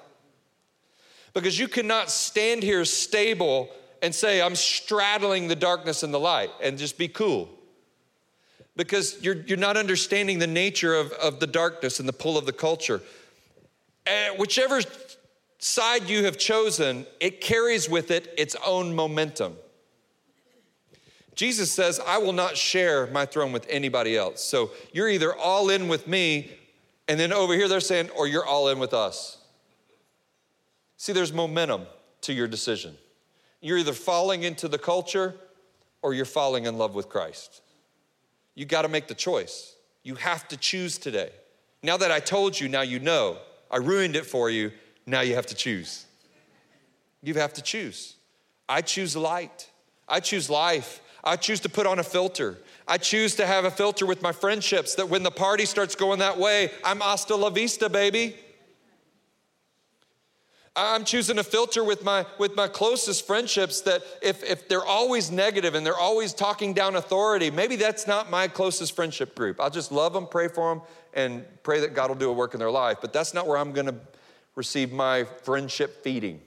Because 1.32 1.58
you 1.58 1.68
cannot 1.68 2.10
stand 2.10 2.62
here 2.62 2.84
stable 2.84 3.70
and 4.02 4.14
say, 4.14 4.42
I'm 4.42 4.56
straddling 4.56 5.48
the 5.48 5.56
darkness 5.56 6.02
and 6.02 6.12
the 6.12 6.20
light 6.20 6.50
and 6.62 6.76
just 6.76 6.98
be 6.98 7.08
cool. 7.08 7.48
Because 8.76 9.22
you're, 9.22 9.36
you're 9.42 9.58
not 9.58 9.76
understanding 9.76 10.38
the 10.38 10.46
nature 10.46 10.94
of, 10.94 11.12
of 11.12 11.40
the 11.40 11.46
darkness 11.46 12.00
and 12.00 12.08
the 12.08 12.12
pull 12.12 12.36
of 12.36 12.46
the 12.46 12.52
culture. 12.52 13.00
And 14.06 14.38
whichever 14.38 14.80
side 15.58 16.08
you 16.08 16.24
have 16.24 16.38
chosen, 16.38 17.06
it 17.20 17.40
carries 17.40 17.88
with 17.88 18.10
it 18.10 18.32
its 18.36 18.56
own 18.64 18.94
momentum. 18.94 19.54
Jesus 21.34 21.70
says, 21.72 22.00
I 22.06 22.18
will 22.18 22.32
not 22.32 22.56
share 22.56 23.06
my 23.08 23.24
throne 23.24 23.52
with 23.52 23.66
anybody 23.70 24.16
else. 24.16 24.42
So 24.42 24.70
you're 24.92 25.08
either 25.08 25.34
all 25.34 25.70
in 25.70 25.88
with 25.88 26.06
me, 26.06 26.50
and 27.08 27.18
then 27.18 27.32
over 27.32 27.54
here 27.54 27.68
they're 27.68 27.80
saying, 27.80 28.10
or 28.10 28.26
you're 28.26 28.44
all 28.44 28.68
in 28.68 28.78
with 28.78 28.92
us. 28.92 29.38
See, 30.96 31.12
there's 31.12 31.32
momentum 31.32 31.86
to 32.22 32.32
your 32.32 32.46
decision. 32.46 32.94
You're 33.60 33.78
either 33.78 33.92
falling 33.92 34.42
into 34.42 34.68
the 34.68 34.78
culture 34.78 35.34
or 36.02 36.14
you're 36.14 36.24
falling 36.24 36.66
in 36.66 36.76
love 36.76 36.94
with 36.94 37.08
Christ. 37.08 37.62
You 38.54 38.66
got 38.66 38.82
to 38.82 38.88
make 38.88 39.06
the 39.06 39.14
choice. 39.14 39.76
You 40.02 40.16
have 40.16 40.48
to 40.48 40.56
choose 40.56 40.98
today. 40.98 41.30
Now 41.82 41.96
that 41.96 42.10
I 42.10 42.20
told 42.20 42.58
you, 42.58 42.68
now 42.68 42.82
you 42.82 42.98
know. 42.98 43.38
I 43.70 43.78
ruined 43.78 44.16
it 44.16 44.26
for 44.26 44.50
you. 44.50 44.72
Now 45.06 45.20
you 45.20 45.34
have 45.34 45.46
to 45.46 45.54
choose. 45.54 46.04
You 47.22 47.34
have 47.34 47.52
to 47.54 47.62
choose. 47.62 48.16
I 48.68 48.82
choose 48.82 49.16
light. 49.16 49.70
I 50.08 50.20
choose 50.20 50.50
life. 50.50 51.00
I 51.22 51.36
choose 51.36 51.60
to 51.60 51.68
put 51.68 51.86
on 51.86 51.98
a 51.98 52.04
filter. 52.04 52.58
I 52.88 52.98
choose 52.98 53.36
to 53.36 53.46
have 53.46 53.64
a 53.64 53.70
filter 53.70 54.06
with 54.06 54.22
my 54.22 54.32
friendships 54.32 54.94
that 54.96 55.08
when 55.08 55.22
the 55.22 55.30
party 55.30 55.64
starts 55.64 55.94
going 55.94 56.18
that 56.20 56.38
way, 56.38 56.70
I'm 56.84 57.00
hasta 57.00 57.36
la 57.36 57.50
vista, 57.50 57.88
baby. 57.88 58.36
I'm 60.76 61.04
choosing 61.04 61.38
a 61.38 61.42
filter 61.42 61.82
with 61.82 62.04
my 62.04 62.24
with 62.38 62.54
my 62.54 62.68
closest 62.68 63.26
friendships 63.26 63.80
that 63.82 64.02
if, 64.22 64.42
if 64.44 64.68
they're 64.68 64.84
always 64.84 65.30
negative 65.30 65.74
and 65.74 65.84
they're 65.84 65.98
always 65.98 66.32
talking 66.32 66.74
down 66.74 66.96
authority, 66.96 67.50
maybe 67.50 67.76
that's 67.76 68.06
not 68.06 68.30
my 68.30 68.46
closest 68.46 68.94
friendship 68.94 69.34
group. 69.34 69.60
I'll 69.60 69.70
just 69.70 69.90
love 69.90 70.12
them, 70.12 70.26
pray 70.26 70.48
for 70.48 70.72
them, 70.74 70.82
and 71.12 71.44
pray 71.64 71.80
that 71.80 71.94
God 71.94 72.08
will 72.08 72.16
do 72.16 72.30
a 72.30 72.32
work 72.32 72.54
in 72.54 72.60
their 72.60 72.70
life. 72.70 72.98
But 73.00 73.12
that's 73.12 73.34
not 73.34 73.46
where 73.46 73.58
I'm 73.58 73.72
gonna 73.72 73.96
receive 74.54 74.92
my 74.92 75.24
friendship 75.24 76.02
feeding. 76.04 76.40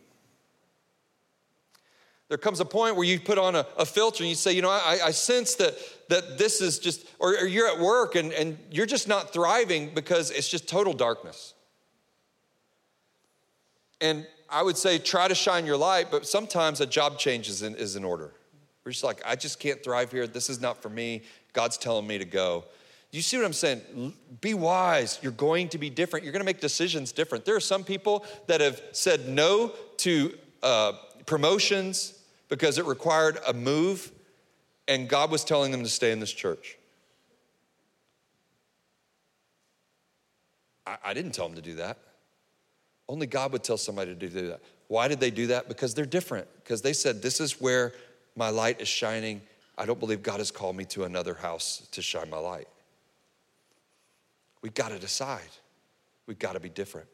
There 2.33 2.39
comes 2.39 2.59
a 2.59 2.65
point 2.65 2.95
where 2.95 3.05
you 3.05 3.19
put 3.19 3.37
on 3.37 3.53
a, 3.53 3.63
a 3.77 3.85
filter 3.85 4.23
and 4.23 4.29
you 4.29 4.33
say, 4.33 4.53
you 4.53 4.63
know, 4.63 4.71
I, 4.71 4.97
I 5.03 5.11
sense 5.11 5.53
that, 5.57 5.77
that 6.09 6.39
this 6.39 6.61
is 6.61 6.79
just, 6.79 7.05
or, 7.19 7.33
or 7.33 7.45
you're 7.45 7.67
at 7.67 7.77
work 7.77 8.15
and, 8.15 8.33
and 8.33 8.57
you're 8.71 8.87
just 8.87 9.07
not 9.07 9.31
thriving 9.31 9.93
because 9.93 10.31
it's 10.31 10.49
just 10.49 10.67
total 10.67 10.93
darkness. 10.93 11.53
And 14.01 14.25
I 14.49 14.63
would 14.63 14.77
say 14.77 14.97
try 14.97 15.27
to 15.27 15.35
shine 15.35 15.67
your 15.67 15.77
light, 15.77 16.07
but 16.09 16.25
sometimes 16.25 16.81
a 16.81 16.87
job 16.87 17.19
change 17.19 17.47
is 17.49 17.61
in, 17.61 17.75
is 17.75 17.95
in 17.95 18.03
order. 18.03 18.31
We're 18.83 18.93
just 18.93 19.03
like, 19.03 19.21
I 19.23 19.35
just 19.35 19.59
can't 19.59 19.83
thrive 19.83 20.11
here. 20.11 20.25
This 20.25 20.49
is 20.49 20.59
not 20.59 20.81
for 20.81 20.89
me. 20.89 21.21
God's 21.53 21.77
telling 21.77 22.07
me 22.07 22.17
to 22.17 22.25
go. 22.25 22.65
You 23.11 23.21
see 23.21 23.37
what 23.37 23.45
I'm 23.45 23.53
saying? 23.53 24.15
Be 24.41 24.55
wise. 24.55 25.19
You're 25.21 25.33
going 25.33 25.69
to 25.69 25.77
be 25.77 25.91
different. 25.91 26.25
You're 26.25 26.33
going 26.33 26.41
to 26.41 26.47
make 26.47 26.61
decisions 26.61 27.11
different. 27.11 27.45
There 27.45 27.55
are 27.55 27.59
some 27.59 27.83
people 27.83 28.25
that 28.47 28.59
have 28.59 28.81
said 28.91 29.29
no 29.29 29.73
to 29.97 30.35
uh, 30.63 30.93
promotions, 31.25 32.19
because 32.53 32.77
it 32.77 32.85
required 32.85 33.39
a 33.47 33.51
move, 33.51 34.11
and 34.87 35.09
God 35.09 35.31
was 35.31 35.43
telling 35.43 35.71
them 35.71 35.81
to 35.81 35.89
stay 35.89 36.11
in 36.11 36.19
this 36.19 36.31
church. 36.31 36.77
I, 40.85 40.97
I 41.03 41.13
didn't 41.15 41.31
tell 41.31 41.47
them 41.47 41.55
to 41.55 41.63
do 41.63 41.73
that. 41.77 41.97
Only 43.09 43.25
God 43.25 43.53
would 43.53 43.63
tell 43.63 43.77
somebody 43.77 44.13
to 44.13 44.29
do 44.29 44.49
that. 44.49 44.61
Why 44.87 45.07
did 45.07 45.19
they 45.19 45.31
do 45.31 45.47
that? 45.47 45.67
Because 45.67 45.95
they're 45.95 46.05
different. 46.05 46.47
Because 46.57 46.83
they 46.83 46.93
said, 46.93 47.23
This 47.23 47.41
is 47.41 47.59
where 47.59 47.91
my 48.35 48.49
light 48.49 48.79
is 48.79 48.87
shining. 48.87 49.41
I 49.75 49.87
don't 49.87 49.99
believe 49.99 50.21
God 50.21 50.37
has 50.37 50.51
called 50.51 50.75
me 50.75 50.85
to 50.85 51.05
another 51.05 51.33
house 51.33 51.87
to 51.93 52.03
shine 52.03 52.29
my 52.29 52.37
light. 52.37 52.67
We've 54.61 54.75
got 54.75 54.89
to 54.89 54.99
decide. 54.99 55.41
We've 56.27 56.37
got 56.37 56.53
to 56.53 56.59
be 56.59 56.69
different. 56.69 57.07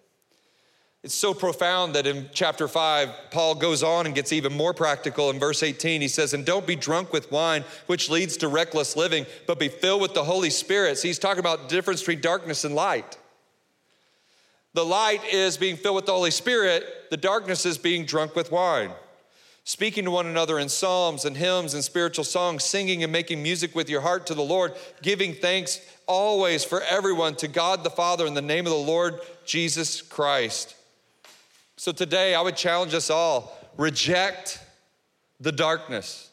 It's 1.01 1.15
so 1.15 1.33
profound 1.33 1.95
that 1.95 2.05
in 2.05 2.29
chapter 2.33 2.67
5, 2.67 3.31
Paul 3.31 3.55
goes 3.55 3.83
on 3.83 4.05
and 4.05 4.13
gets 4.13 4.33
even 4.33 4.51
more 4.51 4.73
practical. 4.73 5.29
In 5.29 5.39
verse 5.39 5.63
18, 5.63 6.01
he 6.01 6.09
says, 6.09 6.33
And 6.33 6.45
don't 6.45 6.67
be 6.67 6.75
drunk 6.75 7.13
with 7.13 7.31
wine, 7.31 7.63
which 7.87 8.09
leads 8.09 8.35
to 8.37 8.49
reckless 8.49 8.97
living, 8.97 9.25
but 9.47 9.59
be 9.59 9.69
filled 9.69 10.01
with 10.01 10.13
the 10.13 10.25
Holy 10.25 10.49
Spirit. 10.49 10.97
So 10.97 11.07
he's 11.07 11.19
talking 11.19 11.39
about 11.39 11.61
the 11.61 11.67
difference 11.69 12.01
between 12.01 12.19
darkness 12.19 12.65
and 12.65 12.75
light. 12.75 13.17
The 14.73 14.83
light 14.83 15.21
is 15.31 15.55
being 15.55 15.77
filled 15.77 15.95
with 15.95 16.05
the 16.05 16.11
Holy 16.11 16.31
Spirit, 16.31 16.83
the 17.09 17.17
darkness 17.17 17.65
is 17.65 17.77
being 17.77 18.05
drunk 18.05 18.35
with 18.35 18.51
wine. 18.51 18.91
Speaking 19.63 20.03
to 20.05 20.11
one 20.11 20.25
another 20.25 20.59
in 20.59 20.67
psalms 20.67 21.25
and 21.25 21.37
hymns 21.37 21.73
and 21.73 21.83
spiritual 21.83 22.23
songs, 22.23 22.63
singing 22.65 23.03
and 23.03 23.11
making 23.11 23.41
music 23.41 23.73
with 23.73 23.89
your 23.89 24.01
heart 24.01 24.25
to 24.27 24.33
the 24.33 24.41
Lord, 24.41 24.73
giving 25.01 25.33
thanks 25.33 25.79
always 26.07 26.65
for 26.65 26.81
everyone 26.81 27.35
to 27.35 27.47
God 27.47 27.83
the 27.83 27.89
Father 27.89 28.25
in 28.25 28.33
the 28.33 28.41
name 28.41 28.65
of 28.65 28.73
the 28.73 28.77
Lord 28.77 29.19
Jesus 29.45 30.01
Christ 30.01 30.75
so 31.79 31.93
today, 31.93 32.35
I 32.35 32.41
would 32.41 32.57
challenge 32.57 32.93
us 32.93 33.09
all 33.09 33.57
reject 33.77 34.59
the 35.39 35.53
darkness. 35.53 36.29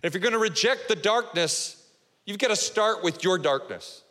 If 0.00 0.14
you're 0.14 0.20
going 0.20 0.32
to 0.32 0.38
reject 0.38 0.86
the 0.86 0.94
darkness, 0.94 1.84
you've 2.24 2.38
got 2.38 2.50
to 2.50 2.56
start 2.56 3.02
with 3.02 3.24
your 3.24 3.36
darkness. 3.36 4.04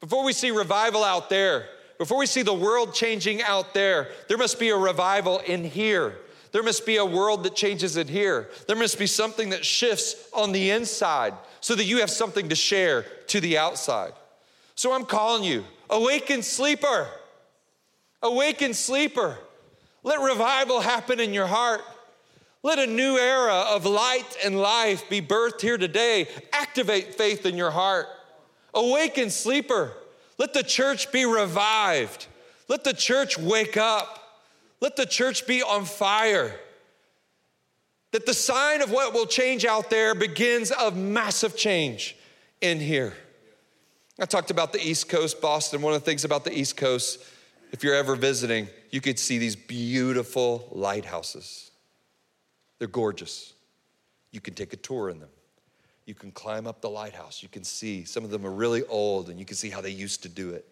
Before 0.00 0.24
we 0.24 0.32
see 0.32 0.50
revival 0.52 1.04
out 1.04 1.28
there, 1.28 1.66
before 1.98 2.16
we 2.16 2.24
see 2.24 2.40
the 2.40 2.54
world 2.54 2.94
changing 2.94 3.42
out 3.42 3.74
there, 3.74 4.08
there 4.26 4.38
must 4.38 4.58
be 4.58 4.70
a 4.70 4.76
revival 4.76 5.40
in 5.40 5.62
here. 5.62 6.16
There 6.52 6.62
must 6.62 6.86
be 6.86 6.96
a 6.96 7.04
world 7.04 7.44
that 7.44 7.54
changes 7.54 7.98
in 7.98 8.08
here. 8.08 8.48
There 8.66 8.76
must 8.76 8.98
be 8.98 9.06
something 9.06 9.50
that 9.50 9.66
shifts 9.66 10.30
on 10.32 10.52
the 10.52 10.70
inside 10.70 11.34
so 11.60 11.74
that 11.74 11.84
you 11.84 11.98
have 11.98 12.08
something 12.08 12.48
to 12.48 12.54
share 12.54 13.02
to 13.26 13.38
the 13.38 13.58
outside. 13.58 14.14
So 14.76 14.94
I'm 14.94 15.04
calling 15.04 15.44
you, 15.44 15.62
awaken 15.90 16.40
sleeper. 16.40 17.06
Awaken 18.22 18.72
sleeper. 18.72 19.36
Let 20.04 20.20
revival 20.20 20.80
happen 20.80 21.18
in 21.18 21.32
your 21.32 21.46
heart. 21.46 21.80
Let 22.62 22.78
a 22.78 22.86
new 22.86 23.16
era 23.18 23.64
of 23.68 23.84
light 23.84 24.36
and 24.44 24.58
life 24.58 25.08
be 25.08 25.20
birthed 25.20 25.60
here 25.60 25.78
today. 25.78 26.28
Activate 26.52 27.14
faith 27.14 27.44
in 27.44 27.56
your 27.56 27.70
heart. 27.70 28.06
Awaken, 28.74 29.30
sleeper. 29.30 29.92
Let 30.38 30.52
the 30.52 30.62
church 30.62 31.10
be 31.10 31.24
revived. 31.24 32.26
Let 32.68 32.84
the 32.84 32.92
church 32.92 33.38
wake 33.38 33.76
up. 33.76 34.42
Let 34.80 34.96
the 34.96 35.06
church 35.06 35.46
be 35.46 35.62
on 35.62 35.84
fire. 35.84 36.58
That 38.12 38.26
the 38.26 38.34
sign 38.34 38.82
of 38.82 38.90
what 38.90 39.14
will 39.14 39.26
change 39.26 39.64
out 39.64 39.90
there 39.90 40.14
begins 40.14 40.70
of 40.70 40.96
massive 40.96 41.56
change 41.56 42.16
in 42.60 42.78
here. 42.78 43.14
I 44.20 44.26
talked 44.26 44.50
about 44.50 44.72
the 44.72 44.80
East 44.80 45.08
Coast, 45.08 45.40
Boston. 45.40 45.82
One 45.82 45.94
of 45.94 46.00
the 46.00 46.04
things 46.04 46.24
about 46.24 46.44
the 46.44 46.56
East 46.56 46.76
Coast, 46.76 47.24
if 47.72 47.82
you're 47.82 47.94
ever 47.94 48.14
visiting, 48.16 48.68
you 48.94 49.00
could 49.00 49.18
see 49.18 49.38
these 49.38 49.56
beautiful 49.56 50.68
lighthouses. 50.70 51.72
They're 52.78 52.86
gorgeous. 52.86 53.52
You 54.30 54.40
can 54.40 54.54
take 54.54 54.72
a 54.72 54.76
tour 54.76 55.10
in 55.10 55.18
them. 55.18 55.30
You 56.06 56.14
can 56.14 56.30
climb 56.30 56.68
up 56.68 56.80
the 56.80 56.88
lighthouse. 56.88 57.42
You 57.42 57.48
can 57.48 57.64
see 57.64 58.04
some 58.04 58.22
of 58.22 58.30
them 58.30 58.46
are 58.46 58.52
really 58.52 58.84
old 58.84 59.30
and 59.30 59.40
you 59.40 59.44
can 59.44 59.56
see 59.56 59.68
how 59.68 59.80
they 59.80 59.90
used 59.90 60.22
to 60.22 60.28
do 60.28 60.50
it. 60.50 60.64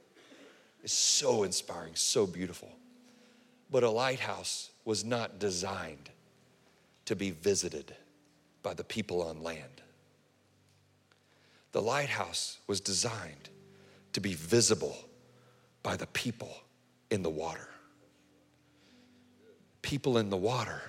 It's 0.85 0.93
so 0.93 1.43
inspiring, 1.43 1.97
so 1.97 2.25
beautiful. 2.25 2.69
But 3.73 3.83
a 3.83 3.91
lighthouse 3.91 4.71
was 4.85 5.05
not 5.05 5.41
designed 5.41 6.09
to 7.07 7.17
be 7.17 7.33
visited 7.33 7.93
by 8.63 8.75
the 8.75 8.85
people 8.85 9.21
on 9.25 9.43
land. 9.43 9.83
The 11.73 11.83
lighthouse 11.83 12.59
was 12.69 12.81
designed 12.81 13.49
to 14.13 14.21
be 14.21 14.35
visible 14.35 14.97
by 15.83 15.97
the 15.97 16.07
people 16.07 16.55
in 17.11 17.25
the 17.25 17.29
water. 17.29 17.67
People 19.83 20.19
in 20.19 20.31
the 20.31 20.37
water 20.37 20.81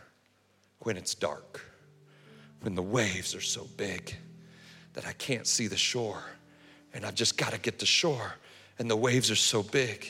when 0.80 0.98
it's 0.98 1.16
dark, 1.16 1.62
when 2.62 2.76
the 2.76 2.82
waves 2.82 3.36
are 3.36 3.42
so 3.42 3.68
big 3.78 4.16
that 4.94 5.06
I 5.06 5.14
can't 5.14 5.48
see 5.48 5.68
the 5.68 5.78
shore 5.78 6.24
and 6.94 7.06
I've 7.06 7.16
just 7.16 7.38
got 7.38 7.52
to 7.54 7.60
get 7.60 7.80
to 7.80 7.86
shore 7.86 8.36
and 8.80 8.90
the 8.90 8.96
waves 8.96 9.30
are 9.32 9.36
so 9.36 9.64
big 9.64 10.08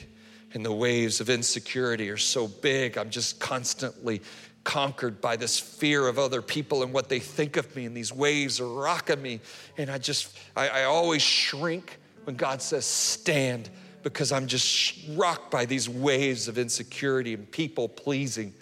and 0.53 0.63
the 0.63 0.71
waves 0.71 1.19
of 1.19 1.29
insecurity 1.29 2.09
are 2.09 2.17
so 2.17 2.47
big. 2.47 2.97
I'm 2.97 3.09
just 3.09 3.39
constantly 3.39 4.21
conquered 4.63 5.19
by 5.19 5.35
this 5.35 5.59
fear 5.59 6.07
of 6.07 6.17
other 6.19 6.41
people 6.41 6.83
and 6.83 6.93
what 6.93 7.09
they 7.09 7.19
think 7.19 7.57
of 7.57 7.75
me, 7.75 7.85
and 7.85 7.95
these 7.95 8.13
waves 8.13 8.59
are 8.59 8.67
rocking 8.67 9.21
me. 9.21 9.39
And 9.77 9.89
I 9.89 9.97
just, 9.97 10.37
I, 10.55 10.69
I 10.69 10.83
always 10.83 11.21
shrink 11.21 11.99
when 12.23 12.35
God 12.35 12.61
says, 12.61 12.85
stand, 12.85 13.69
because 14.03 14.31
I'm 14.31 14.47
just 14.47 14.97
rocked 15.11 15.51
by 15.51 15.65
these 15.65 15.89
waves 15.89 16.47
of 16.47 16.57
insecurity 16.57 17.33
and 17.33 17.49
people 17.51 17.89
pleasing. 17.89 18.53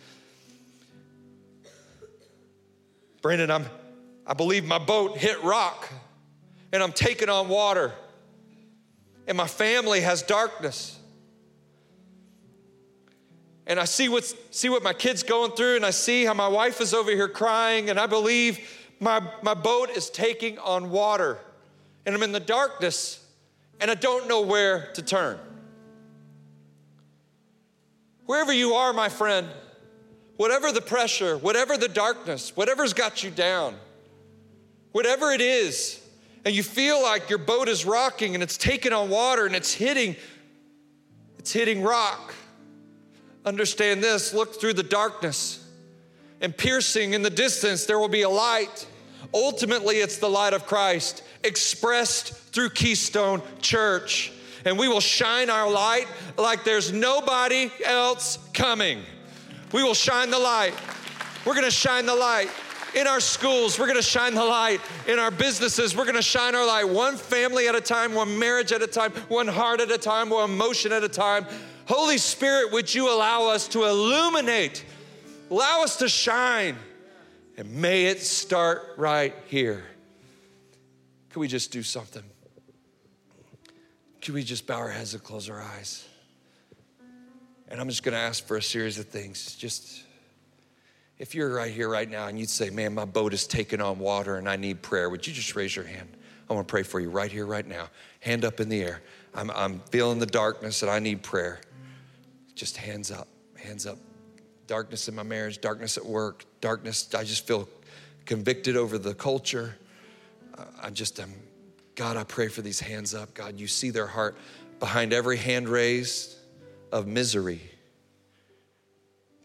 Brandon, 3.22 3.52
I'm, 3.52 3.66
I 4.26 4.34
believe 4.34 4.66
my 4.66 4.80
boat 4.80 5.18
hit 5.18 5.44
rock 5.44 5.90
and 6.74 6.82
I'm 6.82 6.94
taking 6.94 7.30
on 7.30 7.50
water, 7.50 7.92
and 9.28 9.38
my 9.38 9.48
family 9.48 10.02
has 10.02 10.24
darkness 10.24 10.98
and 13.68 13.80
I 13.80 13.86
see 13.86 14.10
what's 14.10 14.36
see 14.50 14.68
what 14.68 14.84
my 14.84 14.94
kids 14.94 15.24
going 15.24 15.52
through, 15.52 15.78
and 15.78 15.86
I 15.86 15.92
see 15.92 16.26
how 16.26 16.34
my 16.34 16.48
wife 16.48 16.82
is 16.82 16.94
over 16.94 17.12
here 17.12 17.30
crying, 17.30 17.90
and 17.90 18.00
I 18.00 18.06
believe 18.06 18.60
my, 19.00 19.22
my 19.42 19.54
boat 19.54 19.90
is 19.92 20.10
taking 20.10 20.60
on 20.60 20.92
water. 20.92 21.38
And 22.06 22.14
I'm 22.14 22.24
in 22.24 22.32
the 22.32 22.40
darkness, 22.40 23.26
and 23.80 23.90
I 23.92 23.96
don't 23.96 24.28
know 24.28 24.42
where 24.42 24.92
to 24.94 25.02
turn. 25.02 25.40
Wherever 28.26 28.52
you 28.52 28.74
are, 28.74 28.92
my 28.92 29.08
friend, 29.08 29.48
whatever 30.42 30.72
the 30.72 30.82
pressure, 30.82 31.38
whatever 31.38 31.78
the 31.78 31.88
darkness, 31.88 32.56
whatever's 32.56 32.94
got 32.94 33.24
you 33.24 33.32
down, 33.32 33.76
whatever 34.92 35.32
it 35.32 35.42
is, 35.42 36.02
and 36.44 36.56
you 36.56 36.64
feel 36.64 37.02
like 37.02 37.30
your 37.30 37.40
boat 37.40 37.70
is 37.70 37.86
rocking 37.86 38.34
and 38.34 38.44
it's 38.44 38.58
taking 38.58 38.92
on 38.92 39.10
water 39.10 39.46
and 39.46 39.56
it's 39.56 39.74
hitting, 39.74 40.16
it's 41.38 41.54
hitting 41.54 41.82
rock 41.82 42.34
Understand 43.46 44.04
this 44.04 44.34
look 44.34 44.60
through 44.60 44.74
the 44.74 44.84
darkness 44.84 45.66
and 46.42 46.56
piercing 46.56 47.14
in 47.14 47.22
the 47.22 47.30
distance, 47.30 47.86
there 47.86 48.00
will 48.00 48.08
be 48.08 48.22
a 48.22 48.30
light. 48.30 48.88
Ultimately, 49.34 49.98
it's 49.98 50.18
the 50.18 50.30
light 50.30 50.54
of 50.54 50.66
Christ 50.66 51.24
expressed 51.44 52.34
through 52.34 52.72
Keystone 52.72 53.42
Church. 53.62 54.32
And 54.64 54.78
we 54.78 54.88
will 54.88 55.00
shine 55.00 55.50
our 55.50 55.70
light 55.70 56.08
like 56.38 56.64
there's 56.64 56.92
nobody 56.92 57.72
else 57.84 58.38
coming. 58.54 59.02
We 59.72 59.84
will 59.84 59.94
shine 59.94 60.30
the 60.30 60.40
light. 60.40 60.74
We're 61.46 61.56
gonna 61.56 61.72
shine 61.72 62.06
the 62.06 62.16
light 62.16 62.50
in 62.96 63.08
our 63.08 63.20
schools. 63.20 63.80
We're 63.80 63.88
gonna 63.88 64.02
shine 64.02 64.36
the 64.36 64.44
light 64.44 64.82
in 65.08 65.18
our 65.18 65.32
businesses. 65.32 65.96
We're 65.96 66.06
gonna 66.06 66.22
shine 66.22 66.56
our 66.56 66.66
light 66.66 66.88
one 66.88 67.18
family 67.18 67.68
at 67.68 67.76
a 67.76 67.82
time, 67.82 68.14
one 68.14 68.38
marriage 68.38 68.72
at 68.72 68.82
a 68.82 68.88
time, 68.88 69.12
one 69.30 69.48
heart 69.48 69.82
at 69.82 69.92
a 69.92 69.98
time, 69.98 70.30
one 70.30 70.50
emotion 70.50 70.92
at 70.92 71.04
a 71.04 71.10
time. 71.10 71.46
Holy 71.88 72.18
Spirit, 72.18 72.72
would 72.72 72.94
you 72.94 73.12
allow 73.12 73.48
us 73.48 73.68
to 73.70 73.86
illuminate, 73.86 74.86
allow 75.50 75.84
us 75.84 75.98
to 75.98 76.10
shine, 76.10 76.76
and 77.58 77.72
may 77.74 78.06
it 78.06 78.22
start 78.22 78.94
right 78.98 79.34
here. 79.48 79.84
Can 81.32 81.40
we 81.40 81.48
just 81.48 81.72
do 81.72 81.82
something? 81.84 82.24
Can 84.22 84.34
we 84.34 84.44
just 84.44 84.68
bow 84.68 84.78
our 84.78 84.90
heads 84.90 85.14
and 85.14 85.24
close 85.24 85.50
our 85.50 85.62
eyes? 85.62 86.06
And 87.72 87.80
I'm 87.80 87.88
just 87.88 88.04
going 88.04 88.14
to 88.14 88.20
ask 88.20 88.46
for 88.46 88.58
a 88.58 88.62
series 88.62 89.00
of 89.00 89.06
things. 89.06 89.56
Just 89.56 90.04
if 91.18 91.34
you're 91.34 91.54
right 91.54 91.72
here 91.72 91.88
right 91.88 92.10
now 92.10 92.28
and 92.28 92.38
you'd 92.38 92.50
say, 92.50 92.70
Man, 92.70 92.94
my 92.94 93.06
boat 93.06 93.34
is 93.34 93.48
taking 93.48 93.80
on 93.80 93.98
water 93.98 94.36
and 94.36 94.50
I 94.50 94.58
need 94.58 94.82
prayer, 94.82 95.10
would 95.10 95.26
you 95.26 95.32
just 95.32 95.56
raise 95.56 95.74
your 95.74 95.86
hand? 95.86 96.10
I 96.50 96.54
want 96.54 96.68
to 96.68 96.72
pray 96.72 96.84
for 96.84 97.00
you 97.00 97.10
right 97.10 97.32
here, 97.32 97.46
right 97.46 97.66
now. 97.66 97.88
Hand 98.20 98.44
up 98.44 98.60
in 98.60 98.68
the 98.68 98.82
air. 98.82 99.02
I'm, 99.34 99.50
I'm 99.52 99.80
feeling 99.90 100.20
the 100.20 100.26
darkness 100.26 100.82
and 100.82 100.92
I 100.92 101.00
need 101.00 101.24
prayer 101.24 101.62
just 102.56 102.76
hands 102.76 103.10
up, 103.10 103.30
hands 103.56 103.86
up. 103.88 103.98
Darkness 104.68 105.08
in 105.08 105.16
my 105.16 105.24
marriage, 105.24 105.62
darkness 105.62 105.98
at 105.98 106.06
work, 106.06 106.46
darkness, 106.60 107.10
I 107.16 107.24
just 107.24 107.48
feel 107.48 107.70
convicted 108.26 108.76
over 108.76 108.98
the 108.98 109.14
culture. 109.14 109.78
I'm 110.82 110.94
just 110.94 111.20
am, 111.22 111.34
God, 111.96 112.18
I 112.18 112.26
pray 112.26 112.50
for 112.50 112.62
these 112.62 112.82
hands 112.82 113.16
up. 113.16 113.34
God, 113.34 113.58
you 113.58 113.68
see 113.68 113.90
their 113.92 114.08
heart 114.08 114.38
behind 114.80 115.14
every 115.14 115.38
hand 115.38 115.70
raised 115.70 116.36
of 116.92 117.08
misery. 117.08 117.62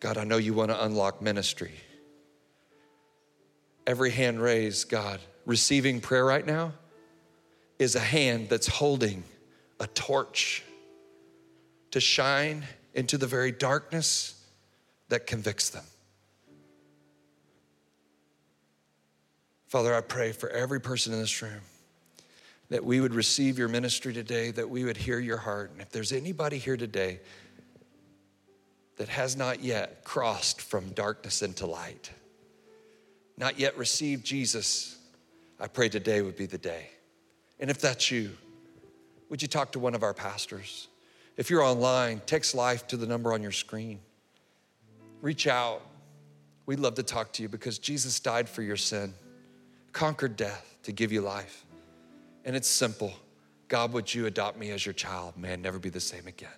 God, 0.01 0.19
I 0.19 0.25
know 0.25 0.37
you 0.37 0.55
want 0.55 0.71
to 0.71 0.85
unlock 0.85 1.23
ministry. 1.23 1.73
Every 3.87 4.11
hand 4.11 4.41
raised, 4.41 4.89
God, 4.89 5.21
receiving 5.45 6.01
prayer 6.01 6.25
right 6.25 6.45
now 6.45 6.73
is 7.79 7.95
a 7.95 8.01
hand 8.01 8.49
that's 8.49 8.67
holding 8.67 9.25
a 9.81 9.87
torch 9.89 10.63
to 11.93 12.01
shine 12.01 12.65
into 12.95 13.19
the 13.19 13.27
very 13.27 13.53
darkness 13.53 14.43
that 15.09 15.27
convicts 15.27 15.71
them. 15.71 15.85
Father, 19.69 19.95
I 19.95 20.01
pray 20.01 20.33
for 20.33 20.49
every 20.49 20.81
person 20.81 21.13
in 21.13 21.21
this 21.21 21.43
room 21.43 21.61
that 22.69 22.85
we 22.85 23.01
would 23.01 23.15
receive 23.15 23.59
your 23.59 23.69
ministry 23.69 24.13
today, 24.13 24.51
that 24.51 24.69
we 24.69 24.85
would 24.85 24.97
hear 24.97 25.19
your 25.19 25.37
heart. 25.37 25.71
And 25.73 25.81
if 25.81 25.91
there's 25.91 26.13
anybody 26.13 26.59
here 26.59 26.77
today 26.77 27.21
that 28.97 29.09
has 29.09 29.37
not 29.37 29.63
yet 29.63 30.03
crossed 30.05 30.61
from 30.61 30.91
darkness 30.91 31.43
into 31.43 31.67
light, 31.67 32.11
not 33.39 33.59
yet 33.59 33.77
received 33.77 34.25
Jesus, 34.25 34.99
I 35.61 35.69
pray 35.69 35.89
today 35.89 36.23
would 36.23 36.37
be 36.37 36.47
the 36.47 36.59
day. 36.59 36.91
And 37.61 37.71
if 37.71 37.81
that's 37.81 38.11
you, 38.11 38.31
would 39.29 39.43
you 39.43 39.49
talk 39.49 39.73
to 39.73 39.79
one 39.79 39.95
of 39.95 40.03
our 40.03 40.15
pastors? 40.15 40.89
If 41.37 41.51
you're 41.51 41.63
online, 41.63 42.23
text 42.27 42.55
life 42.55 42.87
to 42.89 42.97
the 42.97 43.07
number 43.07 43.33
on 43.33 43.43
your 43.43 43.53
screen. 43.53 44.01
Reach 45.21 45.47
out. 45.47 45.83
We'd 46.65 46.81
love 46.81 46.95
to 46.95 47.03
talk 47.03 47.33
to 47.35 47.43
you 47.43 47.49
because 47.49 47.79
Jesus 47.79 48.19
died 48.19 48.49
for 48.49 48.63
your 48.63 48.77
sin, 48.77 49.13
conquered 49.93 50.37
death 50.37 50.79
to 50.85 50.93
give 50.93 51.13
you 51.13 51.21
life. 51.21 51.66
And 52.47 52.57
it's 52.57 52.69
simple 52.69 53.13
God, 53.69 53.93
would 53.93 54.15
you 54.15 54.27
adopt 54.27 54.57
me 54.57 54.71
as 54.71 54.87
your 54.87 54.93
child? 54.93 55.37
Man, 55.37 55.61
never 55.61 55.79
be 55.79 55.91
the 55.91 56.01
same 56.01 56.27
again. 56.27 56.49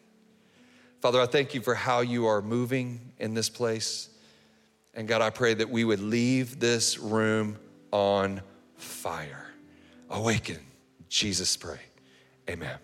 Father, 1.01 1.21
I 1.21 1.27
thank 1.27 1.55
you 1.55 1.63
for 1.63 1.75
how 1.75 2.01
you 2.01 2.27
are 2.27 2.43
moving 2.43 3.13
in 3.19 3.33
this 3.33 3.49
place. 3.49 4.11
And 4.95 5.09
God, 5.09 5.23
I 5.23 5.31
pray 5.31 5.55
that 5.55 5.71
we 5.71 5.85
would 5.85 6.01
leave 6.01 6.61
this 6.61 6.99
room 6.99 7.57
on 7.93 8.43
fire. 8.77 9.47
Awaken. 10.11 10.59
Jesus, 11.09 11.57
pray. 11.57 11.81
Amen. 12.51 12.79